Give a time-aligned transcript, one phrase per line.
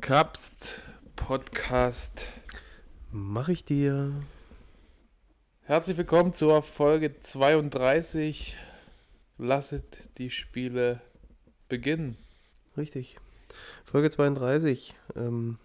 [0.00, 0.80] Kapst
[1.14, 2.26] Podcast.
[3.12, 4.12] Mach ich dir.
[5.62, 8.56] Herzlich willkommen zur Folge 32.
[9.36, 11.00] Lasset die Spiele
[11.68, 12.16] beginnen.
[12.76, 13.18] Richtig.
[13.84, 14.94] Folge 32.
[15.16, 15.58] Ähm,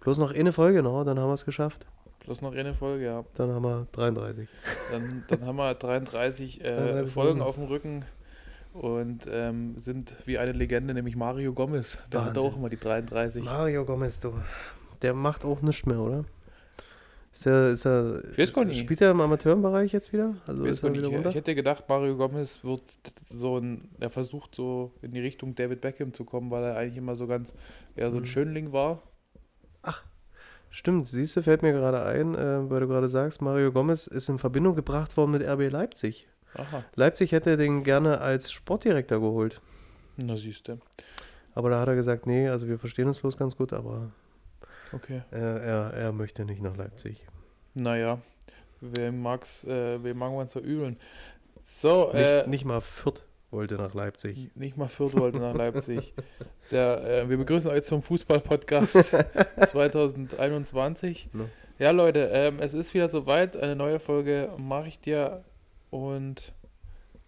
[0.00, 1.86] bloß noch eine Folge noch, dann haben wir es geschafft.
[2.24, 3.24] Bloß noch eine Folge, ja.
[3.36, 4.48] Dann haben wir 33.
[4.90, 7.42] Dann, dann haben wir 33, äh, 33 Folgen Folgen.
[7.42, 8.04] auf dem Rücken
[8.72, 11.98] und ähm, sind wie eine Legende, nämlich Mario Gomez.
[12.12, 12.42] Der hat Wahnsinn.
[12.52, 13.44] auch immer die 33.
[13.44, 14.32] Mario Gomez, du.
[15.02, 16.24] Der macht auch nichts mehr, oder?
[17.32, 18.22] Ist er, ist er,
[18.74, 20.36] spielt er im Amateurbereich jetzt wieder?
[20.46, 21.30] Also ist er wieder ich, runter?
[21.30, 22.82] ich hätte gedacht, Mario Gomez wird
[23.30, 26.98] so ein, er versucht so in die Richtung David Beckham zu kommen, weil er eigentlich
[26.98, 27.54] immer so ganz,
[27.96, 28.26] eher so ein Mhm.
[28.26, 29.02] Schönling war.
[30.74, 34.30] Stimmt, siehst du, fällt mir gerade ein, äh, weil du gerade sagst, Mario Gomez ist
[34.30, 36.28] in Verbindung gebracht worden mit RB Leipzig.
[36.54, 39.60] Aha, Leipzig hätte den gerne als Sportdirektor geholt.
[40.16, 40.78] na siehst du.
[41.54, 44.10] Aber da hat er gesagt, nee, also wir verstehen uns bloß ganz gut, aber
[44.92, 45.22] Okay.
[45.32, 47.26] äh, er, er möchte nicht nach Leipzig.
[47.74, 48.18] Naja,
[48.80, 50.98] wem mag's, äh, wem mag man es verübeln?
[51.62, 54.50] So, Nicht, äh, nicht mal Fürth wollte nach Leipzig.
[54.54, 56.12] nicht mal Fürth wollte nach Leipzig.
[56.62, 59.14] Sehr, äh, wir begrüßen euch zum Fußball-Podcast
[59.66, 61.30] 2021.
[61.32, 61.48] Ne?
[61.78, 63.56] Ja, Leute, ähm, es ist wieder soweit.
[63.56, 65.44] Eine neue Folge mache ich dir
[65.92, 66.52] und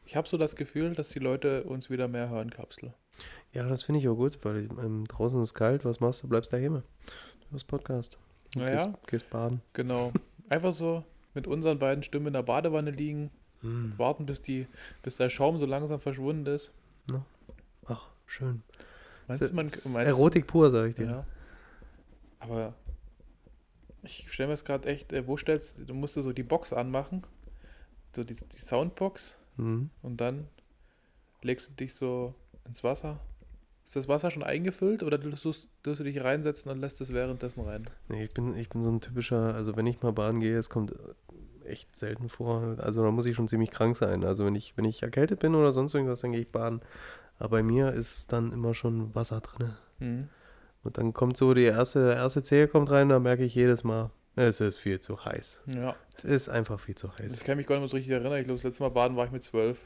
[0.07, 2.95] ich habe so das Gefühl, dass die Leute uns wieder mehr hören, Kapsel.
[3.53, 5.85] Ja, das finde ich auch gut, weil ähm, draußen ist kalt.
[5.85, 6.29] Was machst du?
[6.29, 6.83] Bleibst daheim.
[7.05, 8.19] Du hast Podcast.
[8.55, 8.87] Du Naja.
[8.87, 9.61] Gehst, gehst baden.
[9.75, 10.13] Genau.
[10.49, 13.95] Einfach so mit unseren beiden Stimmen in der Badewanne liegen, Hm.
[13.99, 14.67] warten, bis, die,
[15.03, 16.71] bis der Schaum so langsam verschwunden ist.
[17.87, 18.63] Ach, schön.
[19.27, 21.07] Meinst du, man meinst, Erotik pur, sag ich dir.
[21.07, 21.27] Ja.
[22.41, 22.75] Aber
[24.03, 26.73] ich stelle mir es gerade echt, äh, wo stellst du, musst du so die Box
[26.75, 27.23] anmachen,
[28.17, 29.91] so die, die Soundbox Mhm.
[30.03, 30.49] und dann
[31.43, 32.35] legst du dich so
[32.67, 33.21] ins Wasser.
[33.85, 37.61] Ist das Wasser schon eingefüllt oder tust, du- du dich reinsetzen und lässt es währenddessen
[37.65, 37.85] rein?
[38.09, 40.71] Nee, ich bin, ich bin so ein typischer, also wenn ich mal baden gehe, es
[40.71, 42.77] kommt äh, echt selten vor.
[42.79, 44.25] Also da muss ich schon ziemlich krank sein.
[44.25, 46.81] Also wenn ich, wenn ich erkältet bin oder sonst irgendwas, dann gehe ich baden.
[47.39, 49.73] Aber bei mir ist dann immer schon Wasser drin.
[49.99, 50.29] Mhm.
[50.83, 54.11] Und dann kommt so die erste, erste Zehe kommt rein, da merke ich jedes Mal,
[54.37, 55.61] es ist viel zu heiß.
[55.67, 57.45] Ja, Es ist einfach viel zu das heiß.
[57.45, 58.39] kann ich mich gar nicht mehr so richtig erinnern.
[58.39, 59.81] Ich glaube, das letzte Mal baden war ich mit zwölf.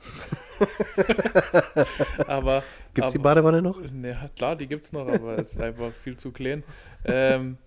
[2.27, 2.63] aber
[2.95, 3.81] Gibt es die Badewanne noch?
[4.03, 6.63] Ja, klar, die gibt es noch, aber es ist einfach viel zu klein.
[7.05, 7.59] Ähm,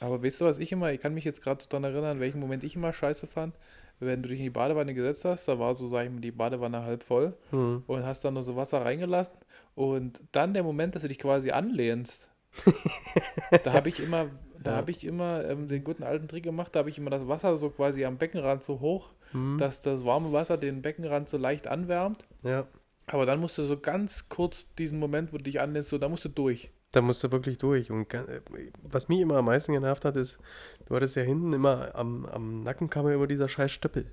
[0.00, 2.40] aber weißt du, was ich immer, ich kann mich jetzt gerade so daran erinnern, welchen
[2.40, 3.54] Moment ich immer scheiße fand,
[3.98, 6.30] wenn du dich in die Badewanne gesetzt hast, da war so, sag ich mal, die
[6.30, 7.82] Badewanne halb voll Hm.
[7.86, 9.34] und hast dann nur so Wasser reingelassen
[9.74, 12.28] und dann der Moment, dass du dich quasi anlehnst,
[13.64, 14.26] da habe ich immer,
[14.62, 14.76] da Ja.
[14.78, 17.56] habe ich immer ähm, den guten alten Trick gemacht, da habe ich immer das Wasser
[17.56, 19.56] so quasi am Beckenrand so hoch, Hm.
[19.58, 22.24] dass das warme Wasser den Beckenrand so leicht anwärmt.
[22.42, 22.66] Ja.
[23.06, 26.08] Aber dann musst du so ganz kurz diesen Moment, wo du dich anlehnst, so, da
[26.08, 26.70] musst du durch.
[26.92, 27.90] Da musst du wirklich durch.
[27.90, 28.40] Und äh,
[28.82, 30.38] was mich immer am meisten genervt hat, ist,
[30.86, 34.10] du hattest ja hinten immer am, am Nackenkammer immer dieser scheiß Stöppel.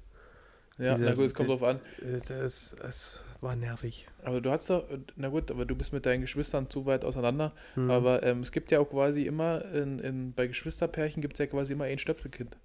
[0.78, 1.78] Ja, Dieser- na gut, es kommt drauf an.
[2.02, 4.08] Äh, Das, das war nervig.
[4.24, 4.86] Aber du hast doch,
[5.16, 7.52] na gut, aber du bist mit deinen Geschwistern zu weit auseinander.
[7.76, 7.92] Hm.
[7.92, 11.48] Aber ähm, es gibt ja auch quasi immer, in, in, bei Geschwisterpärchen gibt es ja
[11.48, 12.58] quasi immer ein Stöpselkind.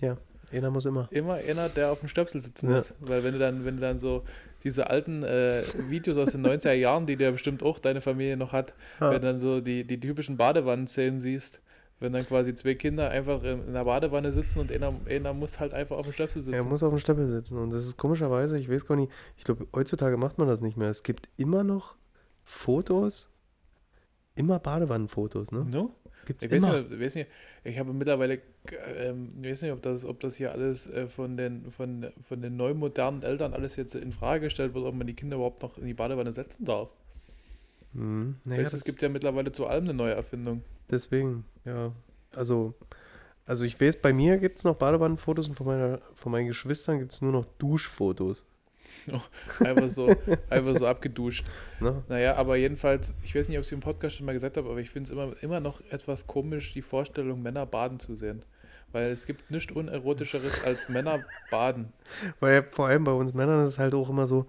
[0.00, 0.16] Ja,
[0.52, 1.08] einer muss immer.
[1.10, 2.76] Immer einer, der auf dem Stöpsel sitzen Ja.
[2.76, 2.94] muss.
[3.00, 4.24] Weil wenn du dann, wenn du dann so
[4.64, 8.52] diese alten äh, Videos aus den 90er Jahren, die dir bestimmt auch deine Familie noch
[8.52, 9.10] hat, Ja.
[9.10, 11.60] wenn du dann so die, die typischen Badewannenszenen siehst,
[12.02, 15.72] wenn dann quasi zwei Kinder einfach in, der Badewanne sitzen und einer, einer muss halt
[15.72, 16.54] einfach auf dem Stöpsel sitzen.
[16.58, 17.56] Er muss auf dem Stöppel sitzen.
[17.58, 20.76] Und das ist komischerweise, ich weiß gar nicht, ich glaube, heutzutage macht man das nicht
[20.76, 20.88] mehr.
[20.88, 21.94] Es gibt immer noch
[22.42, 23.30] Fotos,
[24.34, 25.64] immer Badewannenfotos, ne?
[25.70, 25.94] No?
[26.26, 26.80] Gibt's Ich weiß immer.
[26.80, 27.30] nicht, ich weiß nicht,
[27.64, 28.40] ich habe mittlerweile,
[28.96, 32.42] ähm, ich weiß nicht, ob das, ob das hier alles äh, von, den, von, von
[32.42, 35.62] den neu modernen Eltern alles jetzt in Frage gestellt wird, ob man die Kinder überhaupt
[35.62, 36.90] noch in die Badewanne setzen darf.
[37.94, 40.62] Hm, naja, weißt, es gibt ja mittlerweile zu allem eine neue Erfindung.
[40.90, 41.92] Deswegen, ja.
[42.34, 42.74] Also,
[43.44, 46.98] also ich weiß, bei mir gibt es noch Badewannenfotos und von, meiner, von meinen Geschwistern
[46.98, 48.44] gibt es nur noch Duschfotos.
[49.60, 50.14] Einfach so,
[50.50, 51.46] einfach so abgeduscht.
[51.80, 52.02] Ne?
[52.08, 54.68] Naja, aber jedenfalls, ich weiß nicht, ob ich es im Podcast schon mal gesagt habe,
[54.68, 58.44] aber ich finde es immer, immer noch etwas komisch, die Vorstellung, Männer baden zu sehen.
[58.92, 61.92] Weil es gibt nichts Unerotischeres als Männer baden.
[62.40, 64.46] Weil vor allem bei uns Männern ist es halt auch immer so,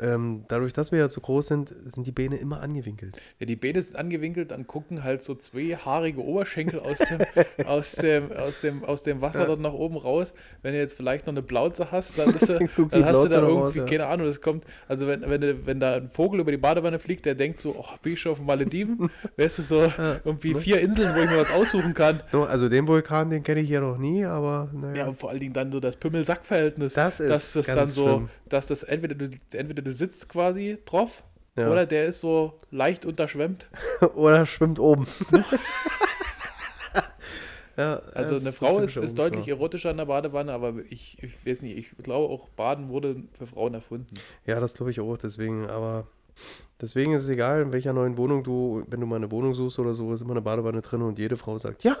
[0.00, 3.16] ähm, dadurch, dass wir ja zu groß sind, sind die Beine immer angewinkelt.
[3.38, 7.18] Ja, die Beine sind angewinkelt, dann gucken halt so zwei haarige Oberschenkel aus dem,
[7.66, 10.34] aus dem, aus dem, aus dem Wasser dort nach oben raus.
[10.62, 13.28] Wenn du jetzt vielleicht noch eine Blauze hast, dann, ist, du- dann hast du Plauze
[13.28, 13.84] da irgendwie, raus, ja.
[13.84, 16.98] keine Ahnung, das kommt, also wenn, wenn, du- wenn da ein Vogel über die Badewanne
[16.98, 19.10] fliegt, der denkt so, oh, bin ich schon auf den Malediven?
[19.36, 19.92] Weißt du, so
[20.24, 20.60] irgendwie ne?
[20.60, 22.22] vier Inseln, wo ich mir was aussuchen kann.
[22.32, 24.96] Also den Vulkan, den kenne ich ja noch nie, aber naja.
[24.96, 26.94] Ja, und vor allen Dingen dann so das Pimmel-Sack-Verhältnis.
[26.94, 28.28] Das ist dass das ganz dann so, schlimm.
[28.48, 31.24] dass das entweder du, entweder du sitzt quasi drauf
[31.56, 31.70] Ja.
[31.70, 33.68] Oder der ist so leicht unterschwemmt.
[34.14, 35.06] Oder schwimmt oben.
[37.76, 39.58] ja, Also eine Frau ist, ist deutlich Umschlag.
[39.58, 43.46] erotischer in der Badewanne, aber ich, ich weiß nicht, ich glaube auch Baden wurde für
[43.46, 44.14] Frauen erfunden.
[44.46, 46.06] Ja, das glaube ich auch, deswegen, aber
[46.80, 49.78] deswegen ist es egal, in welcher neuen Wohnung du, wenn du mal eine Wohnung suchst
[49.78, 51.96] oder so, ist immer eine Badewanne drin und jede Frau sagt, ja,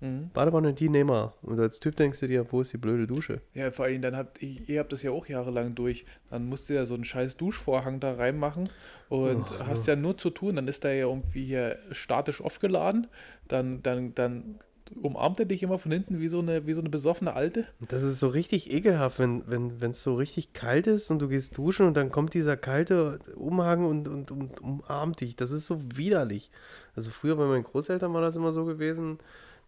[0.00, 0.30] Mhm.
[0.32, 1.34] Badewanne, die nehmen wir.
[1.42, 3.40] Und als Typ denkst du dir, wo ist die blöde Dusche?
[3.54, 6.04] Ja, vor allem, dann habt ihr, ihr habt das ja auch jahrelang durch.
[6.30, 8.70] Dann musst du ja so einen scheiß Duschvorhang da reinmachen
[9.08, 10.56] und Oh, hast ja nur zu tun.
[10.56, 13.08] Dann ist der ja irgendwie hier statisch aufgeladen.
[13.48, 14.58] Dann, dann, dann
[15.00, 17.66] umarmt er dich immer von hinten wie so eine, wie so eine besoffene Alte.
[17.80, 21.28] Das ist so richtig ekelhaft, wenn wenn wenn, es so richtig kalt ist und du
[21.28, 25.36] gehst duschen und dann kommt dieser kalte Umhang und, und, und umarmt dich.
[25.36, 26.50] Das ist so widerlich.
[26.96, 29.18] Also früher bei meinen Großeltern war das immer so gewesen,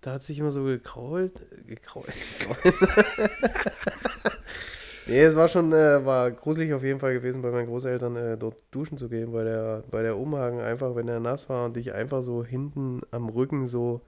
[0.03, 1.33] da hat sich immer so gekrault.
[1.67, 2.13] gekrault.
[5.07, 8.37] nee, es war schon, äh, war gruselig auf jeden Fall gewesen, bei meinen Großeltern äh,
[8.37, 11.77] dort duschen zu gehen, weil der, weil der Umhang einfach, wenn er nass war und
[11.77, 14.03] dich einfach so hinten am Rücken so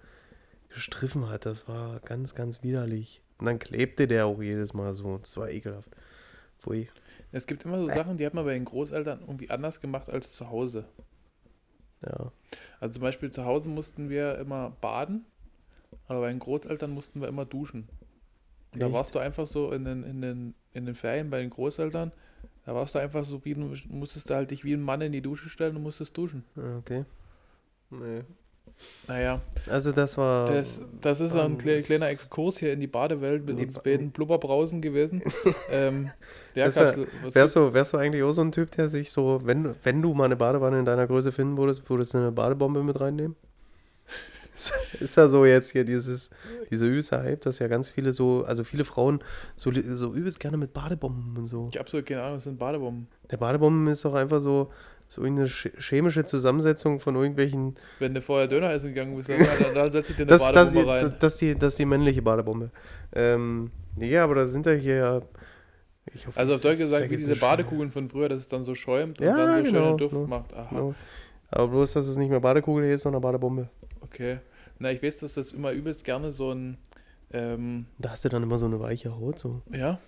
[0.68, 1.46] gestriffen hat.
[1.46, 3.22] Das war ganz, ganz widerlich.
[3.38, 5.18] Und dann klebte der auch jedes Mal so.
[5.18, 5.90] Das war ekelhaft.
[6.58, 6.88] Pfui.
[7.30, 10.32] Es gibt immer so Sachen, die hat man bei den Großeltern irgendwie anders gemacht als
[10.32, 10.86] zu Hause.
[12.04, 12.32] Ja.
[12.80, 15.24] Also zum Beispiel zu Hause mussten wir immer baden,
[16.08, 17.88] aber bei den Großeltern mussten wir immer duschen.
[18.72, 18.94] Und da Echt?
[18.94, 22.12] warst du einfach so in den, in den, in den Ferien bei den Großeltern,
[22.66, 25.20] da warst du einfach so wie, musstest du halt dich wie ein Mann in die
[25.22, 26.44] Dusche stellen und musstest duschen.
[26.56, 27.04] Ah, Okay.
[27.90, 28.22] Nee.
[29.06, 30.46] Naja, Also das war.
[30.46, 34.80] das, das ist ein kle kleiner Exkurs hier in die Badewelt mit uns beiden Blubberbrausen
[34.82, 35.22] gewesen.
[35.70, 36.10] ähm,
[36.56, 39.62] Das wär- Wärst du, wärst du eigentlich auch so ein Typ, der sich so, wenn,
[39.62, 42.82] du- wenn du mal eine Badewanne in deiner Größe finden würdest, würdest du eine Badebombe
[42.82, 43.36] mit reinnehmen?
[45.00, 46.30] Ist ja so jetzt hier dieses,
[46.70, 49.20] dieser übelste Hype, dass ja ganz viele so, also viele Frauen
[49.56, 51.62] so, so übelst gerne mit Badebomben und so.
[51.70, 53.08] Ich habe absolut keine Ahnung, was sind Badebomben.
[53.30, 54.70] Der Badebomben ist doch einfach so,
[55.08, 59.38] so irgendeine sch- chemische Zusammensetzung von irgendwelchen Wenn du vorher Döner essen gegangen bist, dann,
[59.60, 61.02] dann, dann setzt du dir eine Das, das, Badebombe rein.
[61.10, 62.70] das, das, die, das ist die männliche Badebombe.
[63.12, 65.22] Ähm, nee, aber da sind ja hier ja.
[66.14, 67.34] Ich hoffe, Also auf Deutsch gesagt, ja wie diese.
[67.36, 70.14] Badekugeln von früher, dass es dann so schäumt und Ja, dann so genau, schönen Duft
[70.14, 70.26] genau.
[70.26, 70.54] macht.
[70.54, 70.94] Aha, Genau.
[71.50, 73.68] Aber bloß, dass es nicht mehr Badekugel hier ist, sondern Badebombe.
[74.14, 74.38] Okay.
[74.78, 76.78] Na, ich weiß, dass das immer übelst gerne so ein,
[77.32, 79.38] ähm, Da hast du dann immer so eine weiche Haut.
[79.38, 79.62] So.
[79.72, 79.98] ja,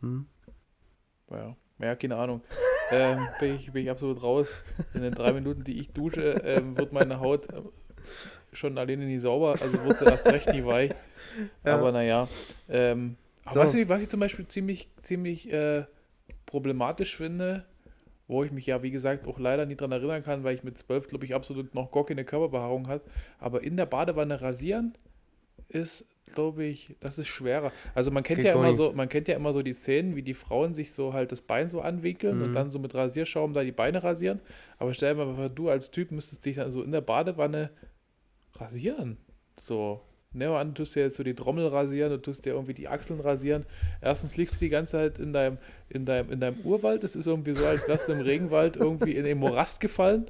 [0.00, 0.26] Hm.
[1.30, 2.42] ja, ja, keine Ahnung.
[2.92, 4.56] ähm, bin, ich, bin ich absolut raus.
[4.94, 7.62] In den drei Minuten, die ich dusche, ähm, wird meine Haut äh,
[8.52, 10.92] schon alleine nie sauber, also wird sie erst recht nie weich.
[11.64, 11.74] Ja.
[11.74, 12.28] Aber naja.
[12.68, 13.60] Ähm, aber So.
[13.60, 15.84] was, ich, was ich zum Beispiel ziemlich, ziemlich äh,
[16.46, 17.64] problematisch finde,
[18.28, 20.78] wo ich mich ja, wie gesagt, auch leider nie dran erinnern kann, weil ich mit
[20.78, 23.02] zwölf, glaube ich, absolut noch gar keine Körperbehaarung hat.
[23.38, 24.94] Aber in der Badewanne rasieren
[25.68, 27.72] ist, glaube ich, das ist schwerer.
[27.94, 28.76] Also man kennt Geht ja immer nicht.
[28.76, 31.40] so, man kennt ja immer so die Szenen, wie die Frauen sich so halt das
[31.42, 32.52] Bein so anwinkeln und Mhm.
[32.52, 34.40] dann so mit Rasierschaum da die Beine rasieren.
[34.78, 37.70] Aber stell dir mal vor, du als Typ müsstest dich dann so in der Badewanne
[38.54, 39.16] rasieren.
[39.58, 40.02] So.
[40.34, 42.86] Wir an, du tust dir jetzt so die Trommel rasieren, du tust dir irgendwie die
[42.86, 43.64] Achseln rasieren.
[44.02, 45.56] Erstens liegst du die ganze Zeit in deinem,
[45.88, 47.02] in deinem, in deinem Urwald.
[47.02, 50.26] Es ist irgendwie so, als wärst du im Regenwald irgendwie in den Morast gefallen.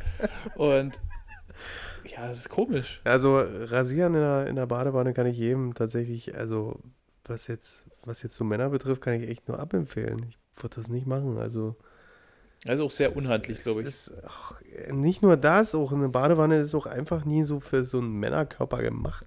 [0.54, 1.00] Und
[2.04, 3.00] ja, das ist komisch.
[3.02, 6.78] Also rasieren in der, in der Badewanne kann ich jedem tatsächlich, also
[7.24, 10.24] was jetzt, was jetzt so Männer betrifft, kann ich echt nur abempfehlen.
[10.28, 11.38] Ich würde das nicht machen.
[11.38, 11.74] Also
[12.66, 13.88] Also auch sehr unhandlich, glaube ich.
[13.88, 14.60] Ist, ach,
[14.92, 18.80] nicht nur das, auch eine Badewanne ist auch einfach nie so für so einen Männerkörper
[18.80, 19.26] gemacht.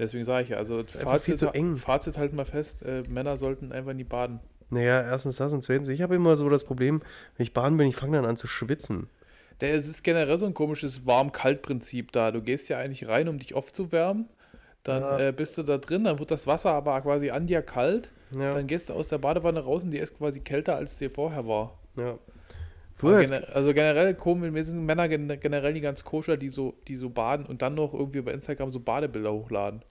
[0.00, 1.76] Deswegen sage ich ja, also viel Fazit, zu eng.
[1.76, 4.40] Fazit halten wir fest, äh, Männer sollten einfach nie baden.
[4.70, 7.00] Naja, erstens das und zweitens, ich habe immer so das Problem,
[7.36, 9.08] wenn ich baden bin, ich fange dann an zu schwitzen.
[9.60, 12.30] Der, es ist generell so ein komisches Warm-Kalt-Prinzip da.
[12.32, 14.28] Du gehst ja eigentlich rein, um dich aufzuwärmen.
[14.84, 15.18] Dann Ja.
[15.28, 18.10] äh, bist du da drin, dann wird das Wasser aber quasi an dir kalt.
[18.34, 21.10] Ja, Dann gehst du aus der Badewanne raus und die ist quasi kälter, als dir
[21.10, 21.78] vorher war.
[21.96, 22.16] ja.
[23.02, 26.96] Gener also generell komisch, mir sind Männer gen generell nicht ganz koscher, die so, die
[26.96, 29.82] so baden und dann noch irgendwie bei Instagram so Badebilder hochladen.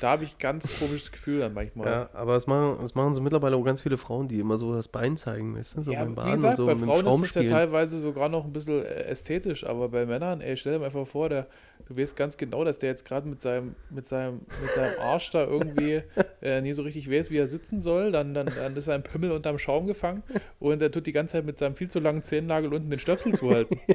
[0.00, 1.88] Da habe ich ganz komisches Gefühl dann manchmal.
[1.88, 4.74] ja, aber es machen, es machen so mittlerweile auch ganz viele Frauen, die immer so
[4.74, 7.22] das Bein zeigen, weißt du, so Ja, beim Baden gesagt, und so bei Frauen ist
[7.22, 10.84] es ja teilweise sogar noch ein bisschen äh, ästhetisch, aber bei Männern, ey, stell dir
[10.84, 11.46] einfach vor, der,
[11.86, 15.30] du weißt ganz genau, dass der jetzt gerade mit seinem, mit, seinem, mit seinem Arsch
[15.30, 16.02] da irgendwie
[16.42, 19.30] äh, nie so richtig weiß, wie er sitzen soll, dann, dann, dann ist sein Pimmel
[19.32, 20.22] unterm Schaum gefangen
[20.58, 23.32] und er tut die ganze Zeit mit seinem viel zu langen Zehennagel unten den Stöpsel
[23.32, 23.80] zuhalten.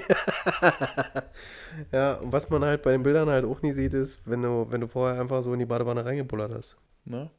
[1.91, 4.67] Ja, und was man halt bei den Bildern halt auch nie sieht, ist, wenn du,
[4.69, 6.77] wenn du vorher einfach so in die Badewanne reingebullert hast.
[7.05, 7.29] Ne?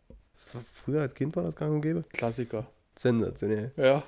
[0.85, 2.05] Früher als Kind war das gang und gäbe.
[2.13, 2.67] Klassiker.
[2.97, 3.73] Sensationell.
[3.77, 4.03] Ja.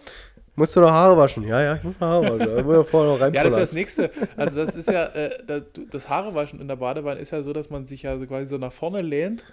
[0.59, 1.43] Musst du noch Haare waschen?
[1.43, 2.57] Ja, ja, ich muss noch Haare waschen.
[2.57, 3.73] Da muss ja vorher noch Ja, das ist ja das.
[3.73, 4.11] Nächste.
[4.37, 7.69] Also das ist ja, äh, das, das Haarewaschen in der Badewanne ist ja so, dass
[7.69, 9.45] man sich ja so quasi so nach vorne lehnt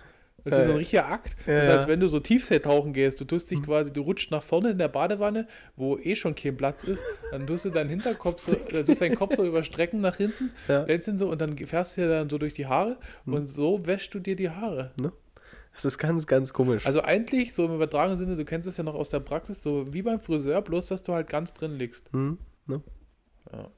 [0.46, 1.36] Das ist so ein richtiger Akt.
[1.46, 1.88] ja, das ist, als ja.
[1.90, 3.20] wenn du so Tiefseetauchen gehst.
[3.20, 6.56] Du tust dich quasi, du rutschst nach vorne in der Badewanne, wo eh schon kein
[6.56, 7.04] Platz ist.
[7.32, 10.86] Dann tust du deinen Hinterkopf so, äh, tust deinen Kopf so überstrecken nach hinten, Ja.
[10.86, 13.34] hältst ihn so und dann fährst du dir dann so durch die Haare Hm.
[13.34, 14.92] und so wäschst du dir die Haare.
[15.02, 15.12] Ne?
[15.74, 16.86] Das ist ganz, ganz komisch.
[16.86, 19.86] Also eigentlich, so im übertragenen Sinne, du kennst es ja noch aus der Praxis, so
[19.92, 22.12] wie beim Friseur, bloß dass du halt ganz drin liegst.
[22.13, 22.38] Hm?
[22.68, 22.82] Ne?
[23.51, 23.70] Ja.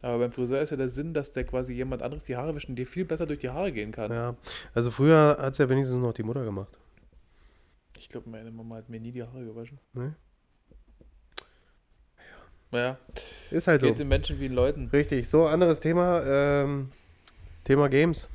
[0.00, 2.68] Aber beim Friseur ist ja der Sinn, dass der quasi jemand anderes die Haare wäscht
[2.68, 4.12] und dir viel besser durch die Haare gehen kann.
[4.12, 4.36] Ja.
[4.74, 6.78] Also früher hat es ja wenigstens noch die Mutter gemacht.
[7.96, 9.80] Ich glaube, meine Mama hat mir nie die Haare gewaschen.
[9.92, 10.14] Ne?
[12.70, 12.98] Naja,
[13.50, 13.86] Ist halt so.
[13.86, 14.88] geht den Menschen wie den Leuten.
[14.92, 15.26] Richtig.
[15.28, 16.22] So, anderes Thema.
[16.24, 16.90] Ähm,
[17.64, 18.28] Thema Games.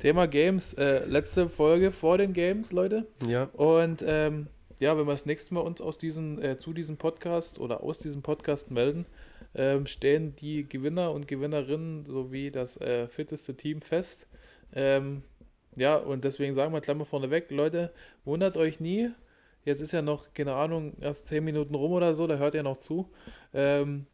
[0.00, 3.06] Thema Games, äh, letzte Folge vor den Games, Leute.
[3.28, 3.50] Ja.
[3.52, 4.46] Und ähm,
[4.78, 7.98] ja, wenn wir das nächste Mal uns aus diesen, äh, zu diesem Podcast oder aus
[7.98, 9.04] diesem Podcast melden,
[9.54, 14.26] ähm, stehen die Gewinner und Gewinnerinnen sowie das äh, fitteste Team fest.
[14.72, 15.22] Ähm,
[15.76, 17.92] ja, und deswegen sagen wir Klammer vorneweg, Leute,
[18.24, 19.10] wundert euch nie.
[19.66, 22.62] Jetzt ist ja noch, keine Ahnung, erst 10 Minuten rum oder so, da hört ihr
[22.62, 23.10] noch zu.
[23.52, 24.06] Ähm,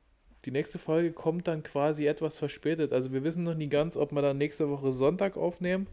[0.47, 2.93] die nächste Folge kommt dann quasi etwas verspätet.
[2.93, 5.89] Also wir wissen noch nie ganz, ob wir dann nächste Woche Sonntag aufnehmen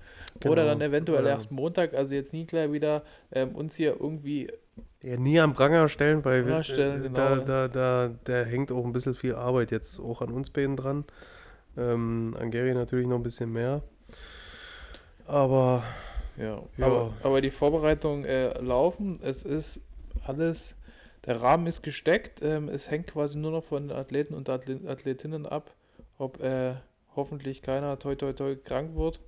[0.46, 0.66] oder Genau.
[0.68, 1.32] dann eventuell Ja.
[1.32, 1.94] erst Montag.
[1.96, 4.50] Also jetzt nie gleich wieder ähm, uns hier irgendwie
[5.02, 7.16] Ja, nie am Pranger stellen, weil wir, stellen, äh, genau.
[7.18, 10.78] da, da, da, da hängt auch ein bisschen viel Arbeit jetzt auch an uns beiden
[10.78, 11.04] dran.
[11.76, 13.82] Ähm, an Gary natürlich noch ein bisschen mehr.
[15.26, 15.84] Aber
[16.38, 16.86] Ja, Ja.
[16.86, 19.18] Aber, aber die Vorbereitungen äh, laufen.
[19.22, 19.82] Es ist
[20.26, 20.76] alles,
[21.26, 22.42] der Rahmen ist gesteckt.
[22.42, 25.76] Ähm, es hängt quasi nur noch von den Athleten und Athletinnen ab,
[26.18, 26.76] ob äh,
[27.16, 29.20] hoffentlich keiner toi toi toi krank wird.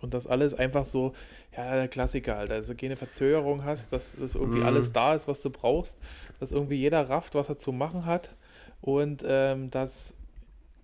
[0.00, 1.12] Und das alles einfach so,
[1.56, 4.62] ja, der Klassiker halt, also keine Verzögerung hast, dass das irgendwie Mhm.
[4.62, 5.98] alles da ist, was du brauchst,
[6.40, 8.34] dass irgendwie jeder rafft, was er zu machen hat
[8.80, 10.14] und ähm, dass,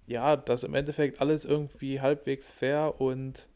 [0.06, 3.48] ja, dass im Endeffekt alles irgendwie halbwegs fair und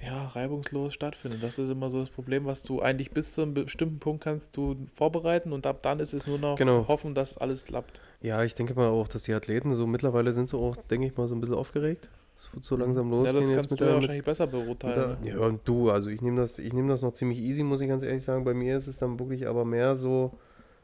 [0.00, 1.42] ja, reibungslos stattfindet.
[1.42, 4.56] Das ist immer so das Problem, was du eigentlich bis zu einem bestimmten Punkt kannst
[4.56, 6.86] du vorbereiten und ab dann ist es nur noch Genau.
[6.88, 8.00] hoffen, dass alles klappt.
[8.20, 11.16] ja, ich denke mal auch, dass die Athleten so mittlerweile sind so auch, denke ich
[11.16, 12.10] mal, so ein bisschen aufgeregt.
[12.36, 15.16] Es wird so langsam ja, losgehen das jetzt kannst mit du ja wahrscheinlich besser beurteilen.
[15.22, 15.28] ne?
[15.30, 17.88] Ja, und du, also ich nehme das, ich nehme das noch ziemlich easy, muss ich
[17.88, 18.44] ganz ehrlich sagen.
[18.44, 20.38] Bei mir ist es dann wirklich aber mehr so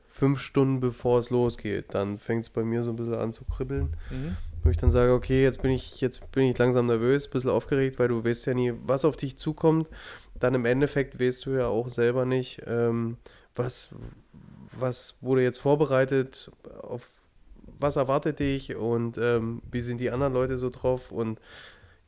[0.08, 1.86] fünf Stunden bevor es losgeht.
[1.94, 3.94] Dann fängt es bei mir so ein bisschen an zu kribbeln.
[4.10, 4.36] Mhm.
[4.64, 7.50] Wo ich dann sage, okay, jetzt bin ich, jetzt bin ich langsam nervös, ein bisschen
[7.50, 9.90] aufgeregt, weil du weißt ja nie, was auf dich zukommt.
[10.40, 13.18] Dann im Endeffekt weißt du ja auch selber nicht, ähm,
[13.54, 13.90] was,
[14.72, 16.50] was wurde jetzt vorbereitet,
[16.82, 17.02] auf
[17.78, 21.38] was erwartet dich und ähm, wie sind die anderen Leute so drauf und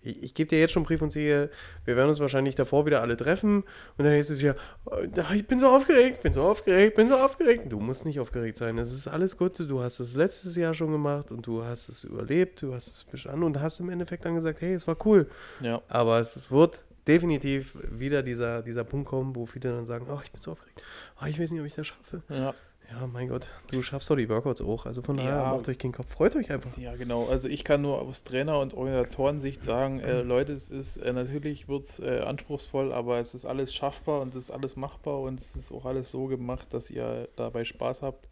[0.06, 1.50] ich, ich gebe dir jetzt schon Brief und Siegel,
[1.84, 3.64] wir werden uns wahrscheinlich davor wieder alle treffen
[3.96, 4.96] und dann heißt es wieder, "Oh,
[5.34, 7.70] ich bin so aufgeregt, bin so aufgeregt, bin so aufgeregt.
[7.70, 10.92] Du musst nicht aufgeregt sein, es ist alles gut, du hast es letztes Jahr schon
[10.92, 14.34] gemacht und du hast es überlebt, du hast es bestanden und hast im Endeffekt dann
[14.34, 15.28] gesagt, hey, es war cool.
[15.60, 15.82] Ja.
[15.88, 20.32] Aber es wird definitiv wieder dieser, dieser Punkt kommen, wo viele dann sagen, oh, ich
[20.32, 20.82] bin so aufgeregt,
[21.20, 22.22] oh, ich weiß nicht, ob ich das schaffe.
[22.28, 22.54] Ja.
[22.90, 25.55] Ja, mein Gott, du schaffst doch die Workouts auch, also von daher Ja.
[25.57, 26.76] macht euch keinen Kopf, freut euch einfach.
[26.78, 27.26] Ja, genau.
[27.26, 31.69] Also ich kann nur aus Trainer- und Organisatorensicht sagen, äh, Leute, es ist äh, natürlich
[31.69, 35.40] wird es äh, anspruchsvoll, aber es ist alles schaffbar und es ist alles machbar und
[35.40, 38.28] es ist auch alles so gemacht, dass ihr dabei Spaß habt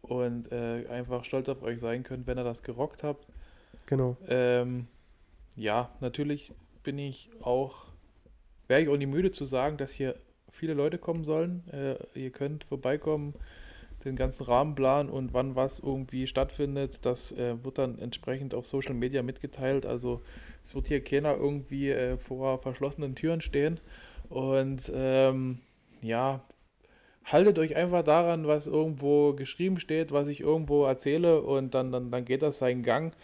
[0.00, 3.26] und äh, einfach stolz auf euch sein könnt, wenn ihr das gerockt habt.
[3.86, 4.16] Genau.
[4.28, 4.86] Ähm,
[5.56, 7.86] ja, natürlich bin ich auch,
[8.66, 10.14] wäre ich auch nie müde zu sagen, dass hier
[10.50, 11.68] viele Leute kommen sollen.
[11.70, 13.34] Äh, ihr könnt vorbeikommen,
[14.04, 18.94] den ganzen Rahmenplan und wann was irgendwie stattfindet, das äh, wird dann entsprechend auf Social
[18.94, 19.86] Media mitgeteilt.
[19.86, 20.20] Also
[20.64, 23.80] es wird hier keiner irgendwie äh, vor verschlossenen Türen stehen.
[24.28, 25.58] Und ähm,
[26.02, 26.42] ja,
[27.24, 32.10] haltet euch einfach daran, was irgendwo geschrieben steht, was ich irgendwo erzähle und dann, dann,
[32.10, 33.14] dann geht das seinen Gang.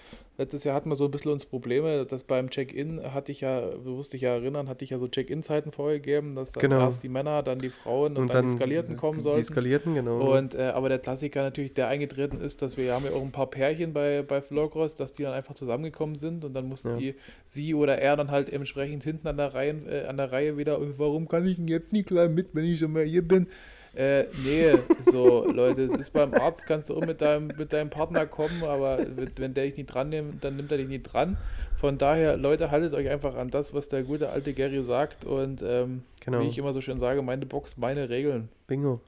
[0.40, 3.60] Letztes Jahr hatten wir so ein bisschen uns Probleme, dass beim Check-in hatte ich ja,
[3.60, 6.80] du wirst dich ja erinnern, hatte ich ja so Check-in-Zeiten vorgegeben, dass dann Genau.
[6.80, 9.44] erst die Männer, dann die Frauen und, dann, die Skalierten kommen Die sollten.
[9.44, 10.34] Skalierten, genau.
[10.34, 13.32] Und äh, aber der Klassiker natürlich, der eingetreten ist, dass wir haben ja auch ein
[13.32, 16.96] paar Pärchen bei, bei Flowcross, dass die dann einfach zusammengekommen sind und dann mussten Ja.
[16.96, 20.56] die, sie oder er dann halt entsprechend hinten an der Reihe, äh, an der Reihe
[20.56, 23.28] wieder, und warum kann ich denn jetzt nicht gleich mit, wenn ich schon mal hier
[23.28, 23.46] bin?
[23.94, 27.90] Äh, nee, so Leute, es ist beim Arzt, kannst du auch mit deinem, mit deinem
[27.90, 28.98] Partner kommen, aber
[29.34, 31.36] wenn- der dich nicht dran nimmt, dann nimmt er dich nicht dran.
[31.76, 35.62] Von daher, Leute, haltet euch einfach an das, was der gute alte Gary sagt und
[35.66, 36.40] ähm, genau.
[36.40, 38.48] wie ich immer so schön sage, meine Box, meine Regeln.
[38.68, 39.00] Bingo.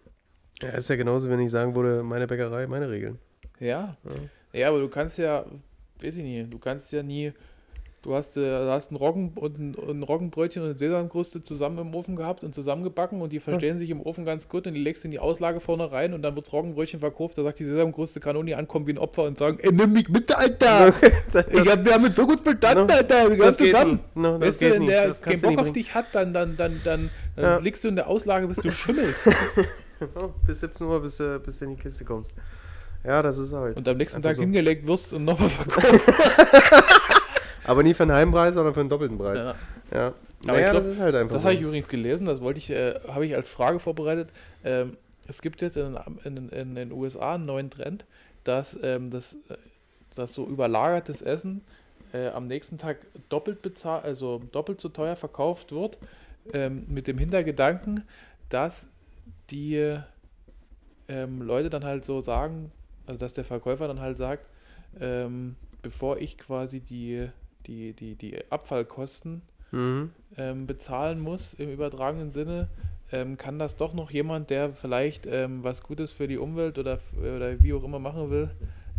[0.61, 3.19] Ja, ist ja genauso, wenn ich sagen würde, meine Bäckerei, meine Regeln.
[3.61, 4.11] Ja, Ja.
[4.55, 5.45] Ja, aber du kannst ja,
[6.03, 7.33] weiß ich nicht, du kannst ja nie
[8.03, 11.95] Du hast, äh, hast ein, Roggen und ein, ein Roggenbrötchen und eine Sesamkruste zusammen im
[11.95, 15.05] Ofen gehabt und zusammengebacken und die verstehen sich im Ofen ganz gut und die legst
[15.05, 17.39] in die Auslage vorne rein und dann wird's Roggenbrötchen verkauft.
[17.39, 19.93] Da sagt die Sesamkruste, kann auch nie ankommen wie ein Opfer und sagen, ey, nimm
[19.93, 20.93] mich mit, Alter!
[21.33, 24.01] das, ich hab, wir haben uns so gut verstanden, No, Alter, wir das geht zusammen.
[24.17, 26.81] No, das weißt du, wenn der Das keinen Bock auf dich hat, dann, dann, dann,
[26.83, 27.59] dann, dann Ja.
[27.59, 29.31] liegst du in der Auslage, bis du schimmelst.
[30.45, 32.33] bis 17 Uhr, bis, du- bis du in die Kiste kommst.
[33.05, 33.77] Ja, das ist halt.
[33.77, 34.43] und am nächsten Tag so.
[34.43, 36.01] hingelegt wirst und nochmal verkauft.
[37.65, 39.39] Aber nie für einen halben Preis, sondern für einen doppelten Preis.
[39.39, 39.55] Ja.
[39.93, 40.07] Ja.
[40.45, 41.49] Aber naja, glaub, das ist halt einfach Das so.
[41.49, 44.31] habe ich übrigens gelesen, das wollte ich, äh, habe ich als Frage vorbereitet.
[44.65, 44.97] Ähm,
[45.29, 48.05] es gibt jetzt in, in, in den USA einen neuen Trend,
[48.43, 49.57] dass ähm, das, äh,
[50.15, 51.63] dass so überlagertes Essen
[52.13, 55.99] äh, am nächsten Tag doppelt bezahlt, also doppelt so teuer verkauft wird,
[56.53, 58.05] ähm, mit dem Hintergedanken,
[58.49, 58.89] dass
[59.51, 59.97] die
[61.09, 62.73] ähm, Leute dann halt so sagen,
[63.07, 64.45] also dass der Verkäufer dann halt sagt,
[65.01, 67.29] ähm, bevor ich quasi die,
[67.67, 69.43] die, die, die Abfallkosten
[69.73, 70.11] Mhm.
[70.37, 72.69] ähm, bezahlen muss im übertragenen Sinne,
[73.11, 76.99] ähm, kann das doch noch jemand, der vielleicht ähm, was Gutes für die Umwelt oder,
[77.19, 78.51] oder wie auch immer machen will,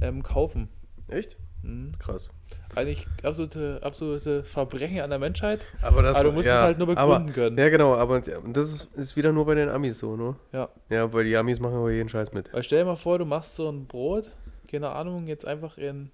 [0.01, 0.69] ähm, kaufen.
[1.07, 1.37] Echt?
[1.61, 1.93] Mhm.
[1.99, 2.29] Krass.
[2.75, 6.87] Eigentlich absolute, absolute Verbrechen an der Menschheit, Aber, das, aber du musst es halt nur
[6.87, 7.57] begründen aber, können.
[7.57, 10.35] Ja, genau, aber das ist, wieder nur bei den Amis so, ne?
[10.51, 10.69] Ja.
[10.89, 12.51] Ja, weil die Amis machen aber jeden Scheiß mit.
[12.51, 14.31] Weil stell dir mal vor, du machst so ein Brot,
[14.69, 16.09] keine Ahnung, jetzt einfach in,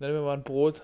[0.00, 0.82] nennen wir mal ein Brot,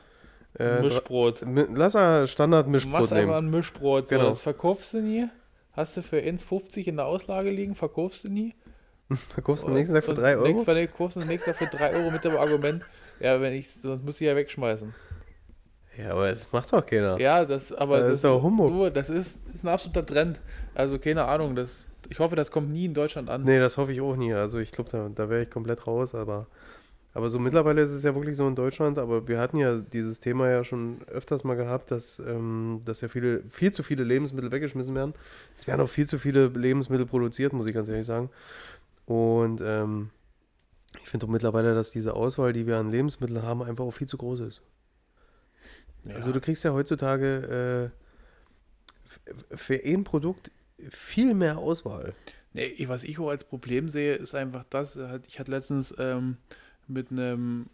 [0.58, 1.42] Äh, Mischbrot.
[1.46, 3.46] Mi- Lass mal Standard Du Mischbrot machst einfach nehmen.
[3.48, 4.28] ein Mischbrot, so, Genau.
[4.28, 5.26] das verkaufst du nie.
[5.72, 8.54] Hast du für 1,50 in der Auslage liegen, verkaufst du nie.
[9.34, 10.46] Verkaufst du am nächsten Tag für Und 3 Euro?
[10.48, 12.84] Nächst, verkaufst du am nächsten Tag für 3 Euro mit dem Argument,
[13.20, 14.94] ja, wenn ich, sonst muss ich ja wegschmeißen.
[15.98, 17.18] Ja, aber das macht doch keiner.
[17.20, 18.68] Ja, das, aber Das ist doch Humbug.
[18.68, 20.40] Du, das ist, ist ein absoluter Trend.
[20.74, 23.42] Also keine Ahnung, das, ich hoffe, das kommt nie in Deutschland an.
[23.44, 24.32] Nee, das hoffe ich auch nie.
[24.32, 26.46] Also ich glaube, da, da wäre ich komplett raus, aber,
[27.14, 30.18] aber so mittlerweile ist es ja wirklich so in Deutschland, aber wir hatten ja dieses
[30.20, 34.50] Thema ja schon öfters mal gehabt, dass, ähm, dass ja viele, viel zu viele Lebensmittel
[34.50, 35.12] weggeschmissen werden.
[35.54, 38.30] Es werden auch viel zu viele Lebensmittel produziert, muss ich ganz ehrlich sagen.
[39.04, 40.10] Und ähm,
[41.02, 44.08] ich finde auch mittlerweile, dass diese Auswahl, die wir an Lebensmitteln haben, einfach auch viel
[44.08, 44.62] zu groß ist.
[46.04, 46.14] Ja.
[46.14, 50.50] Also du kriegst ja heutzutage äh, für ein Produkt
[50.88, 52.14] viel mehr Auswahl.
[52.54, 56.36] Nee, was ich auch als Problem sehe, ist einfach das, ich hatte letztens ähm,
[56.88, 57.66] mit einem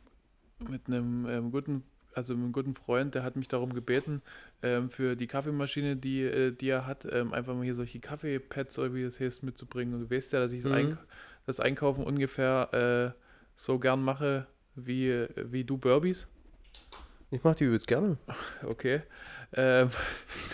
[0.68, 1.84] mit einem ähm, guten,
[2.14, 4.22] also mit einem guten Freund, der hat mich darum gebeten,
[4.62, 8.78] ähm, für die Kaffeemaschine, die, äh, die er hat, ähm, einfach mal hier solche Kaffeepads
[8.78, 9.94] oder wie das heißt, mitzubringen.
[9.94, 10.78] Und du weißt ja, dass ich das, Mhm.
[10.78, 10.98] Eink
[11.46, 13.20] das Einkaufen ungefähr äh,
[13.54, 16.26] so gern mache wie, wie du Burbies.
[17.30, 18.16] Ich mache die übelst gerne.
[18.64, 19.02] Okay.
[19.54, 19.88] Ähm,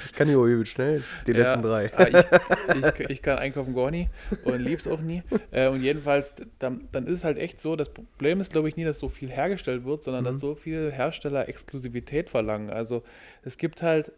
[0.07, 1.02] Ich kann die auch übelst schnell.
[1.26, 1.90] Die Ja, letzten drei.
[1.96, 2.26] ah, ich,
[3.00, 4.09] ich, ich kann einkaufen gar nie
[4.44, 5.22] und lieb's auch nie.
[5.50, 8.76] Äh, und jedenfalls, dann, dann ist es halt echt so, das Problem ist, glaube ich,
[8.76, 10.28] nie, dass so viel hergestellt wird, sondern Mhm.
[10.28, 12.70] dass so viele Hersteller Exklusivität verlangen.
[12.70, 13.02] Also
[13.42, 14.12] es gibt halt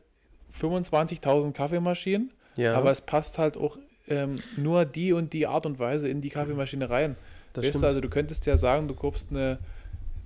[0.53, 5.79] 25.000 Kaffeemaschinen, Ja, aber es passt halt auch ähm, nur die und die Art und
[5.79, 7.17] Weise in die Kaffeemaschine rein.
[7.55, 7.83] das weißt stimmt.
[7.83, 9.59] du, also du könntest ja sagen, du kaufst eine,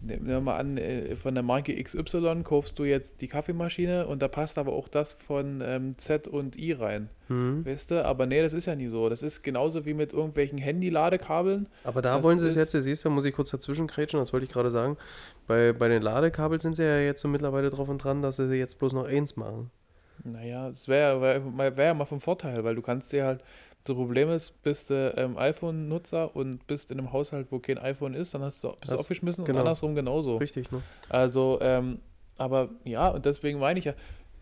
[0.03, 4.23] nehmen wir mal an, äh, von der Marke XY kaufst du jetzt die Kaffeemaschine und
[4.23, 7.09] da passt aber auch das von ähm, Z und I rein.
[7.29, 7.65] mhm.
[7.65, 9.09] Weißt du, aber nee, das ist ja nie so.
[9.09, 11.67] Das ist genauso wie mit irgendwelchen Handy-Ladekabeln.
[11.85, 14.33] Aber da das wollen sie es jetzt, siehst du, muss ich kurz dazwischen krätschen, das
[14.33, 14.97] wollte ich gerade sagen.
[15.47, 18.55] Bei, bei den Ladekabeln sind sie ja jetzt so mittlerweile drauf und dran, dass sie
[18.55, 19.71] jetzt bloß noch eins machen.
[20.25, 23.43] Naja, das wäre wär, wär ja mal vom Vorteil, weil du kannst dir halt,
[23.85, 28.15] das Problem ist, bist du ähm, iPhone-Nutzer und bist in einem Haushalt, wo kein iPhone
[28.15, 29.59] ist, dann hast du, bist du Das- aufgeschmissen genau.
[29.59, 30.37] und andersrum genauso.
[30.37, 30.83] Richtig, ne?
[31.09, 31.99] Also, ähm,
[32.37, 33.95] aber ja, und deswegen meine ich ja,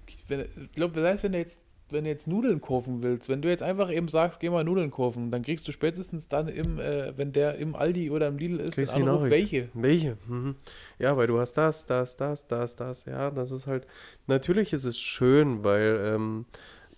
[0.06, 3.62] ich, glaube, selbst wenn du jetzt, wenn du jetzt Nudeln kaufen willst, wenn du jetzt
[3.62, 7.32] einfach eben sagst, geh mal Nudeln kaufen, dann kriegst du spätestens dann im, äh, wenn
[7.32, 9.68] der im Aldi oder im Lidl ist, Kriegst den Anruf, welche.
[9.72, 10.18] Welche?
[10.26, 10.56] Mhm.
[10.98, 13.04] Ja, weil du hast das, das, das, das, das.
[13.06, 13.86] Ja, das ist halt.
[14.26, 16.44] Natürlich ist es schön, weil ähm,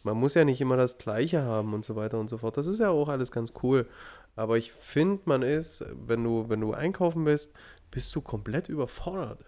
[0.03, 2.57] man muss ja nicht immer das Gleiche haben und so weiter und so fort.
[2.57, 3.87] Das ist ja auch alles ganz cool.
[4.37, 7.53] Aber ich finde, man ist, wenn du, wenn du einkaufen bist,
[7.91, 9.45] bist du komplett überfordert.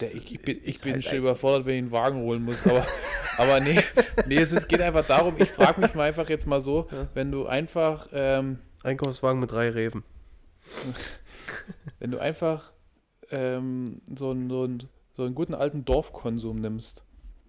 [0.00, 2.64] Ja, ich, ich bin, ich bin halt schon überfordert, wenn ich einen Wagen holen muss,
[2.66, 2.84] aber,
[3.38, 3.80] aber nee,
[4.26, 7.06] nee, es ist, geht einfach darum, ich frage mich mal einfach jetzt mal so, Ja.
[7.14, 10.02] wenn du einfach, ähm, Einkaufswagen mit drei Reven.
[12.00, 12.72] wenn du einfach
[13.30, 14.82] ähm, so, einen, so, einen,
[15.12, 17.04] so einen guten alten Dorfkonsum nimmst,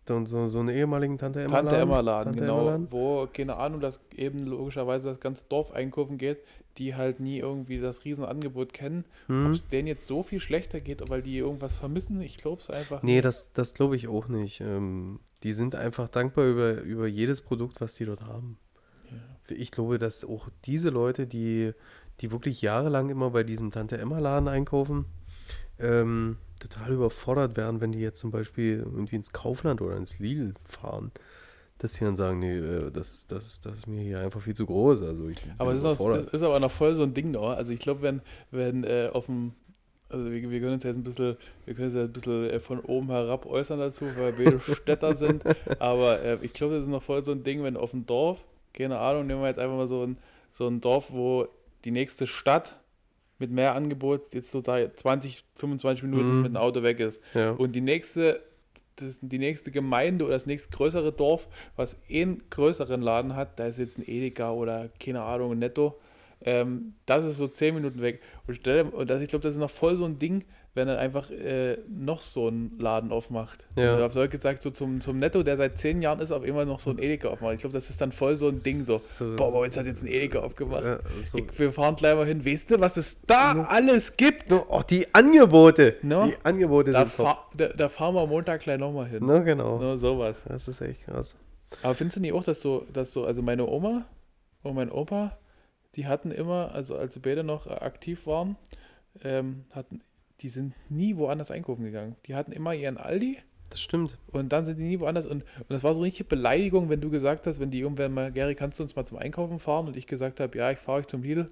[0.08, 2.88] So, so, so einen ehemaligen Tante Emma Tante Emma Laden, Tante genau, Emma Laden.
[2.92, 6.38] wo, keine Ahnung, dass eben logischerweise das ganze Dorf einkaufen geht,
[6.78, 9.06] die halt nie irgendwie das Riesenangebot kennen.
[9.28, 9.52] Ob Hm?
[9.54, 13.02] es denen jetzt so viel schlechter geht, weil die irgendwas vermissen, ich glaube es einfach
[13.02, 14.62] Nee, das, das glaube ich auch nicht.
[14.62, 18.58] Ähm, die sind einfach dankbar über, über jedes Produkt, was die dort haben.
[19.10, 19.56] Ja.
[19.56, 21.72] Ich glaube, dass auch diese Leute, die,
[22.22, 25.06] die wirklich jahrelang immer bei diesem Tante Emma Laden einkaufen,
[25.80, 30.54] ähm, total überfordert werden, wenn die jetzt zum Beispiel irgendwie ins Kaufland oder ins Lidl
[30.68, 31.12] fahren.
[31.80, 34.56] Dass die dann sagen, nee, äh, das, ist- das, das ist mir hier einfach viel
[34.56, 35.04] zu groß.
[35.04, 37.32] Also ich bin Aber es ist, auch, es ist aber noch voll so ein Ding
[37.32, 37.50] noch.
[37.50, 39.54] Also ich glaube, wenn, wenn äh, auf dem,
[40.10, 42.60] also wir, wir können uns jetzt ein bisschen, wir können uns ja ein bisschen äh,
[42.60, 45.46] von oben herab äußern dazu, weil wir Städter sind.
[45.80, 48.44] Aber äh, ich glaube, das ist noch voll so ein Ding, wenn auf dem Dorf,
[48.74, 50.18] keine Ahnung, nehmen wir jetzt einfach mal so ein,
[50.52, 51.48] so ein Dorf, wo
[51.86, 52.80] die nächste Stadt
[53.40, 56.42] mit mehr Angebot jetzt so da 20, 25 Minuten Mhm.
[56.44, 57.22] mit dem Auto weg ist.
[57.34, 57.52] ja.
[57.52, 58.42] Und die nächste,
[58.96, 63.66] das, die nächste Gemeinde oder das nächste größere Dorf, was einen größeren Laden hat, da
[63.66, 66.00] ist jetzt ein Edeka oder keine Ahnung, ein Netto,
[66.42, 68.22] ähm, das ist so 10 Minuten weg.
[68.48, 70.46] Und, stell, und das, ich glaube, das ist noch voll so ein Ding,
[70.76, 73.66] wenn er einfach äh, noch so einen Laden aufmacht.
[73.78, 74.06] Ja.
[74.06, 76.80] Auf Deutsch gesagt, so zum, zum Netto, der seit 10 Jahren ist, auf immer noch
[76.82, 77.54] so ein Edeka aufmacht.
[77.56, 78.98] Ich glaube, das ist dann voll so ein Ding so.
[78.98, 80.84] So- Boah, aber jetzt hat jetzt ein Edeka aufgemacht.
[80.84, 82.46] Ja, so- Ich, wir fahren gleich mal hin.
[82.46, 84.52] Weißt du, was es da alles gibt?
[84.52, 85.96] Oh, die Angebote.
[86.02, 86.28] No.
[86.28, 87.38] Die Angebote Da, sind top.
[87.56, 89.20] da, da fahren wir Montag gleich nochmal hin.
[89.22, 89.80] Na, genau.
[89.80, 90.44] Nur sowas.
[90.48, 91.36] Das ist echt krass.
[91.84, 94.06] Aber findest du nicht auch, dass so, dass so, also meine Oma
[94.64, 95.38] und mein Opa,
[95.96, 98.58] die hatten immer, also als sie beide noch äh, aktiv waren,
[99.24, 100.02] ähm, hatten,
[100.42, 102.16] die sind nie woanders einkaufen gegangen.
[102.26, 103.38] Die hatten immer ihren Aldi
[103.70, 104.18] Das stimmt.
[104.32, 105.26] und dann sind die nie woanders.
[105.26, 108.14] Und, und das war so eine richtige Beleidigung, wenn du gesagt hast, wenn die irgendwann
[108.14, 109.88] mal, Gary, kannst du uns mal zum Einkaufen fahren?
[109.88, 111.50] Und ich gesagt habe, ja, ich fahre euch zum Lidl.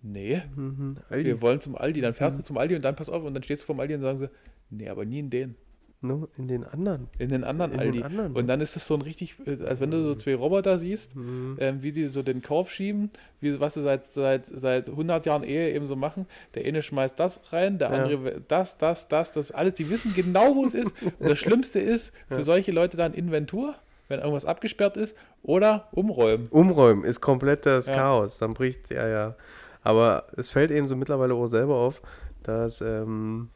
[0.00, 0.96] Nee, Mhm.
[1.10, 2.00] Wir wollen zum Aldi.
[2.00, 3.94] Dann fährst du zum Aldi und dann pass auf und dann stehst du vom Aldi
[3.94, 4.30] und sagen sie,
[4.70, 5.56] nee, aber nie in den.
[6.00, 7.08] No, in den anderen.
[7.18, 8.02] In den anderen In den Aldi.
[8.04, 8.32] anderen.
[8.36, 11.16] Und dann ist das so ein richtig, äh, als wenn du so zwei Roboter siehst,
[11.16, 11.56] Mhm.
[11.58, 15.42] ähm, wie sie so den Korb schieben, wie, was sie seit, seit, seit 100 Jahren
[15.42, 16.26] Ehe eben so machen.
[16.54, 18.04] Der eine schmeißt das rein, der Ja.
[18.04, 19.74] andere das, das, das, das, alles.
[19.74, 20.94] Die wissen genau, wo es ist.
[21.18, 23.74] Und das Schlimmste ist für solche Leute dann Inventur,
[24.06, 26.46] wenn irgendwas abgesperrt ist, oder umräumen.
[26.50, 27.96] Umräumen ist komplett das Ja.
[27.96, 28.38] Chaos.
[28.38, 29.34] Dann bricht, ja, ja.
[29.82, 32.00] Aber es fällt eben so mittlerweile auch selber auf,
[32.44, 33.48] dass ähm,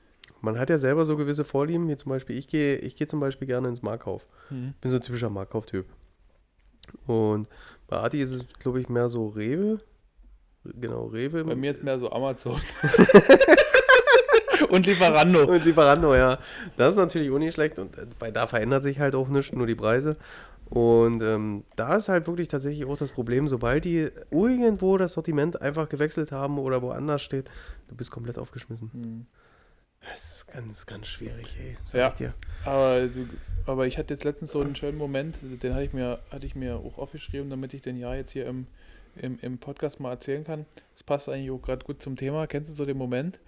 [0.43, 3.21] man hat ja selber so gewisse Vorlieben, wie zum Beispiel, ich gehe ich gehe zum
[3.21, 4.27] Beispiel gerne ins Markkauf.
[4.51, 4.75] Mhm.
[4.81, 5.87] bin so ein typischer Markkauf-Typ.
[7.07, 7.49] Und
[7.89, 9.81] bei Adi ist es, glaube ich, mehr so Rewe.
[10.65, 11.45] Genau, Rewe.
[11.45, 12.61] Bei mir ist mehr so Amazon.
[14.69, 15.45] Und Lieferando.
[15.45, 16.39] Und Lieferando, ja.
[16.77, 17.79] Das ist natürlich auch nicht schlecht.
[17.79, 20.17] Und äh, bei da verändert sich halt auch nichts, nur die Preise.
[20.71, 25.61] Und ähm, da ist halt wirklich tatsächlich auch das Problem, sobald die irgendwo das Sortiment
[25.61, 27.51] einfach gewechselt haben oder woanders steht,
[27.89, 28.91] du bist komplett aufgeschmissen.
[28.93, 29.27] Mhm.
[30.11, 31.77] Das ist ganz, ganz schwierig, ey.
[31.85, 32.09] Sag Ja.
[32.09, 32.35] ich dir.
[32.65, 33.09] Aber,
[33.67, 36.55] aber ich hatte jetzt letztens so einen schönen Moment, den hatte ich mir, hatte ich
[36.55, 38.67] mir auch aufgeschrieben, damit ich den ja jetzt hier im,
[39.17, 40.67] im, im Podcast mal erzählen kann.
[40.95, 42.47] Das passt eigentlich auch gerade gut zum Thema.
[42.47, 43.41] Kennst du so den Moment?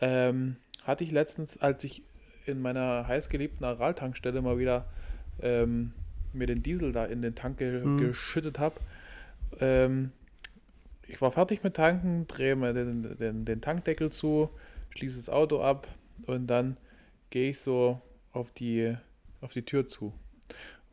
[0.00, 2.02] Ähm, hatte ich letztens, als ich
[2.46, 4.86] in meiner heißgeliebten Aral-Tankstelle mal wieder
[5.42, 5.92] ähm,
[6.32, 7.96] mir den Diesel da in den Tank ge Mhm.
[7.98, 8.76] geschüttet habe.
[9.60, 10.12] Ähm,
[11.06, 14.48] ich war fertig mit Tanken, drehe mir den, den, den Tankdeckel zu,
[14.90, 15.88] schließe das Auto ab
[16.26, 16.76] und dann
[17.30, 18.00] gehe ich so
[18.32, 18.96] auf die,
[19.40, 20.12] auf die Tür zu.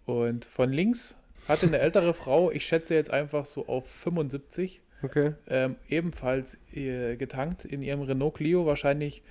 [0.05, 1.15] Und von links
[1.47, 5.33] hatte eine ältere Frau, ich schätze jetzt einfach so auf 75, Okay.
[5.47, 9.21] ähm, ebenfalls äh, getankt in ihrem Renault Clio, wahrscheinlich,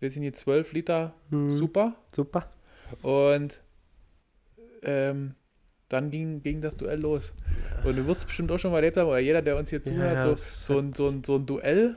[0.00, 1.52] weiß ich nicht, 12 Liter, Mhm.
[1.52, 1.96] super.
[2.12, 2.50] Super.
[3.02, 3.60] Und
[4.82, 5.34] ähm,
[5.88, 7.34] dann ging, ging das Duell los.
[7.84, 9.82] Und du wirst es bestimmt auch schon mal erlebt haben, oder jeder, der uns hier
[9.82, 11.96] zuhört, ja, so, so, ein, so, ein, so ein Duell,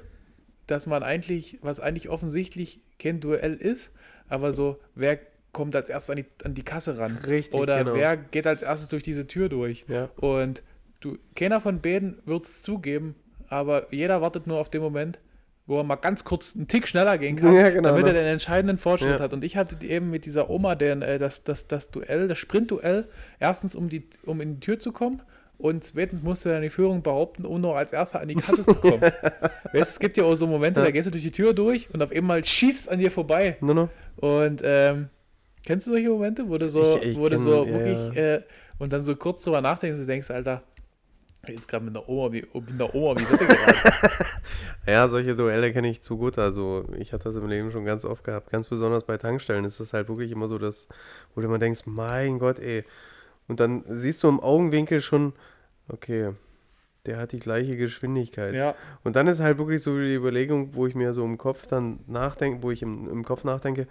[0.67, 3.91] dass man eigentlich, was eigentlich offensichtlich kein Duell ist,
[4.27, 5.19] aber so, wer
[5.51, 7.17] kommt als erstes an die, an die Kasse ran?
[7.27, 7.95] Richtig, Oder genau.
[7.95, 9.85] wer geht als erstes durch diese Tür durch?
[9.87, 10.09] Ja.
[10.15, 10.63] Und
[11.01, 13.15] du, keiner von beiden wird es zugeben,
[13.49, 15.19] aber jeder wartet nur auf den Moment,
[15.65, 18.09] wo er mal ganz kurz einen Tick schneller gehen kann, Ja, genau, damit ne?
[18.09, 19.19] er den entscheidenden Fortschritt Ja.
[19.19, 19.33] hat.
[19.33, 23.07] Und ich hatte eben mit dieser Oma den, äh, das, das, das Duell, das Sprintduell,
[23.39, 25.21] erstens um, die, um in die Tür zu kommen
[25.57, 28.65] und zweitens musst du dann die Führung behaupten, um noch als Erster an die Kasse
[28.65, 29.01] zu kommen.
[29.01, 29.13] weißt,
[29.73, 30.85] du, es gibt ja auch so Momente, Ja.
[30.85, 33.57] da gehst du durch die Tür durch und auf einmal schießt an dir vorbei.
[33.61, 33.89] No, no.
[34.17, 35.09] Und ähm,
[35.65, 38.17] kennst du solche Momente, wo du so, Ich- ich wo du kenn- so ja, wirklich
[38.17, 38.41] äh,
[38.79, 40.63] und dann so kurz drüber nachdenkst und denkst, Alter,
[41.47, 43.25] jetzt gerade mit einer Oma, wie mit einer Oma, wie?
[44.85, 46.37] Ja, solche Duelle kenne ich zu gut.
[46.37, 48.49] Also ich hatte das im Leben schon ganz oft gehabt.
[48.51, 50.87] Ganz besonders bei Tankstellen ist das halt wirklich immer so, dass,
[51.33, 52.83] wo du immer denkst, mein Gott, ey.
[53.47, 55.33] Und dann siehst du im Augenwinkel schon,
[55.89, 56.31] okay,
[57.05, 58.53] der hat die gleiche Geschwindigkeit.
[58.53, 61.67] ja, Und dann ist halt wirklich so die Überlegung, wo ich mir so im Kopf
[61.67, 63.87] dann nachdenke, wo ich im, im Kopf nachdenke,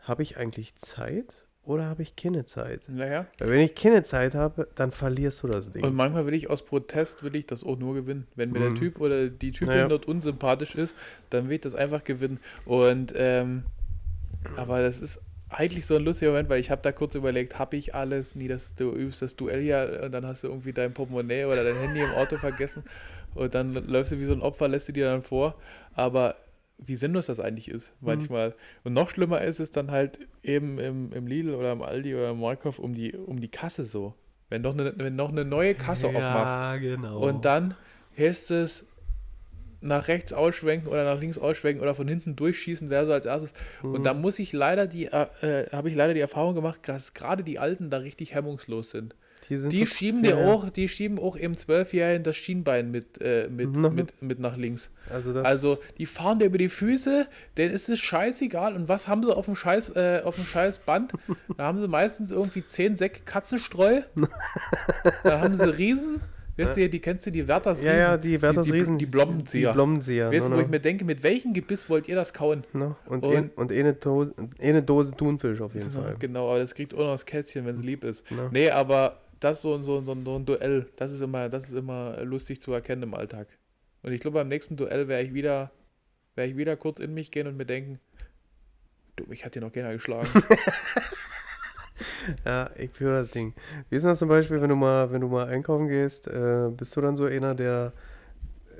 [0.00, 2.88] habe ich eigentlich Zeit oder habe ich keine Zeit?
[2.88, 3.26] naja.
[3.38, 5.84] Weil wenn ich keine Zeit habe, dann verlierst du das Ding.
[5.84, 8.26] Und manchmal will ich aus Protest, will ich das auch nur gewinnen.
[8.36, 8.64] Wenn mir Mhm.
[8.64, 9.88] der Typ oder die Typin Naja.
[9.88, 10.94] dort unsympathisch ist,
[11.28, 12.38] dann will ich das einfach gewinnen.
[12.64, 13.64] Und, ähm,
[14.56, 17.76] aber das ist eigentlich so ein lustiger Moment, weil ich habe da kurz überlegt, habe
[17.76, 18.34] ich alles?
[18.34, 21.62] Nie, dass du übst das Duell ja und dann hast du irgendwie dein Portemonnaie oder
[21.62, 22.82] dein Handy im Auto vergessen
[23.34, 25.54] und dann läufst du wie so ein Opfer, lässt du dir dann vor.
[25.94, 26.36] Aber
[26.78, 28.06] wie sinnlos das eigentlich ist, Mhm.
[28.08, 28.54] manchmal.
[28.84, 32.30] Und noch schlimmer ist es dann halt eben im, im Lidl oder im Aldi oder
[32.30, 34.14] im Markov um die, um die Kasse so.
[34.50, 36.48] Wenn noch eine, wenn noch eine neue Kasse aufmacht.
[36.48, 37.18] Ja, genau.
[37.18, 37.74] Und dann
[38.18, 38.84] heißt es
[39.86, 43.52] nach rechts ausschwenken oder nach links ausschwenken oder von hinten durchschießen, wer so als erstes.
[43.82, 44.04] Und Mhm.
[44.04, 47.42] da muss ich leider die, äh, äh, habe ich leider die Erfahrung gemacht, dass gerade
[47.44, 49.14] die Alten da richtig hemmungslos sind.
[49.48, 50.44] die, sind Die schieben dir ja.
[50.52, 53.94] auch, die schieben auch im Zwölfjährigen das Schienbein mit, äh, mit, Mhm.
[53.94, 54.90] mit, mit nach links.
[55.08, 58.74] Also, Also die fahren dir über die Füße, denen ist es scheißegal.
[58.74, 61.12] Und was haben sie auf dem Scheiß, äh, auf dem Scheiß Band?
[61.56, 64.00] Da haben sie meistens irgendwie 10 Säcke Katzenstreu.
[65.22, 66.20] Dann haben sie Riesen.
[66.56, 68.98] Weißt du, die kennst du, die Werthers ja, ja, die Werthers die, die, Riesen.
[68.98, 69.70] Die Blombenzieher.
[69.70, 70.30] Die Blombenzieher.
[70.32, 70.64] weißt du, no, wo no.
[70.64, 72.64] ich mir denke, mit welchem Gebiss wollt ihr das kauen?
[72.72, 72.96] No.
[73.06, 76.16] Und, Und- ein, und eine, Dose, eine Dose Thunfisch auf jeden Fall.
[76.18, 78.24] Genau, aber das kriegt auch noch das Kätzchen, wenn es lieb ist.
[78.30, 78.48] Ja.
[78.50, 82.22] Nee, aber das so, so, so, so ein Duell, das ist immer, das ist immer
[82.24, 83.48] lustig zu erkennen im Alltag.
[84.02, 85.72] Und ich glaube, beim nächsten Duell werde ich wieder,
[86.36, 88.00] werde ich wieder kurz in mich gehen und mir denken,
[89.16, 90.28] du, mich hat hier noch keiner geschlagen.
[92.44, 93.54] Ja, ich führe das Ding.
[93.90, 96.96] Wie ist das zum Beispiel, wenn du mal, wenn du mal einkaufen gehst, äh, bist
[96.96, 97.92] du dann so einer, der,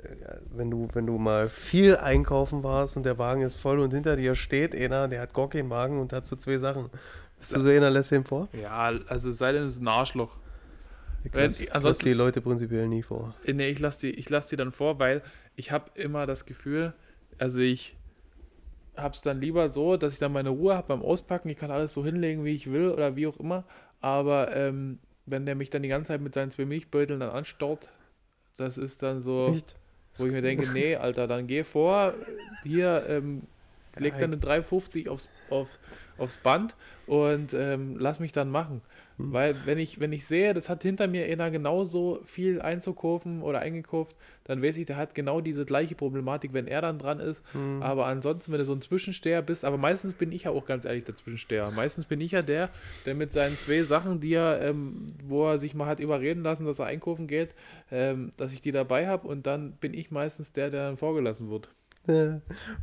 [0.03, 0.07] äh,
[0.55, 4.15] wenn du, wenn du mal viel einkaufen warst und der Wagen ist voll und hinter
[4.15, 6.89] dir steht einer, der hat gar keinen Wagen und hat so zwei Sachen.
[7.39, 8.47] Bist du so einer, lässt den vor?
[8.53, 10.37] ja, also es sei denn, es ist ein Arschloch.
[11.23, 13.33] Ich Wenn- lass, die Leute prinzipiell nie vor.
[13.45, 15.21] Nee, ich lasse die, ich lass die dann vor, weil
[15.55, 16.93] ich habe immer das Gefühl,
[17.37, 17.96] also ich
[18.97, 21.49] habe es dann lieber so, dass ich dann meine Ruhe habe beim Auspacken.
[21.49, 23.63] Ich kann alles so hinlegen, wie ich will oder wie auch immer.
[24.01, 27.91] Aber ähm, wenn der mich dann die ganze Zeit mit seinen zwei Milchbeuteln dann anstarrt,
[28.57, 29.75] das ist dann so, Nicht?
[30.15, 32.13] wo ich mir denke, nee, Alter, dann geh vor,
[32.63, 33.43] hier, ähm,
[33.97, 35.67] leg dann eine 350 aufs, auf,
[36.17, 38.81] aufs Band und ähm, lass mich dann machen.
[39.17, 43.59] Weil wenn ich, wenn ich sehe, das hat hinter mir einer genauso viel einzukaufen oder
[43.59, 47.43] eingekauft, dann weiß ich, der hat genau diese gleiche Problematik, wenn er dann dran ist.
[47.53, 47.81] Hm.
[47.81, 50.85] Aber ansonsten, wenn du so ein Zwischensteher bist, aber meistens bin ich ja auch ganz
[50.85, 51.71] ehrlich der Zwischensteher.
[51.71, 52.69] Meistens bin ich ja der,
[53.05, 56.65] der mit seinen zwei Sachen, die er, ähm, wo er sich mal hat überreden lassen,
[56.65, 57.55] dass er einkaufen geht,
[57.91, 61.49] ähm, dass ich die dabei habe und dann bin ich meistens der, der dann vorgelassen
[61.49, 61.69] wird.
[62.07, 62.39] Ja,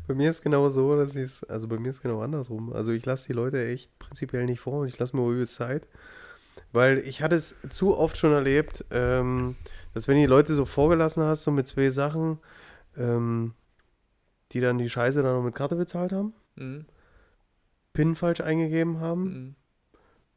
[0.07, 2.73] bei mir ist genau so, dass ich es, also bei mir ist genau andersrum.
[2.73, 5.87] Also ich lasse die Leute echt prinzipiell nicht vor und ich lasse mir übelst Zeit.
[6.73, 9.57] Weil ich hatte es zu oft schon erlebt, ähm,
[9.93, 12.38] dass wenn die Leute so vorgelassen hast, so mit zwei Sachen,
[12.97, 13.55] ähm,
[14.53, 16.85] die dann die Scheiße dann noch mit Karte bezahlt haben, Mhm.
[17.93, 19.55] PIN falsch eingegeben haben Mhm.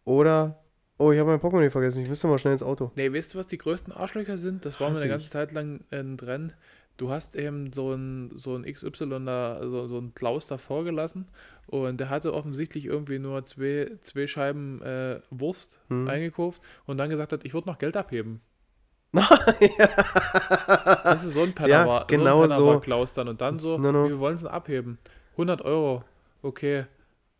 [0.05, 0.63] oder,
[0.97, 2.91] oh, ich habe mein Portemonnaie vergessen, ich müsste mal schnell ins Auto.
[2.95, 4.65] Nee, weißt du, was die größten Arschlöcher sind?
[4.65, 6.55] Das war mir eine ganze Zeit lang ein Trend.
[6.97, 11.27] Du hast eben so ein, so ein XY da, so, so ein Klaus da vorgelassen
[11.67, 16.07] und der hatte offensichtlich irgendwie nur zwei, zwei Scheiben äh, Wurst Hm.
[16.07, 18.41] eingekauft und dann gesagt hat, ich würde noch Geld abheben.
[19.13, 19.87] ja.
[21.03, 24.09] Das ist so ein Penner Ja, genau so Klaus dann und dann so, No, no.
[24.09, 24.97] wie wollen sie abheben?
[25.33, 26.03] 100 Euro,
[26.41, 26.85] okay.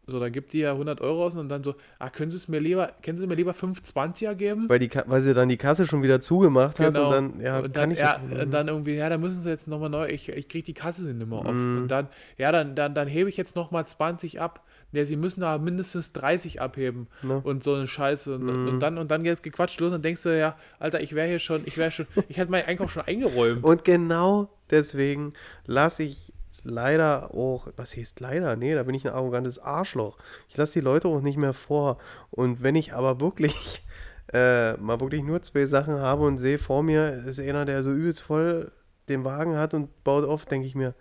[0.09, 2.47] So, dann gibt die ja 100 Euro aus und dann so, ah, können Sie es
[2.47, 4.69] mir lieber, können Sie mir lieber 520er geben?
[4.69, 7.07] Weil, die, weil sie dann die Kasse schon wieder zugemacht hat Genau.
[7.07, 9.41] und dann, ja, und kann dann, ich ja, das- und dann irgendwie, ja, da müssen
[9.43, 11.51] sie jetzt nochmal neu, ich, ich kriege die Kasse nicht mehr auf.
[11.53, 11.77] Mm.
[11.79, 14.63] Und dann, ja, dann, dann, dann hebe ich jetzt nochmal 20 ab.
[14.93, 17.41] Ja, sie müssen da mindestens 30 abheben Ne?
[17.43, 18.35] und so eine Scheiße.
[18.35, 18.67] Und, Mm.
[18.69, 21.27] und dann, und dann geht es gequatscht los und denkst du, ja, Alter, ich wäre
[21.27, 23.61] hier schon, ich wäre schon, ich hätte meinen Einkauf schon eingeräumt.
[23.63, 25.33] Und genau deswegen
[25.65, 26.26] lasse ich
[26.63, 28.55] leider auch, was heißt leider?
[28.55, 30.17] Nee, da bin ich ein arrogantes Arschloch.
[30.49, 31.97] Ich lasse die Leute auch nicht mehr vor.
[32.31, 33.85] Und wenn ich aber wirklich
[34.33, 37.91] äh, mal wirklich nur zwei Sachen habe und sehe vor mir, ist einer, der so
[37.91, 38.71] übelst voll
[39.09, 40.93] den Wagen hat und baut auf, denke ich mir,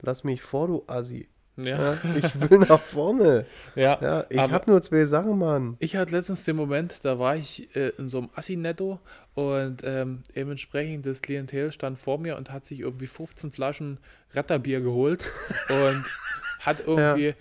[0.00, 1.28] lass mich vor, du Assi.
[1.56, 1.94] Ja.
[1.94, 3.46] Ja, ich will nach vorne.
[3.74, 3.98] ja.
[4.00, 5.76] Ja, ich habe nur zwei Sachen, Mann.
[5.78, 9.00] Ich hatte letztens den Moment, da war ich äh, in so einem Assi-Netto
[9.34, 13.98] und ähm, dementsprechend das Klientel stand vor mir und hat sich irgendwie 15 Flaschen
[14.32, 15.24] Retterbier geholt
[15.68, 16.04] und
[16.60, 17.34] hat irgendwie,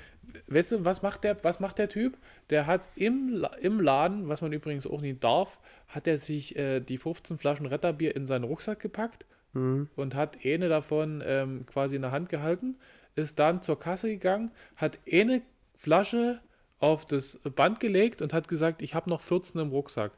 [0.48, 2.18] weißt du, was macht der, was macht der Typ?
[2.50, 6.80] Der hat im, im Laden, was man übrigens auch nicht darf, hat er sich äh,
[6.80, 9.88] die 15 Flaschen Retterbier in seinen Rucksack gepackt Hm.
[9.96, 12.76] und hat eine davon ähm, quasi in der Hand gehalten,
[13.16, 15.42] ist dann zur Kasse gegangen, hat eine
[15.76, 16.40] Flasche
[16.80, 20.12] auf das Band gelegt und hat gesagt, ich habe noch 14 im Rucksack.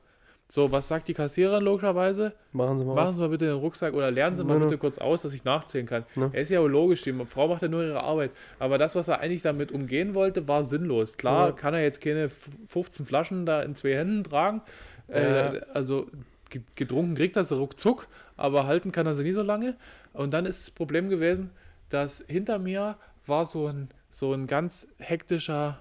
[0.48, 2.34] So, was sagt die Kassiererin logischerweise?
[2.52, 2.94] Machen Sie mal.
[2.94, 5.44] Machen Sie mal bitte den Rucksack oder lernen Sie mal bitte kurz aus, dass ich
[5.44, 6.06] nachzählen kann.
[6.16, 8.30] Er ist ja auch logisch, die Frau macht ja nur ihre Arbeit.
[8.60, 11.18] Aber das, was er eigentlich damit umgehen wollte, war sinnlos.
[11.18, 11.52] Klar Ja.
[11.52, 14.62] kann er jetzt keine f- 15 Flaschen da in zwei Händen tragen.
[15.08, 15.62] Äh, Ja.
[15.74, 16.06] also
[16.52, 19.76] ge- getrunken kriegt er sie ruckzuck, aber halten kann er sie nie so lange.
[20.14, 21.50] Und dann ist das Problem gewesen,
[21.96, 25.80] dass hinter mir war so ein, so ein ganz hektischer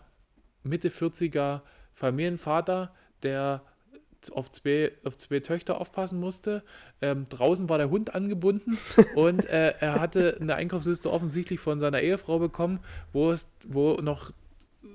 [0.63, 3.63] Mitte 40er Familienvater, der
[4.33, 6.63] auf zwei, auf zwei Töchter aufpassen musste.
[7.03, 8.79] Ähm, draußen war der Hund angebunden
[9.17, 12.79] und äh, er hatte eine Einkaufsliste offensichtlich von seiner Ehefrau bekommen,
[13.13, 14.31] wo es, wo noch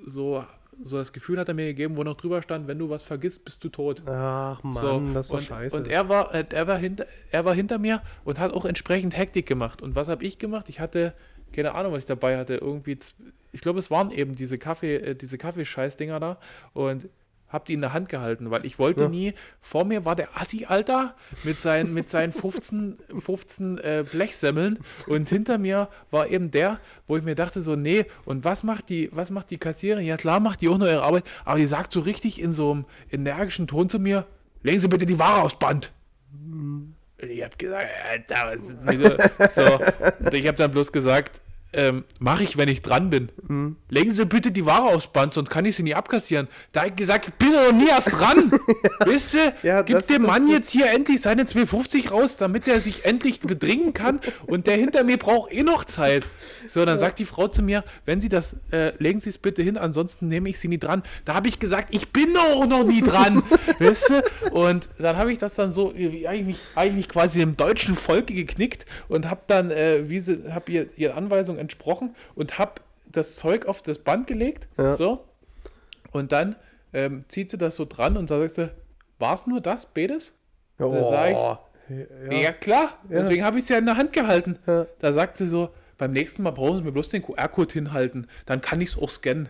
[0.05, 0.45] so,
[0.83, 3.45] so das Gefühl hat er mir gegeben, wo noch drüber stand, wenn du was vergisst,
[3.45, 4.03] bist du tot.
[4.05, 5.77] Ach Mann, So, das ist doch und, scheiße.
[5.77, 9.17] Und er war, äh, er, war hinter, er war hinter mir und hat auch entsprechend
[9.17, 9.81] Hektik gemacht.
[9.81, 10.69] Und was habe ich gemacht?
[10.69, 11.13] Ich hatte,
[11.53, 12.97] keine Ahnung, was ich dabei hatte, irgendwie,
[13.51, 16.37] ich glaube, es waren eben diese Kaffee, äh, diese Kaffeescheißdinger da
[16.73, 17.09] und
[17.49, 19.09] hab die in der Hand gehalten, weil ich wollte Ja.
[19.09, 24.79] nie, vor mir war der Assi, Alter, mit seinen, mit seinen 15, 15 äh, Blechsemmeln
[25.07, 28.89] und hinter mir war eben der, wo ich mir dachte so, nee, und was macht
[28.89, 30.05] die, was macht die Kassiererin?
[30.05, 32.71] Ja klar macht die auch nur ihre Arbeit, aber die sagt so richtig in so
[32.71, 34.25] einem energischen Ton zu mir,
[34.63, 35.91] legen Sie bitte die Ware aufs Band.
[37.21, 39.61] Und ich hab gesagt, Alter, was ist mit so?
[39.63, 39.79] so.
[40.25, 43.31] Und ich habe dann bloß gesagt, ähm, mache ich, wenn ich dran bin.
[43.47, 43.75] Mhm.
[43.89, 46.47] Legen Sie bitte die Ware aufs Band, sonst kann ich sie nie abkassieren.
[46.71, 48.51] Da ich gesagt, ich bin doch nie erst dran.
[49.05, 49.53] Wisst ihr?
[49.61, 53.93] Ja, Gib dem Mann jetzt hier endlich seine 250 raus, damit er sich endlich bedringen
[53.93, 54.19] kann.
[54.47, 56.27] Und der hinter mir braucht eh noch Zeit.
[56.67, 59.61] So, dann sagt die Frau zu mir, wenn Sie das, äh, legen Sie es bitte
[59.61, 61.03] hin, ansonsten nehme ich Sie nie dran.
[61.25, 63.43] Da habe ich gesagt, ich bin doch noch nie dran.
[63.79, 64.23] Wisst ihr?
[64.51, 68.85] Und dann habe ich das dann so, wie eigentlich, eigentlich quasi dem deutschen Volke geknickt
[69.07, 73.65] und habe dann, äh, wie sie, habe ihr, ihr Anweisung entsprochen und habe das Zeug
[73.65, 74.67] auf das Band gelegt.
[74.77, 74.91] Ja.
[74.91, 75.23] So.
[76.11, 76.55] Und dann
[76.93, 78.71] ähm, zieht sie das so dran und sagt sie,
[79.19, 80.33] war es nur das, Bedes?
[80.77, 81.59] Da sag ich, ja.
[82.31, 82.99] Ja, klar.
[83.09, 83.19] Ja.
[83.21, 84.59] Deswegen habe ich es ja in der Hand gehalten.
[84.99, 88.27] Da sagt sie so, beim nächsten Mal brauchen Sie mir bloß den QR-Code hinhalten.
[88.45, 89.49] Dann kann ich es auch scannen.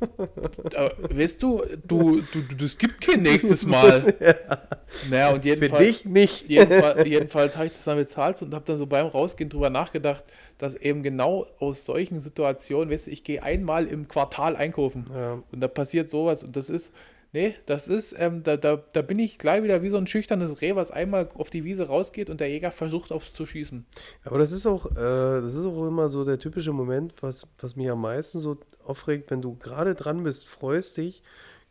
[0.00, 4.14] Weißt du, du, du, du, das gibt kein nächstes Mal.
[5.10, 6.48] Naja, und Für jedenfalls, dich nicht.
[6.48, 10.24] jedenfalls, jedenfalls habe ich das dann bezahlt und habe dann so beim Rausgehen drüber nachgedacht,
[10.56, 15.42] dass eben genau aus solchen Situationen, weißt du, ich gehe einmal im Quartal einkaufen Ja.
[15.52, 16.90] und da passiert sowas und das ist,
[17.32, 20.60] nee, das ist, ähm, da, da, da bin ich gleich wieder wie so ein schüchternes
[20.60, 23.86] Reh, was einmal auf die Wiese rausgeht und der Jäger versucht aufs zu schießen.
[24.24, 27.76] Aber das ist auch, äh, das ist auch immer so der typische Moment, was, was
[27.76, 31.22] mich am meisten so aufregt, wenn du gerade dran bist, freust dich,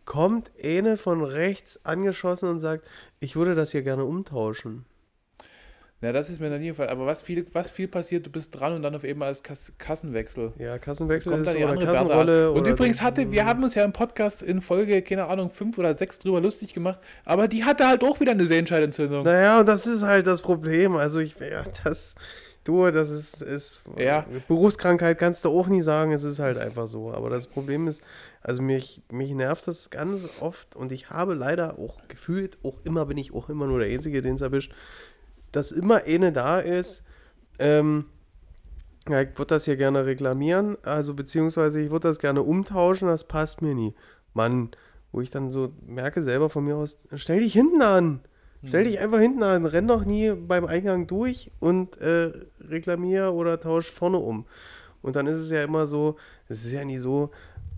[0.06, 2.88] kommt eine von rechts angeschossen und sagt,
[3.20, 4.86] ich würde das hier gerne umtauschen.
[6.00, 6.90] Ja, das ist mir noch nie gefallen.
[6.90, 9.74] Aber was viel, was viel passiert, du bist dran und dann auf einmal ist Kass
[9.80, 10.54] Kassenwechsel.
[10.60, 11.86] Ja, Kassenwechsel Kommt ist dann die andere.
[11.86, 12.52] Kassenrolle.
[12.52, 15.98] Und übrigens hatte, wir haben uns ja im Podcast in Folge, keine Ahnung, fünf oder
[15.98, 19.24] sechs drüber lustig gemacht, aber die hatte halt auch wieder eine Sehenscheidentzündung.
[19.24, 20.96] Naja, und das ist halt das Problem.
[20.96, 22.14] Also ich, ja, das,
[22.64, 24.28] du, das ist, ist Ja.
[24.48, 27.12] Berufskrankheit kannst du auch nie sagen, es ist halt einfach so.
[27.12, 28.04] Aber das Problem ist,
[28.44, 33.08] also mich, mich nervt das ganz oft und ich habe leider auch gefühlt, auch immer
[33.08, 34.72] bin ich auch immer nur der Einzige, den es erwischt,
[35.52, 37.04] dass immer eine da ist,
[37.60, 38.06] ähm,
[39.10, 43.24] ja, ich würde das hier gerne reklamieren, also beziehungsweise ich würde das gerne umtauschen, das
[43.24, 43.96] passt mir nie.
[44.34, 44.72] Mann,
[45.12, 48.22] wo ich dann so merke selber von mir aus, stell dich hinten an.
[48.66, 53.60] Stell dich einfach hinten an, renn doch nie beim Eingang durch und äh, reklamier oder
[53.60, 54.46] tausch vorne um.
[55.02, 56.18] Und dann ist es ja immer so,
[56.50, 57.30] es ist ja nie so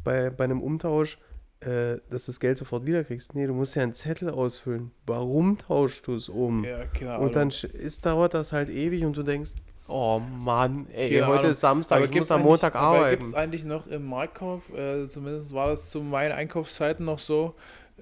[0.04, 1.20] bei, bei einem Umtausch,
[1.62, 3.36] äh, dass du das Geld sofort wiederkriegst.
[3.36, 4.92] Nee, du musst ja einen Zettel ausfüllen.
[5.06, 6.64] Warum tauschst du es um?
[6.64, 7.28] Ja, keine Ahnung.
[7.28, 9.52] Und dann ist, dauert das halt ewig und du denkst,
[9.88, 11.52] oh Mann, ey, Keine heute Ahnung.
[11.52, 13.18] ist Samstag, Aber ich gibt's muss am Montag arbeiten.
[13.18, 17.56] Gibt es eigentlich noch im Marktkauf, äh, zumindest war das zu meinen Einkaufszeiten noch so,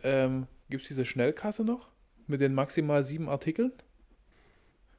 [0.04, 1.90] ähm, gibt es diese Schnellkasse noch?
[2.28, 3.72] Mit den maximal sieben Artikeln?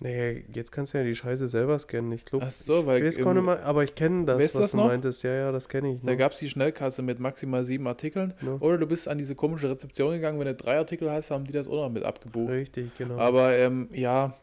[0.00, 2.12] Nee, jetzt kannst du ja die Scheiße selber scannen.
[2.12, 4.70] Ich glaube, Ach so, weil ich im- mal, aber ich kenne das, Weißt was das
[4.70, 4.86] du noch?
[4.86, 5.24] meintest.
[5.24, 6.02] Ja, ja, das kenne ich.
[6.04, 6.16] Da Ne?
[6.16, 8.32] gab es die Schnellkasse mit maximal sieben Artikeln.
[8.40, 8.52] Ja.
[8.60, 11.52] Oder du bist an diese komische Rezeption gegangen, wenn du drei Artikel hast, haben die
[11.52, 12.52] das auch noch mit abgebucht.
[12.52, 13.18] Richtig, genau.
[13.18, 14.36] Aber ähm, ja,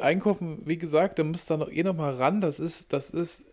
[0.00, 2.42] einkaufen, wie gesagt, da müsst ihr noch eh noch mal ran.
[2.42, 3.46] Das ist, das ist.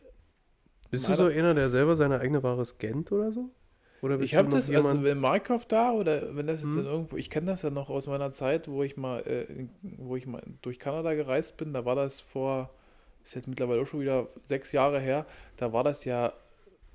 [0.91, 3.49] Bist du so einer, der selber seine eigene Ware scannt oder so?
[4.01, 5.07] Oder Ich habe das, also jemand?
[5.07, 6.81] im Marktkauf da oder wenn das jetzt Hm.
[6.81, 9.45] in irgendwo, ich kenne das ja noch aus meiner Zeit, wo ich mal, äh,
[9.97, 12.69] wo ich mal durch Kanada gereist bin, da war das vor,
[13.23, 15.25] ist jetzt mittlerweile auch schon wieder sechs Jahre her,
[15.57, 16.33] da war das ja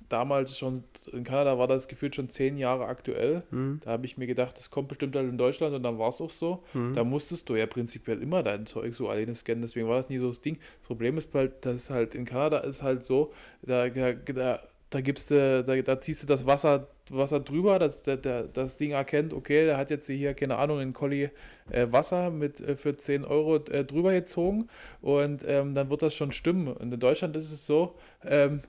[0.09, 3.43] damals schon, in Kanada war das gefühlt schon zehn Jahre aktuell.
[3.49, 6.09] Hm, Da habe ich mir gedacht, das kommt bestimmt halt in Deutschland und dann war
[6.09, 6.63] es auch so.
[6.73, 6.93] hm.
[6.93, 10.19] Da musstest du ja prinzipiell immer dein Zeug so alleine scannen, deswegen war das nie
[10.19, 10.59] so das Ding.
[10.79, 14.59] Das Problem ist halt, dass halt in Kanada ist halt so, da, da, da,
[14.93, 18.77] da gibst du, da, da ziehst du das Wasser, Wasser drüber, dass der, der, das
[18.77, 21.29] Ding erkennt, okay, der hat jetzt hier, keine Ahnung, in Colli
[21.71, 24.69] äh, Wasser mit äh, für 10 Euro äh, drüber gezogen
[25.01, 26.67] und ähm, dann wird das schon stimmen.
[26.67, 28.61] Und in Deutschland ist es so, ähm,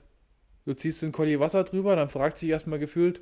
[0.65, 3.21] du ziehst den Colli Wasser drüber, dann fragt sich erstmal gefühlt,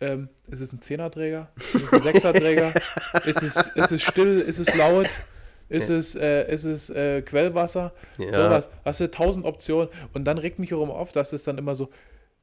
[0.00, 1.50] ähm, ist es ein Zehnerträger?
[1.56, 2.72] Ist es ein Sechserträger?
[3.24, 4.38] ist, es, ist es still?
[4.38, 5.08] Ist es laut?
[5.68, 7.92] Ist es, äh, ist es äh, Quellwasser?
[8.16, 8.32] Ja.
[8.32, 8.70] Sowas.
[8.84, 9.88] Hast du tausend Optionen.
[10.14, 11.90] Und dann regt mich auch auf, dass es dann immer so,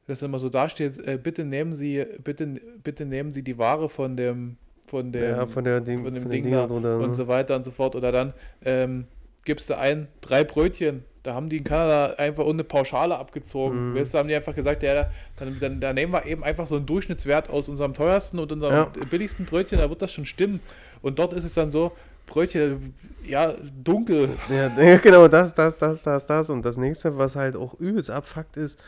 [0.08, 2.48] dass immer so dasteht, äh, bitte nehmen Sie, bitte,
[2.84, 6.24] bitte nehmen Sie die Ware von dem, von dem, ja, von, der, Ding, von dem
[6.24, 6.98] von Ding da Dingern drunter.
[7.00, 7.16] und ne?
[7.16, 7.96] so weiter und so fort.
[7.96, 8.34] Oder dann
[8.64, 9.06] ähm,
[9.44, 11.04] gibst du ein, drei Brötchen.
[11.24, 13.92] Da haben die in Kanada einfach ohne Pauschale abgezogen.
[13.92, 13.96] Mhm.
[13.96, 16.76] Weißt du, haben die einfach gesagt, ja, dann, dann, dann nehmen wir eben einfach so
[16.76, 18.92] einen Durchschnittswert aus unserem teuersten und unserem Ja.
[19.10, 20.60] billigsten Brötchen, da wird das schon stimmen.
[21.02, 21.94] Und dort ist es dann so,
[22.28, 22.94] Brötchen,
[23.26, 24.30] ja, dunkel.
[24.50, 26.50] Ja, ja, genau, das, das, das, das, das.
[26.52, 28.80] Und das nächste, was halt auch übelst abfuckt, ist,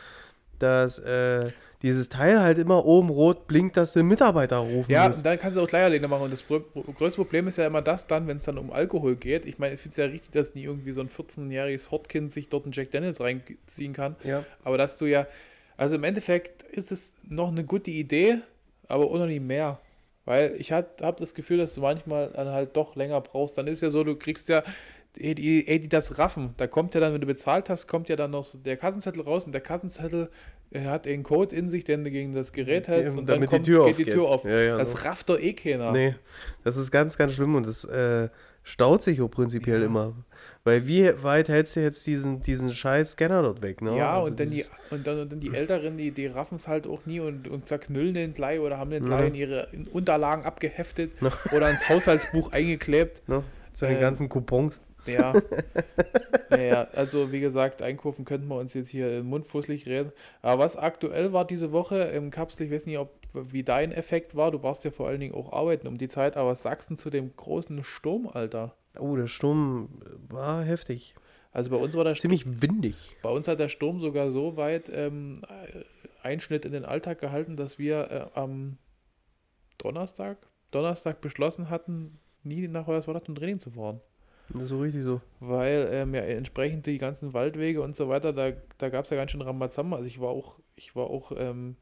[0.58, 1.50] dass äh,
[1.82, 5.24] dieses Teil halt immer oben rot blinkt, dass du Mitarbeiter rufen Ja, musst.
[5.24, 6.22] dann kannst du auch Leierlehne machen.
[6.24, 9.46] Und das größte Problem ist ja immer das dann, wenn es dann um Alkohol geht.
[9.46, 12.48] Ich meine, ich finde es ja richtig, dass nie irgendwie so ein 14-jähriges Hortkind sich
[12.48, 14.16] dort einen Jack Daniels reinziehen kann.
[14.24, 14.44] Ja.
[14.64, 15.26] Aber dass du ja,
[15.76, 18.38] also im Endeffekt ist es noch eine gute Idee,
[18.88, 19.78] aber nicht mehr.
[20.24, 20.88] Weil ich habe
[21.18, 23.56] das Gefühl, dass du manchmal dann halt doch länger brauchst.
[23.56, 24.62] Dann ist ja so, du kriegst ja,
[25.18, 26.54] ey, die, ey, die das raffen.
[26.56, 29.22] Da kommt ja dann, wenn du bezahlt hast, kommt ja dann noch so der Kassenzettel
[29.22, 30.30] raus und der Kassenzettel
[30.70, 33.50] äh, hat einen Code in sich, den du gegen das Gerät hältst und dann damit
[33.50, 34.14] kommt, die Tür geht die aufgeht.
[34.14, 34.44] Tür auf.
[34.44, 34.98] Ja, ja, das so.
[34.98, 35.92] rafft doch eh keiner.
[35.92, 36.14] Nee,
[36.64, 38.28] das ist ganz, ganz schlimm und das äh,
[38.62, 39.86] staut sich auch prinzipiell Ja.
[39.86, 40.14] immer.
[40.64, 43.96] Weil wie weit hältst du jetzt diesen, diesen scheiß Scanner dort weg, ne?
[43.96, 46.68] Ja, Also und, dann die, und, dann, und dann die Älteren, die, die raffen es
[46.68, 49.08] halt auch nie und, und zerknüllen den gleich oder haben den Ja.
[49.16, 51.30] gleich in ihre Unterlagen abgeheftet Ja.
[51.52, 53.26] oder ins Haushaltsbuch eingeklebt.
[53.26, 53.42] Ne?
[53.72, 54.82] Zu den äh, ganzen Coupons.
[55.08, 55.32] Ja.
[56.50, 60.12] naja, also wie gesagt, einkaufen könnten wir uns jetzt hier im Mund fußlich reden.
[60.42, 64.36] Aber was aktuell war diese Woche im Kapsel, ich weiß nicht, ob wie dein Effekt
[64.36, 67.10] war, du warst ja vor allen Dingen auch arbeiten um die Zeit, aber du zu
[67.10, 68.74] dem großen Sturm, Alter?
[68.98, 69.88] Oh, der Sturm
[70.28, 71.14] war heftig.
[71.52, 73.16] Also bei uns war der Ziemlich windig.
[73.22, 75.84] Bei uns hat der Sturm sogar so weit ähm, äh,
[76.22, 78.78] Einschnitt in den Alltag gehalten, dass wir äh, am
[79.78, 80.38] Donnerstag,
[80.70, 84.00] Donnerstag beschlossen hatten, nie nach Hoyerswerda zum Training zu fahren.
[84.54, 85.20] So richtig so.
[85.40, 89.16] Weil ähm, ja entsprechend die ganzen Waldwege und so weiter, da, da gab es ja
[89.16, 89.96] ganz schön Rambazamba.
[89.98, 91.76] Also ich war auch, ich war auch, ähm,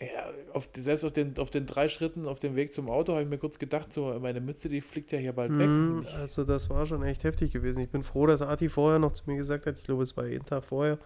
[0.00, 3.22] ja, auf, selbst auf den, auf den drei Schritten auf dem Weg zum Auto habe
[3.22, 5.68] ich mir kurz gedacht, so meine Mütze, die fliegt ja hier bald weg.
[5.68, 7.80] Mhm, ich- also das war schon echt heftig gewesen.
[7.82, 10.26] Ich bin froh, dass Arti vorher noch zu mir gesagt hat, ich glaube es war
[10.26, 10.98] jeden Tag vorher,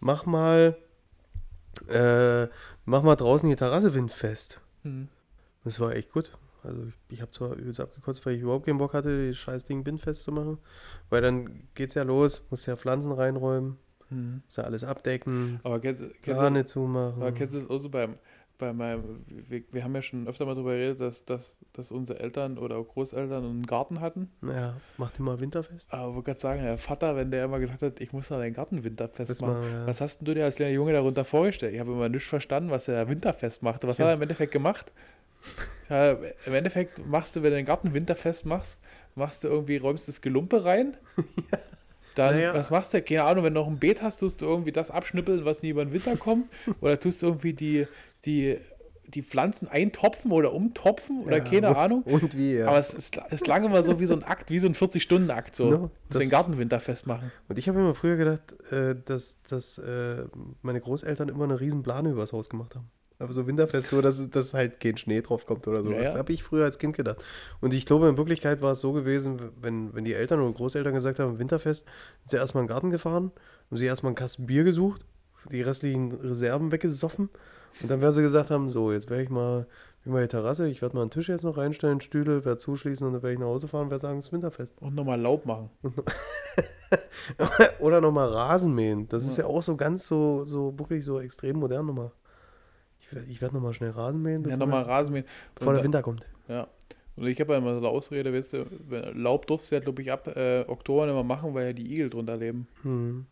[0.00, 0.76] mach mal,
[1.88, 2.48] äh,
[2.84, 4.60] mach mal draußen die Terrasse windfest.
[4.82, 5.08] Mhm.
[5.64, 6.36] Das war echt gut.
[6.66, 9.64] Also ich, ich habe zwar übelst abgekotzt, weil ich überhaupt keinen Bock hatte, das scheiß
[9.64, 10.58] Ding windfest zu machen.
[11.10, 13.76] Weil dann geht's ja los, musst ja Pflanzen reinräumen,
[14.10, 14.42] Mhm.
[14.44, 17.22] musst ja alles abdecken, Aber kennst, du- kennst, du- Plane zumachen.
[17.22, 18.14] Aber kennst du das auch so beim,
[18.58, 22.20] bei meinem, wir, wir haben ja schon öfter mal darüber geredet, dass, dass, dass unsere
[22.20, 24.30] Eltern oder auch Großeltern einen Garten hatten.
[24.42, 25.92] Ja, mach den mal winterfest.
[25.92, 28.38] Aber ich wollte gerade sagen, der Vater, wenn der immer gesagt hat, ich muss da
[28.38, 29.60] deinen Garten winterfest Das machen.
[29.60, 29.86] mal, ja.
[29.86, 31.74] Was hast denn du dir als kleiner Junge darunter vorgestellt?
[31.74, 33.86] Ich habe immer nicht verstanden, was er da winterfest machte.
[33.88, 34.04] Was Ja.
[34.06, 34.90] hat er im Endeffekt gemacht?
[35.88, 36.12] Ja,
[36.46, 38.80] Im Endeffekt machst du, wenn du den Garten winterfest machst,
[39.14, 40.96] machst du irgendwie, räumst das Gelumpe rein.
[42.16, 42.54] Dann, Naja.
[42.54, 43.02] was machst du?
[43.02, 45.68] Keine Ahnung, wenn du noch ein Beet hast, tust du irgendwie das abschnippeln, was nie
[45.68, 46.50] über den Winter kommt.
[46.80, 47.86] oder tust du irgendwie die,
[48.24, 48.58] die,
[49.06, 52.02] die Pflanzen eintopfen oder umtopfen oder Ja, keine und- Ahnung.
[52.04, 52.68] Und wie, ja.
[52.68, 55.54] Aber es, ist, es klang immer so wie so ein Akt, wie so ein 40-Stunden-Akt.
[55.54, 55.70] So.
[55.70, 57.30] No, das- den Garten winterfest machen.
[57.48, 60.24] Und ich habe immer früher gedacht, äh, dass, dass äh,
[60.62, 62.90] meine Großeltern immer eine riesen Plane übers Haus gemacht haben.
[63.18, 65.90] Aber so winterfest, so dass, dass halt kein Schnee drauf kommt oder so.
[65.90, 66.18] Ja, Das ja.
[66.18, 67.16] habe ich früher als Kind gedacht.
[67.60, 70.92] Und ich glaube, in Wirklichkeit war es so gewesen, wenn, wenn die Eltern oder Großeltern
[70.92, 71.86] gesagt haben, winterfest,
[72.20, 73.32] sind sie erstmal in den Garten gefahren,
[73.70, 75.04] haben sie erstmal einen Kasten Bier gesucht,
[75.50, 77.30] die restlichen Reserven weggesoffen.
[77.82, 79.66] Und dann werden sie gesagt haben, so, jetzt werde ich mal,
[80.04, 83.14] wie die Terrasse, ich werde mal einen Tisch jetzt noch reinstellen, Stühle, werde zuschließen und
[83.14, 84.74] dann werde ich nach Hause fahren und werde sagen, es ist winterfest.
[84.80, 85.70] Und nochmal Laub machen.
[87.80, 89.08] Oder nochmal Rasen mähen.
[89.08, 89.44] Das ist Ja.
[89.44, 92.12] ja auch so ganz so, so wirklich so extrem modern nochmal.
[93.08, 95.24] Ich werde ich werd nochmal schnell Rasen mähen, Ja, nochmal der- Rasenmähen.
[95.54, 96.24] bevor der Winter kommt.
[96.48, 96.68] Ja.
[97.16, 98.66] Und ich habe ja immer so eine Ausrede, weißt du,
[99.14, 101.90] Laub durfst du ja, glaube ich, ab äh, Oktober nicht mehr machen, weil ja die
[101.92, 102.66] Igel drunter leben.
[102.82, 103.26] Hm.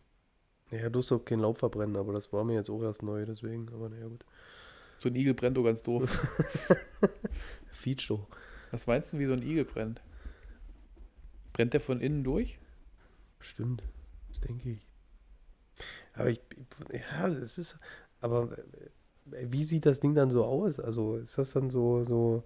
[0.71, 3.69] Ja, du auch kein Laub verbrennen, aber das war mir jetzt auch erst neu, deswegen.
[3.73, 4.25] Aber naja, gut.
[4.97, 6.03] So ein Igel brennt doch ganz doof.
[7.71, 8.27] Feature doch.
[8.71, 10.01] Was meinst du, wie so ein Igel brennt?
[11.53, 12.57] Brennt der von innen durch?
[13.39, 13.83] Bestimmt.
[14.29, 14.87] Das denke ich.
[16.13, 16.41] Aber ich,
[16.91, 17.77] ja, es ist,
[18.21, 18.61] aber äh,
[19.25, 20.79] wie sieht das Ding dann so aus?
[20.79, 22.43] Also ist das dann so, so,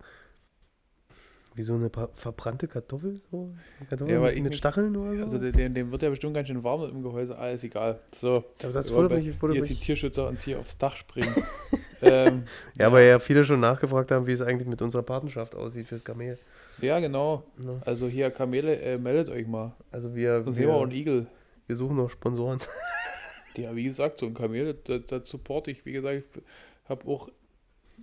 [1.56, 3.20] wie so eine verbrannte Kartoffel?
[3.32, 3.54] So?
[3.90, 5.24] Kartoffel Ja, mit, mit Stacheln oder so?
[5.24, 7.38] Also dem, dem wird ja bestimmt ganz schön warm im Gehäuse.
[7.38, 8.00] Alles egal.
[8.14, 8.46] So.
[8.64, 11.36] aber das bei- mich, jetzt die mich Tierschützer uns hier aufs Dach springen.
[12.02, 12.44] ähm,
[12.78, 16.06] Ja, weil ja viele schon nachgefragt haben, wie es eigentlich mit unserer Patenschaft aussieht fürs
[16.06, 16.38] Kamel.
[16.82, 17.44] ja, genau.
[17.58, 17.82] Ne?
[17.86, 19.76] Also hier, Kamele, äh, meldet euch mal.
[19.92, 20.54] Also wir, wir
[20.84, 21.28] einen Igel.
[21.68, 22.60] wir suchen noch Sponsoren.
[23.58, 25.86] Ja, wie gesagt, so ein Kamel, das, das supporte ich.
[25.86, 26.42] Wie gesagt, ich
[26.90, 27.30] habe auch,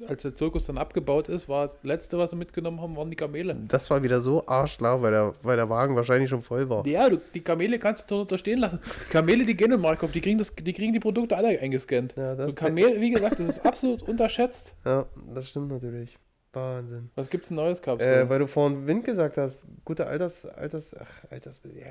[0.09, 3.17] als der Zirkus dann abgebaut ist, war das letzte, was wir mitgenommen haben, waren die
[3.17, 3.57] Kamele.
[3.69, 6.87] Das war wieder so arschlau, weil der, weil der Wagen wahrscheinlich schon voll war.
[6.87, 8.79] Ja, du, die Kamele kannst du da stehen lassen.
[9.07, 12.15] Die Kamele, die gehen in Markov, die kriegen, das, die kriegen die Produkte alle eingescannt.
[12.17, 14.75] Ja, So Kamel, wie gesagt, das ist absolut unterschätzt.
[14.85, 16.19] ja, das stimmt natürlich.
[16.53, 17.11] Wahnsinn.
[17.15, 18.09] Was gibt's Neues, Kapsel?
[18.09, 21.87] Äh, weil du vorhin Wind gesagt hast, gute Alters, Alters, ach, Alters, ja,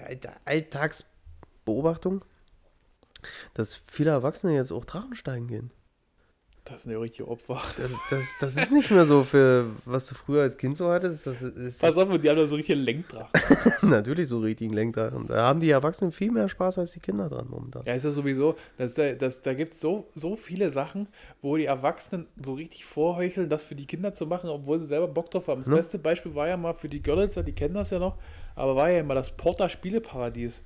[0.45, 2.23] Alltagsbeobachtung,
[3.53, 5.71] dass viele Erwachsene jetzt auch Drachensteigen gehen.
[6.66, 7.61] Das sind ja richtige Opfer.
[7.78, 11.28] Das, das, das ist nicht mehr so für, was du früher als Kind so hattest.
[11.28, 13.30] Das ist Pass auf, die haben da so richtige Lenkdrachen.
[13.84, 15.28] natürlich so richtigen Lenkdrachen.
[15.28, 17.84] Da haben die Erwachsenen viel mehr Spaß als die Kinder dran momentan.
[17.86, 21.07] Ja, ist ja sowieso, das, das, da gibt es so, so viele Sachen,
[21.41, 25.07] wo die Erwachsenen so richtig vorheucheln, das für die Kinder zu machen, obwohl sie selber
[25.07, 25.61] Bock drauf haben.
[25.61, 25.76] Das Ne?
[25.76, 28.18] beste Beispiel war ja mal für die Görlitzer, die kennen das ja noch,
[28.55, 30.61] aber war ja immer das Porta Spieleparadies.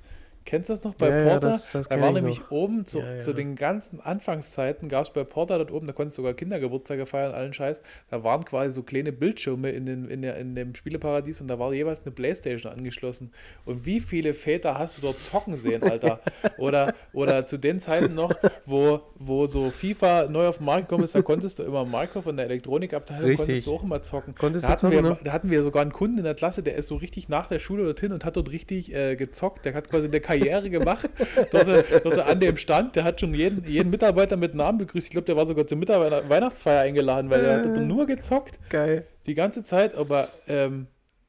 [0.50, 1.48] Kennst du das noch bei Ja, ja, Porta?
[1.50, 2.50] das- das da war ich nämlich noch.
[2.50, 3.18] oben zu, Ja, ja.
[3.20, 7.06] zu den ganzen Anfangszeiten, gab es bei Porta dort oben, da konntest du sogar Kindergeburtstage
[7.06, 7.82] feiern, allen Scheiß.
[8.10, 11.60] Da waren quasi so kleine Bildschirme in, den, in, der, in dem Spieleparadies und da
[11.60, 13.30] war jeweils eine Playstation angeschlossen.
[13.64, 16.18] Und wie viele Väter hast du dort zocken sehen, Alter?
[16.58, 18.32] Oder, oder zu den Zeiten noch,
[18.66, 22.24] wo, wo so FIFA neu auf den Markt gekommen ist, da konntest du immer Markov
[22.24, 23.46] von der Elektronikabteilung, Richtig.
[23.46, 24.34] konntest du auch immer zocken.
[24.34, 25.18] Konntest da, hatten zocken, wir, ne?
[25.22, 27.60] da hatten wir sogar einen Kunden in der Klasse, der ist so richtig nach der
[27.60, 29.64] Schule dorthin und hat dort richtig äh, gezockt.
[29.64, 30.39] Der hat quasi eine Karriere
[30.70, 31.08] gemacht,
[31.50, 32.96] dort, dort an dem Stand.
[32.96, 35.06] Der hat schon jeden, jeden Mitarbeiter mit Namen begrüßt.
[35.06, 38.58] Ich glaube, der war sogar zur Mitarbeiter Weihnachtsfeier eingeladen, weil der hat dort nur gezockt
[38.70, 39.06] Geil.
[39.26, 39.94] die ganze Zeit.
[39.94, 40.86] Aber ähm,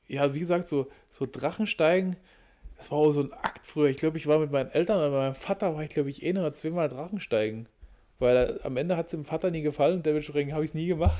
[0.07, 2.15] ja, wie gesagt, so, so Drachensteigen,
[2.77, 3.89] das war auch so ein Akt früher.
[3.89, 6.37] Ich glaube, ich war mit meinen Eltern mit meinem Vater, war ich glaube ich ein
[6.37, 7.67] oder zweimal Drachensteigen.
[8.19, 10.75] Weil er, am Ende hat es dem Vater nie gefallen und dementsprechend habe ich es
[10.75, 11.17] nie gemacht.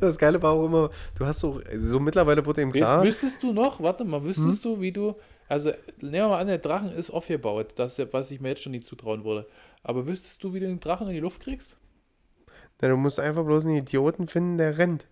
[0.00, 3.02] Das Geile war auch immer, du hast so, so mittlerweile wurde Jetzt klar.
[3.02, 4.74] wüsstest du noch, warte mal, wüsstest Hm?
[4.76, 5.16] du, wie du,
[5.48, 5.70] also
[6.00, 8.62] nehmen wir mal an, der Drachen ist aufgebaut, das ist ja, was ich mir jetzt
[8.62, 9.46] schon nie zutrauen würde.
[9.82, 11.76] Aber wüsstest du, wie du den Drachen in die Luft kriegst?
[12.82, 15.06] Ja, du musst einfach bloß einen Idioten finden, der rennt.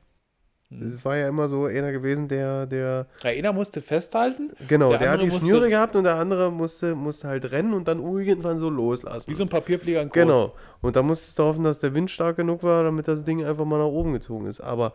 [0.69, 0.81] Hm.
[0.91, 4.99] Das war ja immer so einer gewesen, der, der, Ja, einer musste festhalten, genau, Der
[4.99, 8.03] der, hat die musste- Schnüre gehabt und der andere musste, musste halt rennen und dann
[8.03, 9.31] irgendwann so loslassen.
[9.31, 10.15] wie so ein Papierflieger in groß.
[10.15, 10.55] Genau.
[10.83, 13.65] Und da musstest du hoffen, dass der Wind stark genug war, damit das Ding einfach
[13.65, 14.61] mal nach oben gezogen ist.
[14.61, 14.93] Aber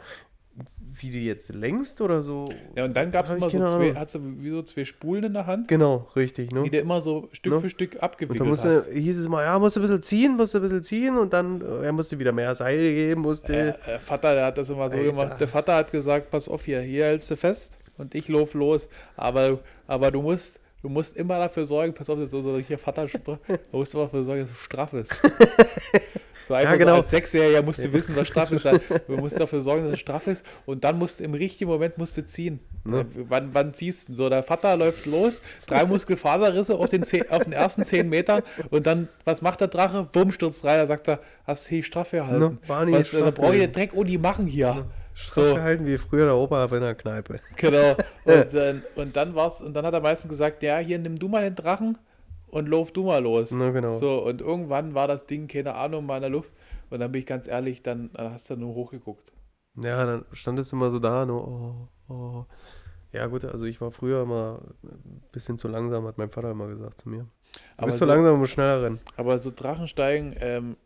[1.01, 2.49] wie die jetzt längst oder so.
[2.75, 5.33] Ja, und dann gab es immer so zwei, hat so wie so zwei Spulen in
[5.33, 6.61] der Hand, Genau, richtig, ne?
[6.63, 7.59] die du immer so Stück Ne?
[7.61, 10.35] für Stück Und da abgewickelt musste, hieß es immer, ja, musst du ein bisschen ziehen,
[10.37, 13.77] musst du ein bisschen ziehen und dann, äh, er musste wieder mehr Seil geben, musste.
[13.85, 15.09] Äh, äh, Vater, der hat das immer so Alter.
[15.09, 15.39] gemacht.
[15.39, 18.89] Der Vater hat gesagt, pass auf hier, hier hältst du fest und ich lauf los.
[19.15, 22.77] Aber, aber du musst, du musst immer dafür sorgen, pass auf, das ist so hier
[22.77, 23.37] Vater, du
[23.71, 25.11] musst immer dafür sorgen, dass es straff ist.
[26.49, 26.93] So einfach genau.
[26.93, 28.65] so als Sechsjähriger musst du wissen, was straff ist.
[29.07, 31.99] Du musst dafür sorgen, dass es straff ist und dann musst du im richtigen Moment
[31.99, 32.59] musst du ziehen.
[32.83, 33.01] Ne?
[33.01, 34.15] Äh, Wann, wann ziehst du?
[34.15, 38.41] So, der Vater läuft los, drei Muskelfaserrisse auf den, zehn, auf den ersten zehn Metern
[38.71, 40.07] und dann, was macht der Drache?
[40.13, 42.39] Wumm, stürzt rein, da sagt er, hast du die straff gehalten.
[42.39, 44.87] Ne, was, da straff brauche ich Dreck und die machen hier.
[45.13, 47.41] Straff So, gehalten wie früher der Opa in der Kneipe.
[47.57, 47.95] genau.
[48.25, 51.27] Und, dann- und dann war's, und dann hat er meistens gesagt, ja, hier nimm du
[51.27, 51.97] mal den Drachen
[52.51, 53.51] und lauf du mal los.
[53.51, 53.97] Na, genau.
[53.97, 56.51] So, und irgendwann war das Ding, keine Ahnung, mal in der Luft.
[56.89, 59.31] Und dann bin ich ganz ehrlich, dann, dann hast du nur hochgeguckt.
[59.81, 62.45] Ja, dann standest du immer so da, nur, oh, oh.
[63.11, 66.67] Ja, gut, also ich war früher immer ein bisschen zu langsam, hat mein Vater immer
[66.67, 67.21] gesagt zu mir.
[67.23, 68.99] Du Aber bist zu so- langsam und musst schneller rennen.
[69.17, 70.77] Aber so Drachensteigen, ähm,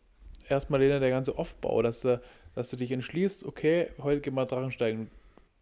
[0.47, 2.21] erstmal der ganze Aufbau, dass du,
[2.55, 5.09] dass du dich entschließt, okay, heute gehen wir Drachensteigen.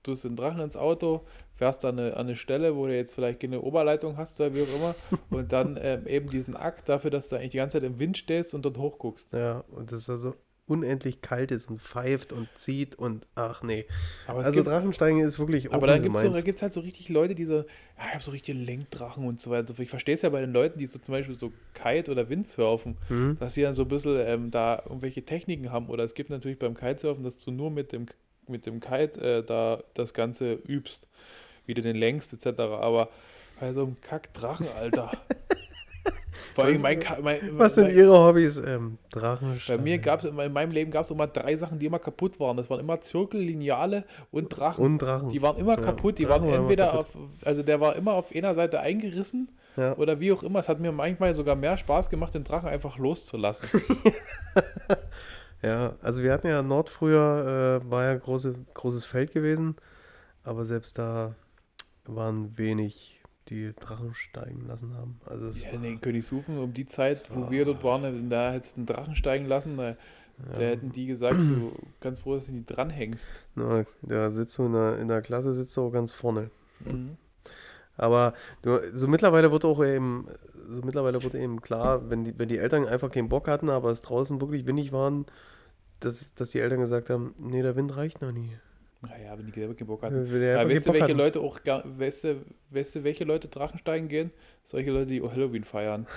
[0.03, 1.21] Du hast den Drachen ins Auto,
[1.55, 4.63] fährst an eine, an eine Stelle, wo du jetzt vielleicht keine Oberleitung hast oder wie
[4.63, 4.95] auch immer,
[5.29, 8.17] und dann ähm, eben diesen Akt dafür, dass du eigentlich die ganze Zeit im Wind
[8.17, 9.33] stehst und dort hochguckst.
[9.33, 10.35] Ja, und dass da so
[10.67, 13.85] unendlich kalt ist und pfeift und zieht und ach nee.
[14.25, 17.35] Also gibt, Drachensteigen ist wirklich aber dann gibt es so gibt's halt so richtig Leute,
[17.35, 17.63] die so, ja,
[18.07, 19.77] ich habe so richtige Lenkdrachen und so weiter.
[19.79, 22.97] Ich verstehe es ja bei den Leuten, die so zum Beispiel so Kite- oder Windsurfen,
[23.09, 23.37] Mhm.
[23.39, 25.89] dass sie dann so ein bisschen ähm, da irgendwelche Techniken haben.
[25.89, 28.05] Oder es gibt natürlich beim Kitesurfen, dass du nur mit dem,
[28.47, 31.07] mit dem Kite äh, da das Ganze übst,
[31.65, 32.59] wie du den lenkst etc.
[32.59, 33.09] Aber
[33.59, 35.11] bei so einem Kack-Drachen, Alter.
[36.53, 38.57] Vor allem mein, mein, Was sind mein, Ihre Hobbys?
[38.57, 39.83] Ähm, bei Drachensteigen.
[39.83, 42.57] mir gab es in meinem Leben gab es immer drei Sachen, die immer kaputt waren.
[42.57, 44.83] Das waren immer Zirkel, Lineale und Drachen.
[44.83, 45.29] Und Drachen.
[45.29, 46.17] Die waren immer Ja, kaputt.
[46.17, 47.07] Die Drachen waren entweder auf,
[47.43, 49.95] also der war immer auf einer Seite eingerissen ja.
[49.97, 50.59] oder wie auch immer.
[50.59, 53.67] Es hat mir manchmal sogar mehr Spaß gemacht, den Drachen einfach loszulassen.
[55.61, 59.75] ja, also wir hatten ja Nord früher, äh, war ja große, großes Feld gewesen,
[60.43, 61.35] aber selbst da
[62.05, 65.19] waren wenig, die Drachen steigen lassen haben.
[65.25, 68.75] Also Ja, war, in Königshufen, um die Zeit, wo war- wir dort waren, da hättest
[68.75, 69.95] du einen Drachen steigen lassen, da,
[70.53, 73.29] da hätten die gesagt, du ganz froh, dass du nicht dranhängst.
[73.55, 76.49] na, da sitzt du in der, in der Klasse, sitzt du auch ganz vorne.
[76.79, 77.17] Mhm.
[77.97, 80.27] Aber du, so mittlerweile wird auch eben,
[80.67, 83.91] so mittlerweile wird eben klar, wenn die, wenn die Eltern einfach keinen Bock hatten, aber
[83.91, 85.25] es draußen wirklich windig waren,
[85.99, 88.51] dass, dass die Eltern gesagt haben, nee, der Wind reicht noch nie.
[89.03, 90.25] Naja, wenn die selber keinen Bock hatten.
[90.41, 91.17] Ja, weißt du, welche hatten.
[91.17, 94.29] Leute auch, weißt du, weißt du, welche Leute Drachensteigen gehen?
[94.63, 96.07] Solche Leute, die Halloween feiern.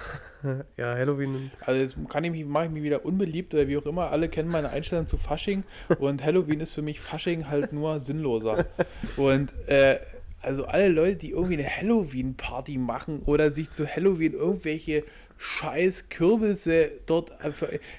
[0.76, 1.50] Ja, Halloween.
[1.62, 4.10] Also jetzt kann ich mich, mache ich mich wieder unbeliebt oder wie auch immer.
[4.10, 5.64] Alle kennen meine Einstellung zu Fasching
[5.98, 8.66] und Halloween ist für mich Fasching halt nur sinnloser.
[9.16, 9.96] Und äh,
[10.44, 15.04] also alle Leute, die irgendwie eine Halloween-Party machen oder sich zu Halloween irgendwelche
[15.36, 17.32] scheiß Kürbisse dort.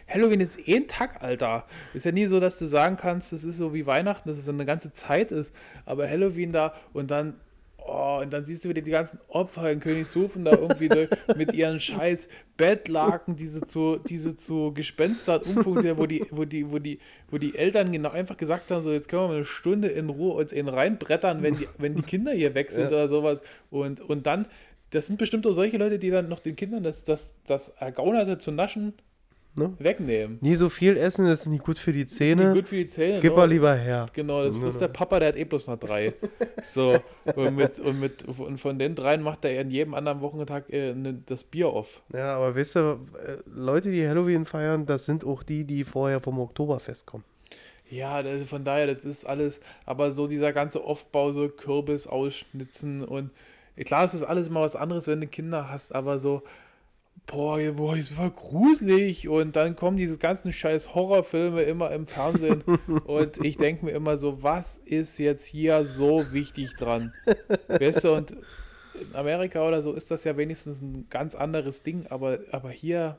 [0.08, 1.66] Halloween ist eh ein Tag, Alter.
[1.94, 4.48] Ist ja nie so, dass du sagen kannst, das ist so wie Weihnachten, dass es
[4.48, 5.54] eine ganze Zeit ist.
[5.86, 7.36] Aber Halloween da und dann
[7.88, 11.54] Oh, und dann siehst du wieder die ganzen Opfer in Königshofen da irgendwie durch, mit
[11.54, 12.28] ihren scheiß
[12.58, 17.56] Bettlaken, diese zu, diese zu Gespenstern umfunktionieren, wo die, wo die, wo die, wo die
[17.56, 20.52] Eltern genau einfach gesagt haben, so jetzt können wir mal eine Stunde in Ruhe uns
[20.52, 22.98] in reinbrettern, wenn die, wenn die Kinder hier weg sind Ja.
[22.98, 23.44] oder sowas.
[23.70, 24.48] Und, und dann,
[24.90, 28.40] das sind bestimmt auch solche Leute, die dann noch den Kindern das, das, das Ergaunerte
[28.40, 28.94] zu naschen
[29.58, 29.74] Ne?
[29.80, 30.38] wegnehmen.
[30.42, 32.54] Nie so viel essen, das ist nicht gut für die Nicht Zähne.
[32.54, 33.22] gut für die Zähne.
[33.22, 33.38] Gib ne?
[33.38, 34.06] mal lieber her.
[34.12, 36.14] Genau, das ist der Papa, der hat eh bloß noch drei.
[36.62, 36.98] So,
[37.36, 40.94] und, mit, und, mit, und von den dreien macht er in jedem anderen Wochentag äh,
[40.94, 42.02] ne, das Bier auf.
[42.14, 46.20] Ja, aber weißt du, äh, Leute, die Halloween feiern, das sind auch die, die vorher
[46.20, 47.24] vom Oktoberfest kommen.
[47.90, 53.04] Ja, das, von daher, das ist alles, aber so dieser ganze Aufbau, so Kürbis ausschnitzen
[53.04, 53.30] und
[53.84, 56.44] klar, es ist alles mal was anderes, wenn du Kinder hast, aber so,
[57.28, 62.64] boah, boah, das war gruselig und dann kommen diese ganzen scheiß Horrorfilme immer im Fernsehen
[63.06, 67.14] und ich denke mir immer so, was ist jetzt hier so wichtig dran?
[67.68, 72.06] Weißt du, und in Amerika oder so ist das ja wenigstens ein ganz anderes Ding,
[72.10, 73.18] aber, aber hier,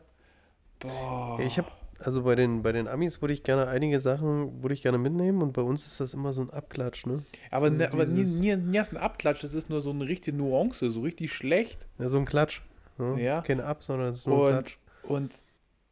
[0.79, 1.39] boah.
[1.41, 4.83] Ich habe, also bei den, bei den Amis würde ich gerne einige Sachen, würde ich
[4.83, 7.23] gerne mitnehmen und bei uns ist das immer so ein Abklatsch, ne?
[7.51, 9.91] Aber, ne, Und aber nie, nie, nie hast du einen Abklatsch, das ist nur so
[9.91, 11.87] eine richtige Nuance, so richtig schlecht.
[11.99, 12.63] Ja, so ein Klatsch.
[12.99, 13.23] Ne?
[13.23, 13.41] Ja.
[13.43, 14.79] Kein Ab, sondern es ist nur Und, Klatsch.
[15.05, 15.35] und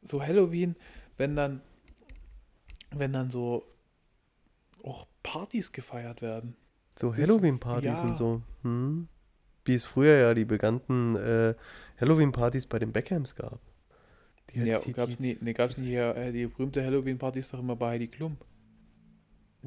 [0.03, 0.77] so Halloween,
[1.17, 1.61] wenn dann,
[2.91, 3.65] wenn dann so
[4.83, 6.57] auch Partys gefeiert werden.
[6.97, 8.03] So Halloween-Partys ja.
[8.03, 8.43] und so.
[8.63, 9.09] Hm.
[9.65, 11.55] Wie es früher ja die bekannten äh,
[11.99, 13.61] Halloween-Partys bei den Beckhams gab.
[14.53, 17.53] Die, Ja, die, gab's die, nie, nee, gab's nie hier, äh, die berühmte Halloween-Party ist
[17.53, 18.37] doch immer bei Heidi Klum.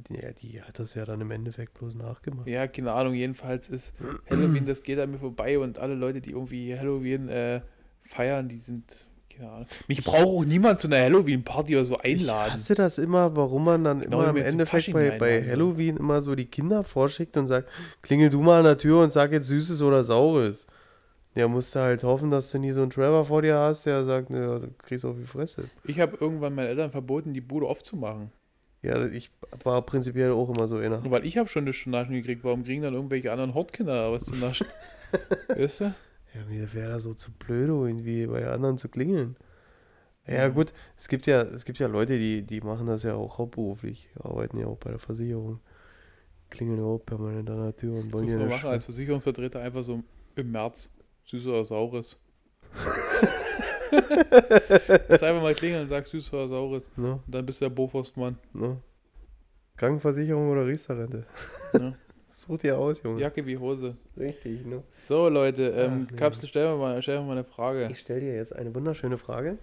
[0.10, 2.48] Die, ja, die hat das ja dann im Endeffekt bloß nachgemacht.
[2.48, 3.94] Ja, keine Ahnung, jedenfalls ist
[4.30, 7.62] Halloween, das geht an mir vorbei und alle Leute, die irgendwie Halloween äh,
[8.04, 9.68] feiern, die sind, keine Ahnung.
[9.88, 12.54] Mich braucht auch niemand zu einer Halloween-Party oder so Ich einladen.
[12.54, 15.44] hasse das immer, warum man dann Genau immer im Endeffekt bei, bei.
[15.50, 17.70] Halloween immer so die Kinder vorschickt und sagt,
[18.02, 20.68] klingel du mal an der Tür und sag jetzt Süßes oder Saures.
[21.36, 24.04] Ja, musst du halt hoffen, dass du nie so einen Trevor vor dir hast, der
[24.06, 25.66] sagt, naja, du kriegst auf die Fresse.
[25.84, 28.32] Ich habe irgendwann meinen Eltern verboten, die Bude aufzumachen.
[28.82, 29.32] Ja, ich
[29.64, 31.10] war prinzipiell auch immer so einer.
[31.10, 32.44] Weil ich habe schon das zu naschen gekriegt.
[32.44, 34.68] Warum kriegen dann irgendwelche anderen Hortkinder was zu naschen?
[35.48, 35.96] weißt du?
[36.34, 39.36] Ja, mir wäre da so zu blöd, irgendwie bei anderen zu klingeln.
[40.28, 43.38] Ja, gut, es gibt ja, es gibt ja Leute, die, die machen das ja auch
[43.38, 45.62] hauptberuflich, arbeiten ja auch bei der Versicherung,
[46.50, 48.84] klingeln ja auch permanent an der Tür und Das wollen muss ja eine machen als
[48.84, 50.04] Versicherungsvertreter einfach so
[50.36, 50.92] im März.
[51.24, 52.20] Süß oder saures.
[55.10, 56.90] Lass einfach mal klingeln und sag süß oder saures.
[56.96, 58.38] ne, Und dann bist du der Boforstmann.
[58.54, 58.78] ne.
[59.78, 61.26] Krankenversicherung oder Riester-Rente?
[61.74, 61.94] Ja.
[62.32, 63.20] Such dir aus, Junge.
[63.22, 63.96] Jacke wie Hose.
[64.16, 64.84] Richtig, ne?
[64.92, 66.18] So, Leute, ähm, Ach, nee.
[66.18, 67.88] Kapsel, stell mir mal, stell mir mal eine Frage.
[67.92, 69.58] Ich stelle dir jetzt eine wunderschöne Frage.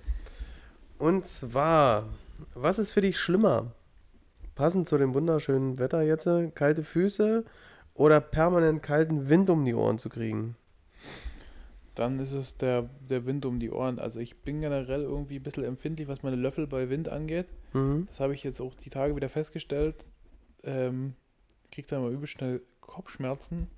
[0.98, 2.06] Und zwar,
[2.54, 3.72] was ist für dich schlimmer?
[4.54, 7.44] Passend zu dem wunderschönen Wetter jetzt, kalte Füße
[7.94, 10.56] oder permanent kalten Wind um die Ohren zu kriegen?
[11.94, 13.98] Dann ist es der, der Wind um die Ohren.
[13.98, 17.46] Also ich bin generell irgendwie ein bisschen empfindlich, was meine Löffel bei Wind angeht.
[17.72, 18.06] Mhm.
[18.08, 20.06] Das habe ich jetzt auch die Tage wieder festgestellt.
[20.64, 21.14] Ähm,
[21.70, 23.68] krieg dann mal übel schnell Kopfschmerzen.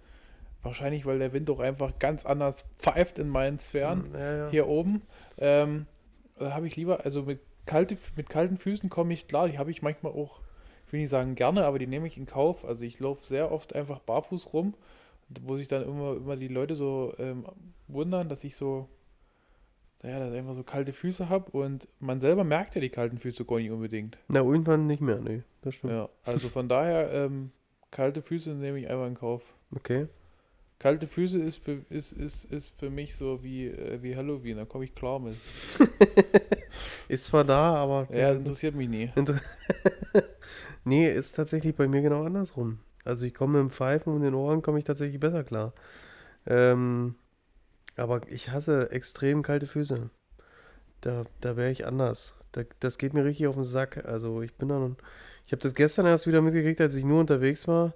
[0.63, 4.49] Wahrscheinlich, weil der Wind auch einfach ganz anders pfeift in meinen Sphären Ja, ja.
[4.51, 5.03] hier oben.
[5.39, 5.87] Ähm,
[6.39, 9.49] da habe ich lieber, also mit, kalte, mit kalten Füßen komme ich klar.
[9.49, 10.41] Die habe ich manchmal auch,
[10.87, 12.65] ich will nicht sagen gerne, aber die nehme ich in Kauf.
[12.65, 14.75] Also ich laufe sehr oft einfach barfuß rum,
[15.43, 17.45] wo sich dann immer, immer die Leute so ähm,
[17.89, 18.89] wundern, dass ich so,
[20.03, 23.19] naja, dass ich einfach so kalte Füße habe und man selber merkt ja die kalten
[23.19, 24.19] Füße gar nicht unbedingt.
[24.29, 25.93] Na, irgendwann nicht mehr, nee, das stimmt.
[25.93, 27.51] Ja, also von daher, ähm,
[27.91, 29.55] kalte Füße nehme ich einfach in Kauf.
[29.75, 30.07] Okay.
[30.79, 34.67] Kalte Füße ist für, ist, ist, ist für mich so wie, äh, wie Halloween, da
[34.67, 35.37] komme ich klar mit.
[37.09, 38.09] Ist zwar da, aber.
[38.15, 39.11] Ja, interessiert mich nie.
[39.15, 39.41] Inter
[40.85, 42.81] nee, ist tatsächlich bei mir genau andersrum.
[43.07, 45.73] Also ich komme mit dem Pfeifen und den Ohren komme ich tatsächlich besser klar.
[46.47, 47.15] Ähm,
[47.97, 50.11] aber ich hasse extrem kalte Füße.
[51.01, 52.35] Da, da wäre ich anders.
[52.53, 54.05] Da, das geht mir richtig auf den Sack.
[54.05, 54.97] Also ich bin da noch,
[55.47, 57.95] ich habe das gestern erst wieder mitgekriegt, als ich nur unterwegs war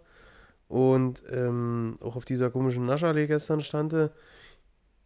[0.68, 4.12] und ähm, auch auf dieser komischen Naschallee gestern stande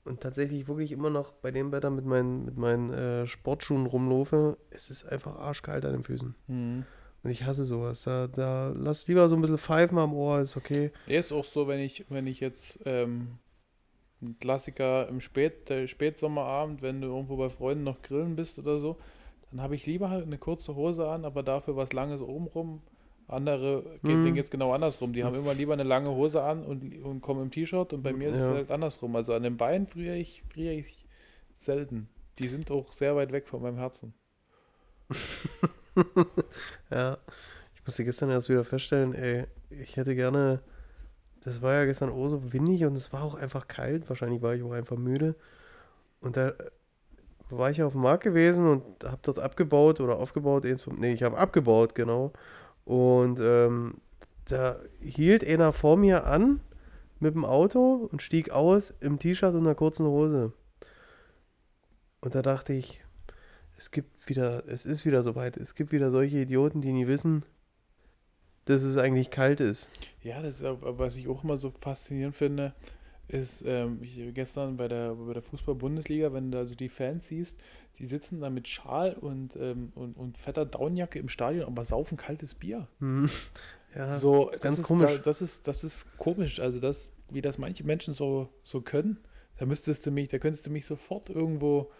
[0.04, 4.58] und tatsächlich wirklich immer noch bei dem Wetter mit meinen, mit meinen äh, Sportschuhen rumlaufe.
[4.70, 6.34] Es ist einfach arschkalt an den Füßen.
[6.46, 6.84] Mhm.
[7.24, 8.02] Ich hasse sowas.
[8.02, 10.90] Da, da lass lieber so ein bisschen Pfeifen am Ohr, ist okay.
[11.06, 13.38] Nee, ist auch so, wenn ich, wenn ich jetzt ähm,
[14.22, 18.78] ein Klassiker im Spät, äh, Spätsommerabend, wenn du irgendwo bei Freunden noch grillen bist oder
[18.78, 18.98] so,
[19.50, 22.82] dann habe ich lieber halt eine kurze Hose an, aber dafür was Langes obenrum.
[23.26, 24.08] Andere Mhm.
[24.08, 25.14] denen jetzt genau andersrum.
[25.14, 28.12] Die haben immer lieber eine lange Hose an und, und kommen im T-Shirt und bei
[28.12, 28.50] mir ist Ja.
[28.50, 29.16] es halt andersrum.
[29.16, 31.06] Also an den Beinen friere ich, friere ich
[31.56, 32.08] selten.
[32.38, 34.12] Die sind auch sehr weit weg von meinem Herzen.
[36.90, 37.18] Ja,
[37.74, 40.60] ich musste gestern erst wieder feststellen, ey, ich hätte gerne,
[41.42, 44.54] das war ja gestern auch so windig und es war auch einfach kalt, wahrscheinlich war
[44.54, 45.34] ich auch einfach müde.
[46.20, 46.54] Und da
[47.50, 50.64] war ich auf dem Markt gewesen und habe dort abgebaut oder aufgebaut,
[50.96, 52.32] nee, ich habe abgebaut, genau.
[52.84, 53.94] Und ähm,
[54.46, 56.60] da hielt einer vor mir an
[57.20, 60.52] mit dem Auto und stieg aus im T-Shirt und einer kurzen Hose.
[62.20, 63.03] Und da dachte ich,
[63.84, 65.58] es gibt wieder, es ist wieder soweit.
[65.58, 67.44] Es gibt wieder solche Idioten, die nie wissen,
[68.64, 69.90] dass es eigentlich kalt ist.
[70.22, 72.72] Ja, das ist aber, was ich auch immer so faszinierend finde,
[73.28, 74.00] ist ähm,
[74.32, 77.62] gestern bei der, bei der Fußball-Bundesliga, wenn du also die Fans siehst,
[77.98, 82.16] die sitzen da mit Schal und, ähm, und, und fetter Downjacke im Stadion, aber saufen
[82.16, 82.88] kaltes Bier.
[83.00, 83.28] Hm.
[83.94, 85.10] Ja, so, ist ganz ist, komisch.
[85.10, 86.58] Da, das, ist, das ist komisch.
[86.58, 89.18] Also, das, wie das manche Menschen so, so können,
[89.58, 91.92] da müsstest du mich, da könntest du mich sofort irgendwo,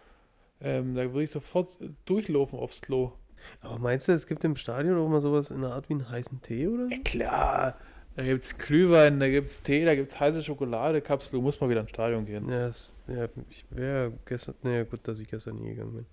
[0.65, 3.13] ähm, da würde ich sofort äh, durchlaufen aufs Klo.
[3.61, 6.09] aber meinst du, es gibt im Stadion auch mal sowas in der Art wie einen
[6.09, 6.89] heißen Tee oder?
[6.89, 7.77] Ja, klar,
[8.17, 11.43] da gibt es Glühwein, da gibt es Tee, da gibt es heiße Schokolade, Kapsel, du
[11.43, 12.49] musst mal wieder ins Stadion gehen.
[12.49, 16.07] Ja, es, ja ich wäre gestern, naja, gut, dass ich gestern nie gegangen bin.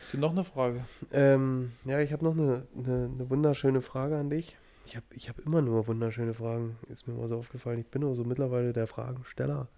[0.00, 0.84] Ist hier noch eine Frage?
[1.12, 4.56] Ähm, ja, ich habe noch eine, eine, eine wunderschöne Frage an dich.
[4.84, 7.78] Ich habe ich hab immer nur wunderschöne Fragen, ist mir mal so aufgefallen.
[7.78, 9.68] Ich bin auch so mittlerweile der Fragensteller.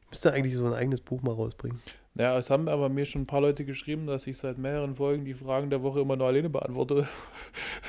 [0.00, 1.80] Ich müsste eigentlich so ein eigenes Buch mal rausbringen.
[2.16, 5.24] Ja, es haben aber mir schon ein paar Leute geschrieben, dass ich seit mehreren Folgen
[5.24, 7.08] die Fragen der Woche immer nur alleine beantworte.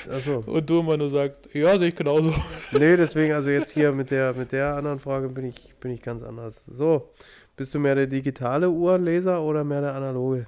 [0.09, 0.39] Achso.
[0.47, 2.33] Und du immer nur sagst, ja, sehe ich genauso.
[2.71, 6.01] Nee, deswegen, also jetzt hier mit der, mit der anderen Frage bin ich, bin ich
[6.01, 6.65] ganz anders.
[6.65, 7.11] So,
[7.55, 10.47] bist du mehr der digitale Uhrenleser oder mehr der analoge?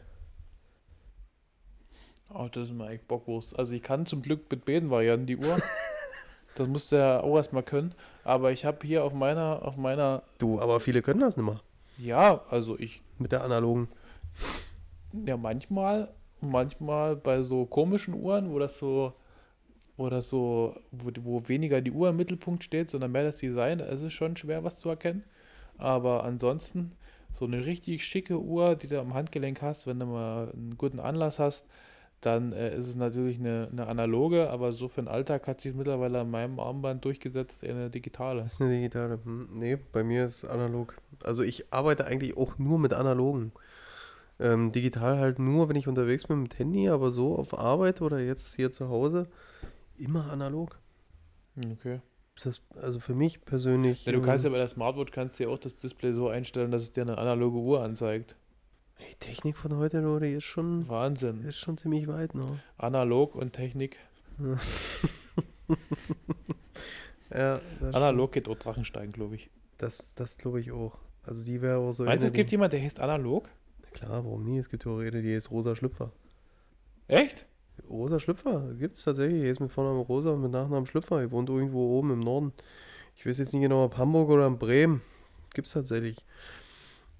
[2.33, 3.57] Oh, das ist mir eigentlich Bockwurst.
[3.59, 5.59] Also ich kann zum Glück mit beiden Varianten die Uhr.
[6.55, 7.93] Das musst du ja auch erstmal können.
[8.23, 11.61] Aber ich habe hier auf meiner, auf meiner, Du, aber viele können das nicht mehr.
[11.97, 13.87] Ja, also ich, Mit der analogen.
[15.25, 19.13] ja manchmal, manchmal bei so komischen Uhren, wo das so,
[19.97, 23.79] wo das so, wo, wo weniger die Uhr im Mittelpunkt steht, sondern mehr das Design,
[23.79, 25.23] da ist es schon schwer, was zu erkennen.
[25.77, 26.93] Aber ansonsten,
[27.31, 30.99] so eine richtig schicke Uhr, die du am Handgelenk hast, wenn du mal einen guten
[30.99, 31.67] Anlass hast,
[32.21, 35.73] dann äh, ist es natürlich eine, eine analoge, aber so für den Alltag hat sich
[35.73, 38.41] mittlerweile an meinem Armband durchgesetzt, eher eine digitale.
[38.41, 39.19] Das ist eine digitale.
[39.23, 40.95] Hm, nee, bei mir ist analog.
[41.23, 43.51] Also ich arbeite eigentlich auch nur mit analogen.
[44.39, 48.19] Ähm, digital halt nur, wenn ich unterwegs bin mit Handy, aber so auf Arbeit oder
[48.19, 49.27] jetzt hier zu Hause
[49.97, 50.77] immer analog.
[51.55, 52.01] Hm, Okay.
[52.43, 54.05] Das also für mich persönlich.
[54.05, 56.27] Ja, du kannst ja ähm, bei der Smartwatch kannst du ja auch das Display so
[56.29, 58.35] einstellen, dass es dir eine analoge Uhr anzeigt.
[58.99, 61.43] Die Technik von heute, die ist schon, Wahnsinn.
[61.45, 62.59] ist schon ziemlich weit, ne?
[62.77, 63.99] Analog und Technik.
[67.33, 67.59] Ja,
[67.91, 69.49] Analog geht auch Drachensteigen, glaube ich.
[69.77, 70.97] Das, das glaube ich auch.
[71.23, 73.49] Also die wäre auch so Meinst du, es gibt die, jemand, der heißt analog?
[73.93, 74.57] Klar, warum nie?
[74.57, 76.11] Es gibt eine, die ist Rosa Schlüpfer.
[77.07, 77.45] Echt?
[77.89, 79.41] Rosa Schlüpfer gibt es tatsächlich.
[79.41, 81.21] Die ist mit Vornamen Rosa und mit Nachnamen Schlüpfer.
[81.21, 82.53] Die wohnt irgendwo oben im Norden.
[83.15, 85.01] Ich weiß jetzt nicht genau, ob Hamburg oder in Bremen.
[85.53, 86.17] Gibt es tatsächlich.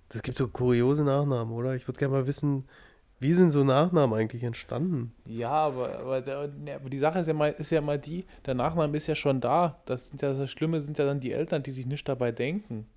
[0.10, 1.76] Das gibt so kuriose Nachnamen, oder?
[1.76, 2.66] Ich würde gerne mal wissen,
[3.20, 5.14] wie sind so Nachnamen eigentlich entstanden?
[5.26, 8.26] Ja, aber, aber, der, ne, aber die Sache ist ja, mal, ist ja mal die,
[8.46, 9.82] der Nachname ist ja schon da.
[9.86, 12.88] Das, sind ja, das Schlimme sind ja dann die Eltern, die sich nicht dabei denken.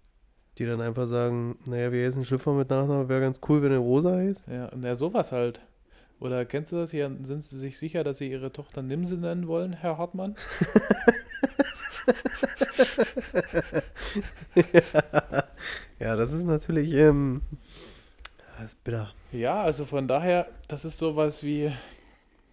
[0.58, 3.78] Die dann einfach sagen, naja, wir heißen Schlüpfer mit Nachnamen, wäre ganz cool, wenn er
[3.78, 4.46] Rosa heißt.
[4.48, 5.60] Ja, ja, sowas halt.
[6.20, 7.10] Oder kennst du das hier?
[7.22, 10.36] Sind Sie sich sicher, dass Sie Ihre Tochter Nimse nennen wollen, Herr Hartmann?
[14.54, 14.82] Ja,
[16.00, 17.42] das ist natürlich, ähm,
[18.58, 19.12] das ist bitter.
[19.32, 21.72] Ja, also von daher, das ist sowas wie,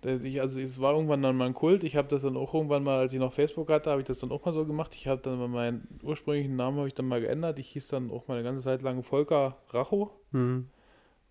[0.04, 1.84] ich, also es war irgendwann dann mal ein Kult.
[1.84, 4.20] Ich habe das dann auch irgendwann mal, als ich noch Facebook hatte, habe ich das
[4.20, 4.93] dann auch mal so gemacht.
[4.95, 7.58] Ich habe dann meinen ursprünglichen Namen habe ich dann mal geändert.
[7.60, 10.68] Ich hieß dann auch mal eine ganze Zeit lang Volker Racho Hm.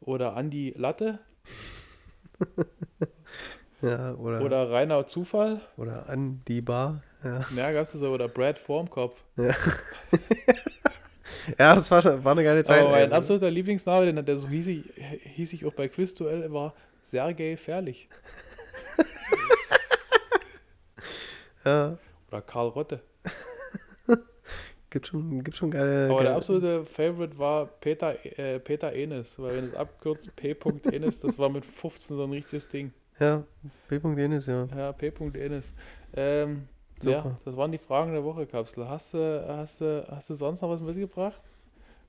[0.00, 1.18] oder Andi Latte
[3.82, 5.60] Ja, oder, oder, oder Rainer Zufall.
[6.06, 7.02] an die Bar.
[7.22, 9.22] Ja, Ja, gab's das so oder Brad Formkopf.
[9.36, 9.54] ja
[11.56, 12.82] das war, war eine geile Zeit.
[12.82, 14.84] Aber mein absoluter Lieblingsname, den, der so hieß ich,
[15.34, 18.08] hieß ich auch bei Quizduell, war Sergei Fährlich
[21.64, 23.00] Ja, oder Karl Rotte.
[24.90, 26.08] gibt schon, gibt schon geile.
[26.10, 30.56] Aber der geile absolute Favorite war Peter, äh, Peter Enes, weil wenn es abkürzt, P.
[30.92, 32.92] Enes, das war mit 15 so ein richtiges Ding.
[33.18, 33.44] Ja,
[33.88, 34.68] B.Enis, ja.
[34.76, 35.08] Ja, P.
[35.08, 35.72] Enis.
[36.14, 36.68] Ähm,
[37.02, 37.40] ja, Super.
[37.44, 38.88] das waren die Fragen der Woche, Kapsel.
[38.88, 41.40] Hast du, hast du, hast du sonst noch was mitgebracht?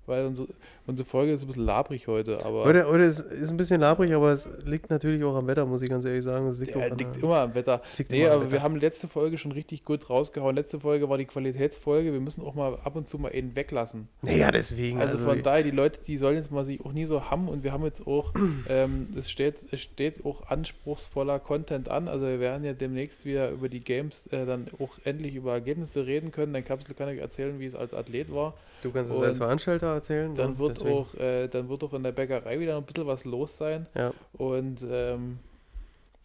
[0.08, 0.47] Weil unsere,
[0.88, 4.14] unsere Folge ist ein bisschen labrig heute, aber Heute, heute ist, ist ein bisschen labrig,
[4.14, 6.47] aber es liegt natürlich auch am Wetter, muss ich ganz ehrlich sagen.
[6.47, 7.82] Es liegt an liegt der, immer am Wetter.
[7.97, 8.64] liegt Nee, aber wir Wetter.
[8.64, 10.55] haben letzte Folge schon richtig gut rausgehauen.
[10.55, 12.14] Letzte Folge war die Qualitätsfolge.
[12.14, 14.08] Wir müssen auch mal ab und zu mal einen weglassen.
[14.22, 14.99] Naja, deswegen.
[14.99, 17.49] Also, von die- daher, die Leute, die sollen jetzt mal sich auch nie so haben
[17.49, 18.34] und wir haben jetzt auch,
[18.70, 22.08] ähm, es, steht, es steht auch anspruchsvoller Content an.
[22.08, 26.05] Also wir werden ja demnächst wieder über die Games äh, dann auch endlich über Ergebnisse
[26.08, 26.53] reden können.
[26.53, 28.53] Dann Kapsel kann euch erzählen, wie es als Athlet war.
[28.82, 30.36] Du kannst es als Veranstalter erzählen.
[30.36, 30.95] Dann ja, wird deswegen.
[30.95, 33.88] auch, äh, dann wird auch in der Bäckerei wieder ein bisschen was los sein.
[33.95, 35.39] Ja, Und ähm,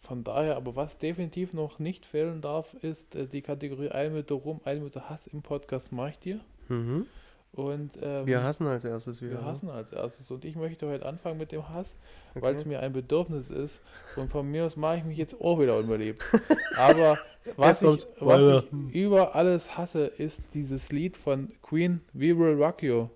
[0.01, 4.33] von daher, aber was definitiv noch nicht fehlen darf, ist äh, die Kategorie ein Minute
[4.33, 6.39] Rum, ein Minute Hass im Podcast mache ich dir.
[6.67, 7.07] mhm.
[7.55, 9.33] Und ähm, Wir hassen als erstes wieder.
[9.33, 9.45] wir ne?
[9.45, 10.29] hassen als erstes.
[10.31, 11.95] Und ich möchte heute anfangen mit dem Hass,
[12.31, 12.41] Okay.
[12.41, 13.79] weil es mir ein Bedürfnis ist.
[14.15, 16.23] Und von mir aus mache ich mich jetzt auch wieder unbeliebt.
[16.77, 17.19] Aber
[17.57, 22.81] was, ich, was ich über alles hasse, ist dieses Lied von Queen, We Will Rock
[22.81, 23.07] You.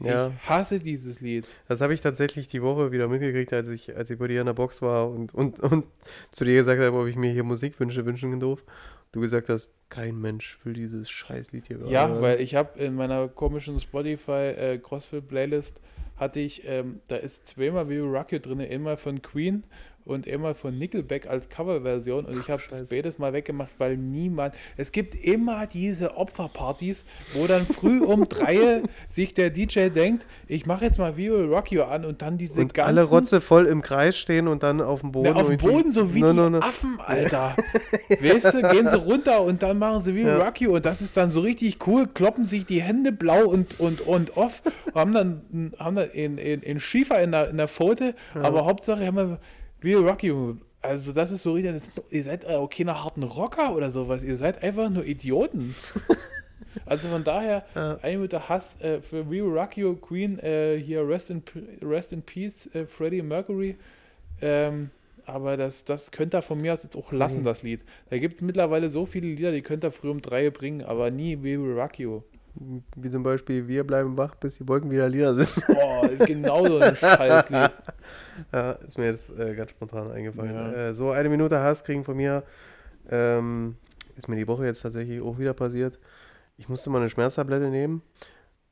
[0.00, 0.28] Ja.
[0.28, 1.46] Ich hasse dieses Lied.
[1.68, 4.46] Das habe ich tatsächlich die Woche wieder mitgekriegt, als ich, als ich bei dir in
[4.46, 5.84] der Box war und, und, und
[6.32, 8.64] zu dir gesagt habe, ob ich mir hier Musikwünsche wünschen darf.
[9.12, 11.92] Du gesagt hast, kein Mensch will dieses Scheißlied hier gerade.
[11.92, 12.22] Ja, hören.
[12.22, 15.80] weil ich habe in meiner komischen Spotify äh, Crossfit Playlist
[16.16, 19.64] hatte ich, ähm, da ist zweimal We Will Rock You drin, einmal von Queen
[20.04, 24.54] und einmal von Nickelback als Coverversion und ich habe das beides mal weggemacht, weil niemand,
[24.76, 30.66] es gibt immer diese Opferpartys, wo dann früh um drei sich der DJ denkt, ich
[30.66, 32.88] mache jetzt mal We Will Rock You an und dann diese Und ganzen...
[32.88, 35.30] alle Rotze voll im Kreis stehen und dann auf dem Boden.
[35.32, 36.58] Na, auf dem Boden, so wie No, die no, no.
[36.58, 37.56] Affen, Alter.
[38.08, 40.38] weißt du, gehen sie runter und dann machen sie wie Ja.
[40.38, 44.00] Rocky und das ist dann so richtig cool, kloppen sich die Hände blau und, und,
[44.00, 44.62] und off,
[44.94, 49.06] haben dann, haben dann in, in, in Schiefer in der, in der Pfote, aber Hauptsache
[49.06, 49.38] haben wir
[49.82, 50.32] wie Rocky.
[50.80, 54.36] Also das ist so richtig, das ihr seid auch keine harten Rocker oder sowas, ihr
[54.36, 55.74] seid einfach nur Idioten.
[56.86, 57.98] Also von daher, Ja.
[58.02, 61.42] ein Minute Hass äh, für We Will Rock You, Queen, äh, hier Rest in,
[61.82, 63.76] Rest in Peace, äh, Freddie Mercury.
[64.40, 64.88] Ähm,
[65.26, 67.44] aber das, das könnt ihr von mir aus jetzt auch lassen, Nee.
[67.44, 67.80] das Lied.
[68.08, 71.10] Da gibt es mittlerweile so viele Lieder, die könnt ihr früh um drei bringen, aber
[71.10, 72.22] nie We Will Rock You.
[72.54, 75.48] Wie zum Beispiel, wir bleiben wach, bis die Wolken wieder Lieder sind.
[75.66, 77.70] Boah, ist genau so ein scheiß Lied.
[78.50, 80.54] Ja, ist mir jetzt äh, ganz spontan eingefallen.
[80.54, 80.72] Ja.
[80.72, 82.42] Äh, so eine Minute Hass kriegen von mir.
[83.10, 83.76] Ähm,
[84.16, 85.98] ist mir die Woche jetzt tatsächlich auch wieder passiert.
[86.56, 88.00] Ich musste mal eine Schmerztablette nehmen.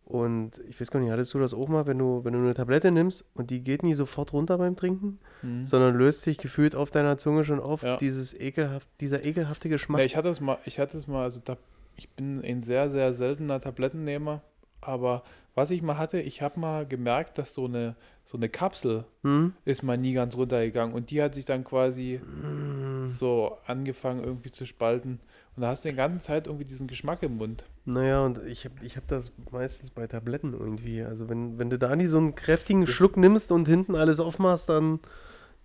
[0.07, 2.55] Und ich weiß gar nicht, hattest du das auch mal, wenn du, wenn du eine
[2.55, 5.65] Tablette nimmst und die geht nie sofort runter beim Trinken, Mhm.
[5.65, 7.97] sondern löst sich gefühlt auf deiner Zunge schon auf, Ja.
[7.99, 10.01] dieses ekelhaft, dieser ekelhafte Geschmack.
[10.01, 11.57] Ja, ich hatte es mal, ich hatte es mal, also da,
[11.97, 14.43] ich bin ein sehr, sehr seltener Tablettennehmer,
[14.81, 15.23] aber
[15.55, 19.53] was ich mal hatte, ich habe mal gemerkt, dass so eine, so eine Kapsel Hm?
[19.65, 24.53] ist mal nie ganz runtergegangen und die hat sich dann quasi Mm, so angefangen irgendwie
[24.53, 25.21] zu spalten
[25.57, 27.67] und da hast du die ganze Zeit irgendwie diesen Geschmack im Mund.
[27.85, 31.03] Naja, und ich habe ich hab das meistens bei Tabletten irgendwie.
[31.03, 34.69] Also wenn, wenn du da nie so einen kräftigen Schluck nimmst und hinten alles aufmachst,
[34.69, 35.01] dann,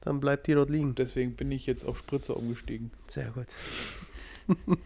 [0.02, 0.96] dann bleibt die dort liegen.
[0.96, 2.92] Deswegen bin ich jetzt auf Spritzer umgestiegen.
[3.08, 3.46] Sehr gut.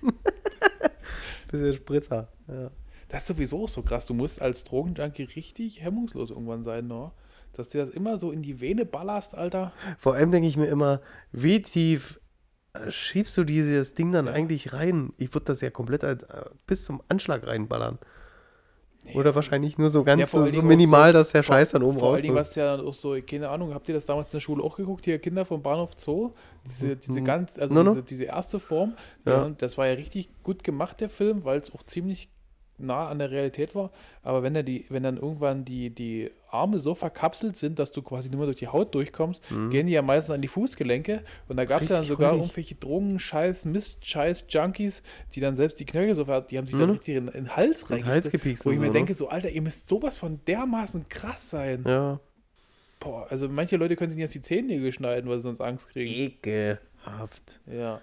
[1.49, 2.29] Bisschen Spritzer.
[2.47, 2.71] Ja.
[3.09, 4.05] Das ist sowieso so krass.
[4.05, 7.11] Du musst als Drogenjunkie richtig hemmungslos irgendwann sein, ne?
[7.53, 9.73] Dass dir das immer so in die Vene ballerst, Alter.
[9.97, 12.19] Vor allem denke ich mir immer, wie tief
[12.73, 14.33] äh, schiebst du dieses Ding dann Ja.
[14.33, 15.11] eigentlich rein?
[15.17, 16.17] Ich würde das ja komplett äh,
[16.67, 17.97] bis zum Anschlag reinballern.
[19.15, 21.83] Oder wahrscheinlich nur so ganz Ja, so, so minimal, so- dass der vor- Scheiß dann
[21.83, 24.27] oben Vor allen Dingen, was ja dann auch so, keine Ahnung, habt ihr das damals
[24.27, 26.31] in der Schule auch geguckt, hier Kinder vom Bahnhof Zoo?
[26.65, 27.25] Diese, diese Mhm.
[27.25, 27.91] ganz, also No, no.
[27.93, 28.93] Diese, diese erste Form,
[29.25, 29.49] Ja.
[29.57, 32.29] das war ja richtig gut gemacht, der Film, weil es auch ziemlich
[32.79, 33.91] nah an der Realität war.
[34.23, 38.01] Aber wenn, er die, wenn dann irgendwann die, die Arme so verkapselt sind, dass du
[38.01, 41.23] quasi nur durch die Haut durchkommst, gehen die ja meistens an die Fußgelenke.
[41.47, 42.07] Und da gab es ja dann Mhm.
[42.09, 42.43] Sogar räudig.
[42.45, 45.03] irgendwelche Drogen, Scheiß, Mist, Scheiß, Junkies,
[45.35, 46.95] die dann selbst die Knöchel so ver- die haben sich dann Mhm.
[46.95, 47.85] richtig in, in den Hals
[48.31, 48.93] gepiekst Wo ich so, mir ne?
[48.93, 51.83] denke, so, Alter, ihr müsst sowas von dermaßen krass sein.
[51.87, 52.19] Ja.
[52.99, 56.11] Boah, also manche Leute können sich jetzt die Zehennägel schneiden, weil sie sonst Angst kriegen.
[56.11, 57.59] Ekelhaft.
[57.65, 58.01] Ja.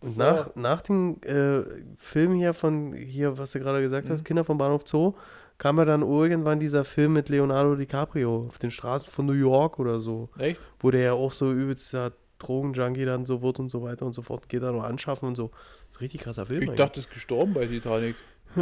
[0.00, 1.62] Und nach, nach dem äh,
[1.98, 4.24] Film hier von, hier, was du gerade gesagt hast, Mhm.
[4.24, 5.14] Kinder vom Bahnhof Zoo,
[5.58, 9.78] kam ja dann irgendwann dieser Film mit Leonardo DiCaprio auf den Straßen von New York
[9.78, 10.60] oder so, Echt?
[10.80, 14.20] wo der ja auch so übelster Drogenjunkie dann so wird und so weiter und so
[14.20, 15.50] fort, geht da noch anschaffen und so.
[15.98, 16.62] Richtig krasser Film.
[16.62, 16.78] Ich eigentlich.
[16.78, 18.16] dachte, es ist gestorben bei Titanic.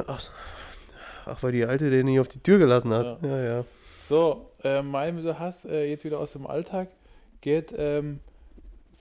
[0.07, 0.21] Ach,
[1.27, 3.21] ach, weil die Alte den nicht auf die Tür gelassen hat.
[3.23, 3.65] Ja, ja.
[4.09, 5.23] So, äh, mein.
[5.39, 6.89] Hass äh, jetzt wieder aus dem Alltag
[7.41, 8.21] geht ähm,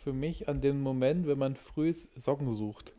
[0.03, 2.93] für mich an den Moment, wenn man früh Socken sucht.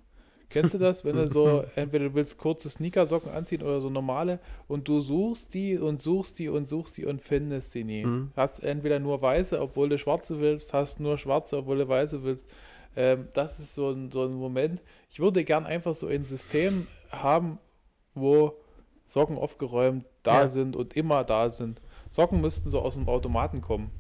[0.51, 4.39] Kennst du das, wenn du so, entweder du willst kurze Sneakersocken anziehen oder so normale
[4.69, 8.05] und du suchst die und suchst die und suchst die und findest sie nie.
[8.05, 8.31] Mhm.
[8.37, 12.47] Hast entweder nur weiße, obwohl du schwarze willst, hast nur schwarze, obwohl du weiße willst.
[12.97, 14.81] Ähm, das ist so ein, so ein Moment.
[15.11, 17.59] Ich würde gern einfach so ein System haben,
[18.15, 18.53] wo
[19.07, 20.49] Socken aufgeräumt da Ja.
[20.49, 21.81] sind und immer da sind.
[22.11, 23.91] Socken müssten so aus dem Automaten kommen.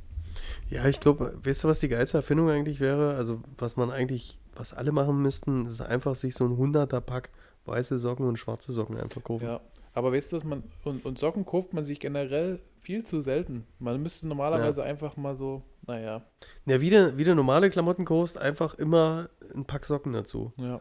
[0.70, 3.14] Ja, ich glaube, weißt du, was die geilste Erfindung eigentlich wäre?
[3.16, 7.30] Also, was man eigentlich, was alle machen müssten, ist einfach sich so ein 100er-Pack
[7.66, 9.45] weiße Socken und schwarze Socken einfach kaufen.
[9.47, 9.61] Ja,
[9.95, 13.66] aber weißt du, dass man, und, und Socken kauft man sich generell viel zu selten.
[13.78, 16.22] Man müsste normalerweise einfach mal so, naja,
[16.66, 20.53] Ja, wie du, wie du normale Klamotten kaufst, einfach immer ein Pack Socken dazu.
[20.59, 20.80] ja.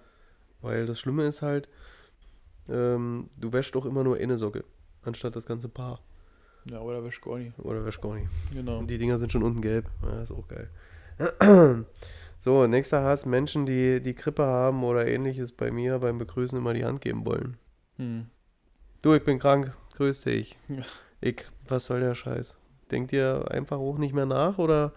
[0.62, 1.68] Weil das Schlimme ist halt,
[2.70, 4.64] ähm, du wäschst auch immer nur eine Socke,
[5.04, 6.00] anstatt das ganze Paar.
[6.66, 7.58] Ja, oder wäscht gar nicht.
[7.60, 8.30] Oder gar nicht.
[8.54, 8.80] Genau.
[8.80, 9.90] Und die Dinger sind schon unten gelb.
[10.02, 10.70] Ja, ist auch geil.
[12.44, 16.74] So, nächster Hass, Menschen, die die Grippe haben oder ähnliches bei mir beim Begrüßen immer
[16.74, 17.56] die Hand geben wollen.
[17.96, 18.26] Hm.
[19.02, 20.58] Du, ich bin krank, grüß dich.
[20.68, 20.84] Ja.
[21.22, 22.54] Ich, was soll der Scheiß?
[22.92, 24.92] Denkt ihr einfach auch nicht mehr nach oder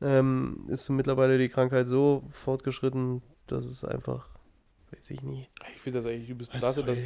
[0.00, 4.28] ähm, ist mittlerweile die Krankheit so fortgeschritten, dass es einfach,
[4.92, 5.48] weiß ich nie.
[5.74, 6.98] Ich finde das eigentlich übelst klasse, dass,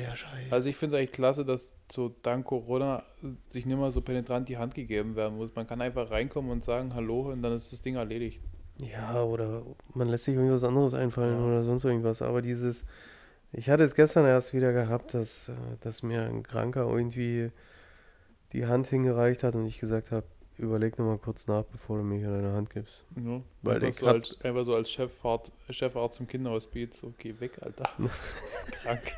[0.50, 3.02] also ich finde es eigentlich klasse, dass so dank Corona
[3.48, 5.54] sich nicht mehr so penetrant die Hand gegeben werden muss.
[5.54, 8.40] Man kann einfach reinkommen und sagen Hallo und dann ist das Ding erledigt.
[8.78, 9.62] Ja, oder
[9.94, 11.44] man lässt sich irgendwas anderes einfallen Ja.
[11.46, 12.22] oder sonst irgendwas.
[12.22, 12.84] Aber dieses,
[13.52, 17.50] ich hatte es gestern erst wieder gehabt, dass, äh, dass mir ein Kranker irgendwie
[18.52, 20.26] die Hand hingereicht hat und ich gesagt habe,
[20.60, 23.04] überleg nochmal kurz nach, bevor du mir hier deine Hand gibst.
[23.16, 27.00] Ja, Weil einfach, ich so als, einfach so als Chefarzt, Chefarzt im Kinderhospiz.
[27.00, 27.88] So, geh weg, Alter.
[27.98, 29.12] Das ist krank.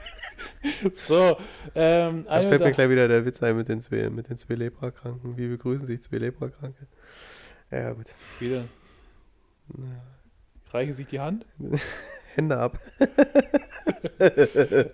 [0.95, 1.37] so,
[1.75, 4.55] ähm, Da fällt mir gleich wieder der Witz ein mit den zwei, mit den zwei
[4.55, 5.37] Leprakranken.
[5.37, 6.87] Wie begrüßen sich zwei Leprakranke?
[7.71, 8.07] Ja, gut.
[8.39, 8.65] wieder.
[9.69, 10.03] Na,
[10.71, 11.47] Reichen sich die Hand.
[12.35, 12.79] Hände ab.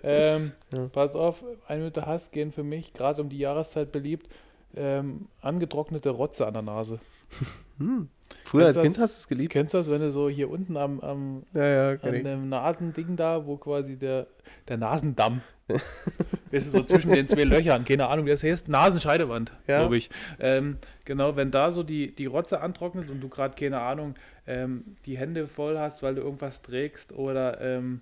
[0.03, 0.87] Ähm, Ja.
[0.91, 4.27] Pass auf, Minute Hass gehen für mich, gerade um die Jahreszeit beliebt,
[4.75, 6.99] ähm, angetrocknete Rotze an der Nase.
[7.79, 8.09] Hm.
[8.43, 9.01] Früher als Kennst du Kind das?
[9.03, 9.53] hast du es Du geliebt?
[9.53, 12.23] kennst das, wenn du so hier unten am, am Ja, ja, an ich.
[12.23, 14.27] dem Nasending da, wo quasi der,
[14.67, 15.39] der Nasendamm,
[16.51, 19.77] ist so zwischen den zwei Löchern, keine Ahnung, wie das heißt, Nasenscheidewand, Ja.
[19.79, 20.09] glaube ich.
[20.39, 24.15] Ähm, genau, wenn da so die, die Rotze antrocknet und du gerade, keine Ahnung,
[24.45, 28.01] ähm, die Hände voll hast, weil du irgendwas trägst oder ähm,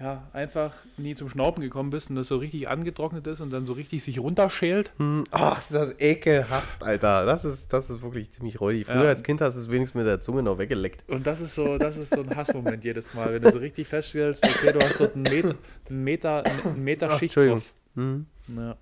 [0.00, 3.64] ja, einfach nie zum Schnauben gekommen bist und das so richtig angetrocknet ist und dann
[3.64, 4.92] so richtig sich runterschält.
[4.98, 7.24] Hm, Ach, ist das ekelhaft, Alter.
[7.26, 8.86] Das ist, das ist wirklich ziemlich räudig.
[8.86, 9.08] Früher Ja.
[9.08, 11.08] als Kind hast du es wenigstens mit der Zunge noch weggeleckt.
[11.08, 13.86] Und das ist so, das ist so ein Hassmoment jedes Mal, wenn du so richtig
[13.86, 15.54] feststellst, okay, du hast dort einen Meter,
[15.88, 17.72] einen Meter, einen Meter Ach, Schicht drauf.
[17.94, 18.76] Hm, Ja.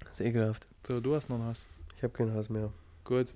[0.00, 0.66] das ist ekelhaft.
[0.86, 1.64] So, du hast noch einen Hass.
[1.96, 2.70] Ich habe keinen Hass mehr.
[3.04, 3.32] Gut.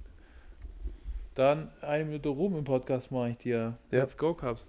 [1.35, 3.79] Dann eine Minute Ruhm im Podcast mache ich dir.
[3.91, 4.01] Ja.
[4.01, 4.69] Let's go, Cubs.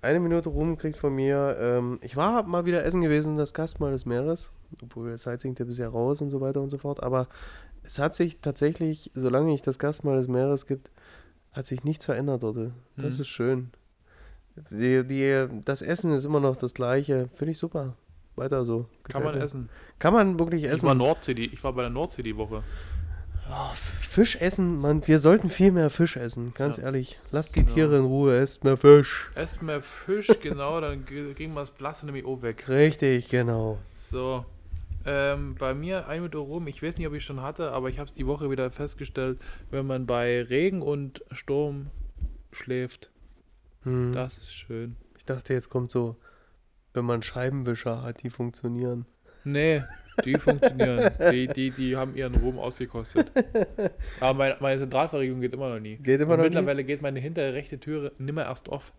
[0.00, 1.56] Eine Minute rum kriegt von mir.
[1.60, 4.50] Ähm, ich war mal wieder essen gewesen, das Gastmahl des Meeres.
[4.82, 7.02] Obwohl der Sightseeing-Tipp ist ja raus und so weiter und so fort.
[7.02, 7.26] Aber
[7.82, 10.90] es hat sich tatsächlich, solange ich das Gastmahl des Meeres gibt,
[11.52, 12.56] hat sich nichts verändert dort.
[12.96, 13.20] Das Mhm.
[13.22, 13.70] ist schön.
[14.70, 17.28] Die, die, das Essen ist immer noch das gleiche.
[17.34, 17.94] Finde ich super.
[18.36, 18.86] Weiter so.
[19.04, 19.68] Kann man essen.
[19.98, 20.86] Kann man wirklich Ich essen.
[20.86, 22.62] war Nordsee, die, ich war bei der Nordsee die Woche.
[23.50, 23.72] Oh,
[24.02, 26.84] Fisch essen, man, wir sollten viel mehr Fisch essen, ganz Ja.
[26.84, 27.18] ehrlich.
[27.30, 27.66] Lasst die Ja.
[27.66, 29.30] Tiere in Ruhe, esst mehr Fisch.
[29.34, 32.68] Esst mehr Fisch, genau, dann ging mal das Blasse nämlich auch weg.
[32.68, 33.78] Richtig, genau.
[33.94, 34.44] So.
[35.06, 37.98] Ähm, bei mir eine Minute Ruhm, ich weiß nicht, ob ich schon hatte, aber ich
[37.98, 39.38] habe es die Woche wieder festgestellt,
[39.70, 41.86] wenn man bei Regen und Sturm
[42.52, 43.10] schläft,
[43.84, 44.12] Hm.
[44.12, 44.96] das ist schön.
[45.16, 46.16] Ich dachte, jetzt kommt so,
[46.92, 49.06] wenn man Scheibenwischer hat, die funktionieren.
[49.44, 49.84] Nee,
[50.24, 51.10] die funktionieren.
[51.32, 53.32] Die, die, die haben ihren Ruhm ausgekostet.
[54.20, 55.96] Aber meine, meine Zentralverriegelung geht immer noch nie.
[55.96, 56.50] Geht immer Und noch nie?
[56.50, 58.92] mittlerweile geht meine hintere rechte Türe nimmer erst auf.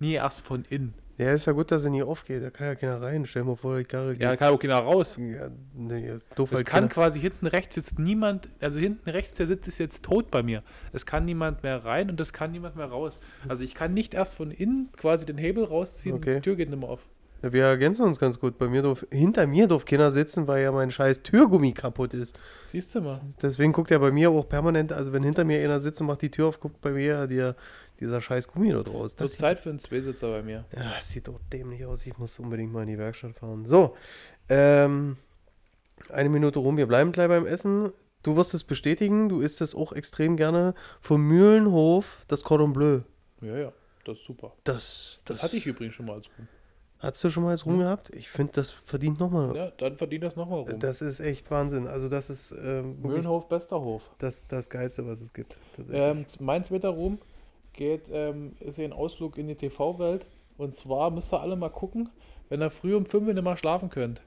[0.00, 0.94] Nie erst von innen.
[1.16, 3.24] Ja, ist ja gut, dass sie nie aufgeht, da kann ja keiner rein.
[3.24, 4.22] Stell dir mal vor, die Karre geht.
[4.22, 5.16] Ja, da kann auch keiner raus.
[5.16, 6.88] Ja, nee, ist doof Es halt kann keiner.
[6.88, 10.64] quasi hinten rechts sitzt niemand, also hinten rechts der Sitz ist jetzt tot bei mir.
[10.92, 13.20] Es kann niemand mehr rein und es kann niemand mehr raus.
[13.46, 16.34] Also ich kann nicht erst von innen quasi den Hebel rausziehen und Okay.
[16.34, 17.06] die Tür geht nicht mehr auf.
[17.44, 18.56] Ja, wir ergänzen uns ganz gut.
[18.56, 22.38] Bei mir darf, hinter mir darf keiner sitzen, weil ja mein scheiß Türgummi kaputt ist.
[22.72, 23.20] Siehst du mal.
[23.42, 26.22] Deswegen guckt er bei mir auch permanent, also wenn hinter mir einer sitzt und macht
[26.22, 27.54] die Tür auf, guckt bei mir der,
[28.00, 29.14] dieser scheiß Gummi dort raus.
[29.14, 30.64] Das sieht, Zeit für einen Zweisitzer bei mir.
[30.74, 32.06] ja, das sieht doch dämlich aus.
[32.06, 33.66] Ich muss unbedingt mal in die Werkstatt fahren.
[33.66, 33.94] So,
[34.48, 35.18] ähm,
[36.08, 36.78] eine Minute rum.
[36.78, 37.92] Wir bleiben gleich beim Essen.
[38.22, 40.74] Du wirst es bestätigen, du isst es auch extrem gerne.
[41.02, 43.00] Vom Mühlenhof das Cordon Bleu.
[43.42, 43.72] Ja, ja,
[44.06, 44.54] das ist super.
[44.64, 46.48] Das, Das hatte ich übrigens schon mal als Ruhm.
[47.04, 48.10] Hast du schon mal als Ruhm gehabt?
[48.14, 49.54] Ich finde, das verdient nochmal.
[49.54, 50.78] Ja, dann verdient das nochmal rum.
[50.78, 51.86] Das ist echt Wahnsinn.
[51.86, 54.10] Also das ist ähm, Mühlenhof, bester Hof.
[54.18, 55.56] das, das Geilste, was es gibt.
[55.92, 57.18] Ähm, mein zweiter Ruhm
[57.74, 60.26] geht, ähm, ist hier ein Ausflug in die TV-Welt.
[60.56, 62.08] Und zwar müsst ihr alle mal gucken,
[62.48, 64.22] wenn ihr früh um 5 Uhr nicht mal schlafen könnt,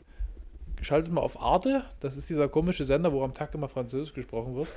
[0.82, 1.84] schaltet mal auf Arte.
[2.00, 4.68] Das ist dieser komische Sender, wo am Tag immer Französisch gesprochen wird.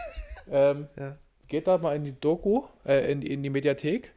[0.50, 1.18] ähm, Ja.
[1.48, 4.14] geht da mal in die Doku, äh, in, die, in die Mediathek.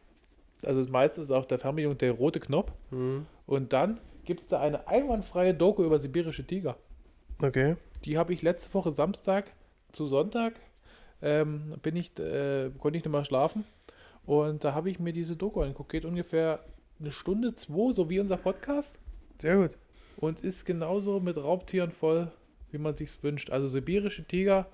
[0.65, 2.71] Also meistens auch der Fernbedienung der rote Knopf.
[2.91, 3.25] Mhm.
[3.45, 6.77] Und dann gibt es da eine einwandfreie Doku über sibirische Tiger.
[7.41, 7.75] Okay.
[8.05, 9.53] Die habe ich letzte Woche Samstag
[9.91, 10.59] zu Sonntag,
[11.21, 13.65] ähm, bin ich, äh, konnte ich nicht mal schlafen.
[14.25, 15.91] Und da habe ich mir diese Doku angeguckt.
[15.91, 16.63] Geht ungefähr
[16.99, 18.97] eine Stunde, zwei, so wie unser Podcast.
[19.41, 19.77] Sehr gut.
[20.17, 22.31] Und ist genauso mit Raubtieren voll,
[22.71, 23.49] wie man sich's wünscht.
[23.49, 24.67] Also sibirische Tiger,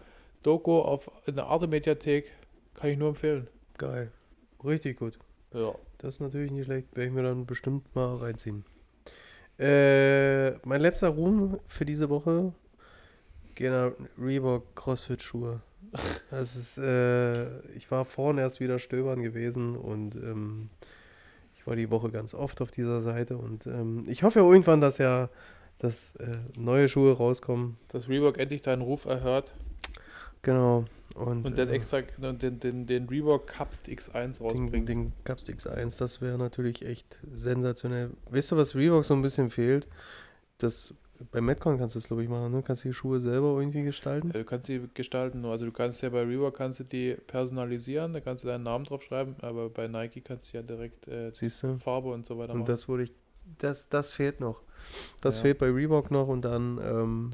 [0.43, 2.31] Doku auf in der Arte Mediathek,
[2.75, 3.47] kann ich nur empfehlen.
[3.77, 4.11] Geil.
[4.63, 5.17] Richtig gut.
[5.53, 5.73] Ja.
[5.99, 6.95] Das ist natürlich nicht schlecht.
[6.95, 8.65] Werde ich mir dann bestimmt mal reinziehen.
[9.59, 12.53] Äh, mein letzter Ruhm für diese Woche
[13.55, 15.61] gehen an Reebok CrossFit Schuhe.
[16.29, 20.69] Das ist, äh, ich war vorhin erst wieder stöbern gewesen und ähm,
[21.55, 24.99] ich war die Woche ganz oft auf dieser Seite und ähm, ich hoffe irgendwann, dass
[24.99, 25.29] ja
[25.79, 27.77] dass äh, neue Schuhe rauskommen.
[27.87, 29.53] Dass Reebok endlich deinen Ruf erhört
[30.41, 30.85] Genau.
[31.15, 34.89] Und, und den äh, extra und den, den, den Reebok Cupst X1 Den, rausbringt.
[34.89, 38.11] den Cups X1, das wäre natürlich echt sensationell.
[38.29, 39.87] Weißt du, was Reebok so ein bisschen fehlt?
[40.59, 40.93] Das,
[41.31, 42.63] bei Metcon kannst du das, glaube ich, machen, ne?
[42.65, 44.29] Kannst du die Schuhe selber irgendwie gestalten?
[44.29, 48.13] Äh, Du kannst sie gestalten, also du kannst ja bei Reebok kannst du die personalisieren,
[48.13, 51.31] da kannst du deinen Namen drauf schreiben, aber bei Nike kannst du ja direkt äh?
[51.79, 52.67] Farbe und so weiter Und machen.
[52.67, 53.11] das wurde ich,
[53.57, 54.61] das, das fehlt noch.
[55.21, 55.41] Das Ja.
[55.43, 57.31] fehlt bei Reebok noch und dann, ähm,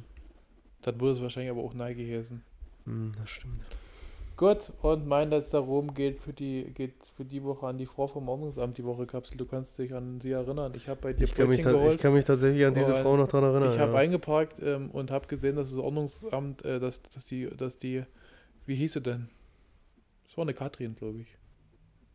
[0.82, 2.42] Dann würde es wahrscheinlich aber auch Nike heißen.
[2.86, 3.66] Hm, das stimmt.
[4.38, 8.08] Gut, und mein letzter Ruhm geht für die geht für die Woche an die Frau
[8.08, 9.38] vom Ordnungsamt, die Woche Kapsel.
[9.38, 10.74] Du kannst dich an sie erinnern.
[10.76, 12.02] Ich habe bei dir Ich kann, mich Brötchen ich geholt.
[12.02, 13.72] kann mich tatsächlich an diese Frau noch dran erinnern.
[13.72, 14.00] Ich habe ja.
[14.00, 18.04] eingeparkt ähm, und habe gesehen, dass das Ordnungsamt, äh, dass, dass die, dass die,
[18.66, 19.30] wie hieß sie denn?
[20.26, 21.38] Das war eine Katrin, glaube ich.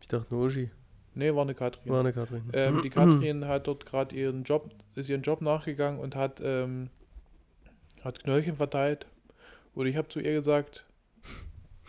[0.03, 0.69] ich dachte nur Uschi.
[1.15, 1.91] Nee, war eine Katrin.
[1.91, 2.43] War eine Katrin.
[2.53, 6.91] Ähm, die Katrin hat dort gerade ihren Job, ist ihren Job nachgegangen und hat, ähm,
[8.05, 9.07] hat Knöllchen verteilt.
[9.75, 10.85] Und ich habe zu ihr gesagt,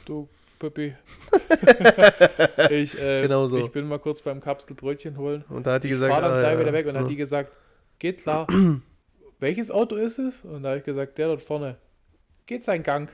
[0.05, 0.29] du
[0.59, 0.95] Püppi,
[2.69, 3.57] ich, äh, Genau so.
[3.57, 5.43] ich bin mal kurz beim Kapselbrötchen holen.
[5.49, 7.01] Und da hat die Ich gesagt, fahr dann ah, gleich ja, wieder weg und ja.
[7.01, 7.51] hat die gesagt,
[7.97, 8.47] geht klar.
[9.39, 10.45] Welches Auto ist es?
[10.45, 11.77] Und da habe ich gesagt, der dort vorne.
[12.45, 13.11] Geht sein Gang.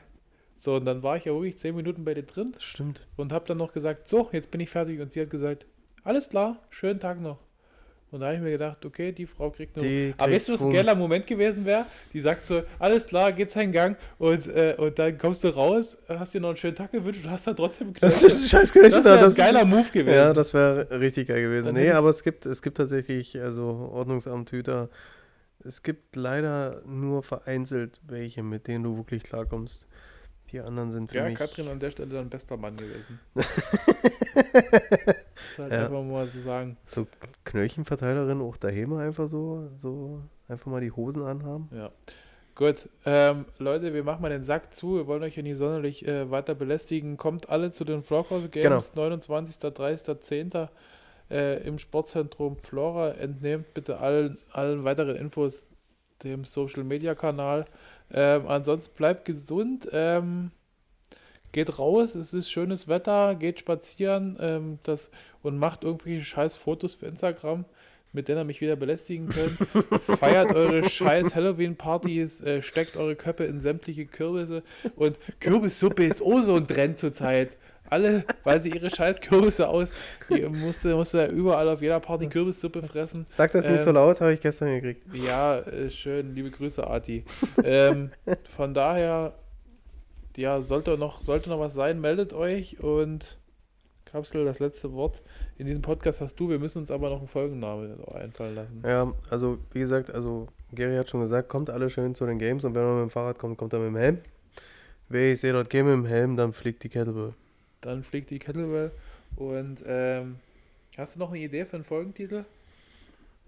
[0.58, 3.08] So, und dann war ich ja wirklich zehn Minuten bei dir drin stimmt.
[3.16, 5.00] und habe dann noch gesagt, so, jetzt bin ich fertig.
[5.00, 5.68] Und sie hat gesagt,
[6.04, 7.38] alles klar, schönen Tag noch.
[8.10, 9.84] Und da habe ich mir gedacht, okay, die Frau kriegt nur.
[9.86, 11.86] Die Aber weißt du, was ein geiler Moment gewesen wäre?
[12.14, 15.98] Die sagt so, alles klar, geht seinen Gang und, äh, und dann kommst du raus,
[16.08, 18.34] hast dir noch einen schönen Tag gewünscht und hast dann trotzdem Das geknallt.
[18.34, 20.16] ist ein scheiß Das da, wäre ein das- geiler Move gewesen.
[20.16, 21.66] Ja, das wäre richtig geil gewesen.
[21.66, 24.90] Dann Nee, aber es gibt, es gibt tatsächlich, also Ordnungsamt Hüter,
[25.66, 29.87] es gibt leider nur vereinzelt welche, mit denen du wirklich klarkommst.
[30.52, 31.36] Die anderen sind für Ja, mich...
[31.36, 33.20] Katrin an der Stelle dann bester Mann gewesen.
[33.36, 33.50] ist
[35.60, 35.86] halt Ja.
[35.86, 36.78] einfach mal so sagen.
[36.86, 37.08] So
[37.46, 41.70] Knöllchenverteilerin auch daheim einfach so, so einfach mal die Hosen anhaben.
[41.74, 41.92] Ja.
[42.56, 44.96] Gut, ähm, Leute, wir machen mal den Sack zu.
[44.96, 47.16] Wir wollen euch ja nicht sonderlich äh, weiter belästigen.
[47.18, 49.60] Kommt alle zu den Flockhouse Games, 29.
[49.74, 50.20] 30.
[50.20, 50.52] 10.
[51.30, 53.12] Äh, im Sportzentrum Flora.
[53.12, 55.68] Entnehmt bitte allen, allen weiteren Infos
[56.24, 57.66] dem Social Media Kanal.
[58.14, 59.88] Ähm, ansonsten bleibt gesund.
[59.92, 60.52] Ähm,
[61.52, 65.10] geht raus, es ist schönes Wetter, geht spazieren ähm, das,
[65.42, 67.66] und macht irgendwelche scheiß Fotos für Instagram,
[68.14, 69.58] mit denen ihr mich wieder belästigen könnt.
[70.20, 74.64] Feiert eure scheiß Halloween-Partys, äh, steckt eure Köpfe in sämtliche Kürbisse
[74.96, 77.58] und Kürbissuppe ist auch so ein Trend zurzeit.
[77.90, 79.92] Alle, weil sie ihre scheiß Kürbisse aus,
[80.50, 83.26] musste, musste überall auf jeder Party Kürbissuppe fressen.
[83.30, 85.04] Sag das nicht Ähm, so laut, habe ich gestern gekriegt.
[85.14, 87.24] Ja, äh, schön, liebe Grüße, Arti.
[87.64, 88.12] ähm,
[88.56, 89.34] von daher,
[90.36, 93.38] ja, sollte noch, sollte noch was sein, meldet euch und
[94.06, 95.22] Kapsel, das letzte Wort.
[95.58, 98.82] In diesem Podcast hast du, wir müssen uns aber noch einen Folgennamen einfallen lassen.
[98.86, 102.64] Ja, also wie gesagt, also Gary hat schon gesagt, kommt alle schön zu den Games
[102.64, 104.18] und wenn man mit dem Fahrrad kommt, kommt er mit dem Helm.
[105.10, 107.34] Wer ich sehe dort Game mit dem Helm, dann fliegt die Kettlebell.
[107.82, 108.92] Dann fliegt die Kettlebell
[109.36, 110.40] und ähm,
[110.98, 112.46] hast du noch eine Idee für einen Folgentitel?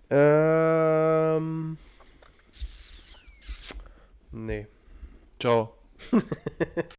[0.10, 1.78] Ähm.
[4.32, 4.68] Nee.
[5.40, 5.74] Ciao.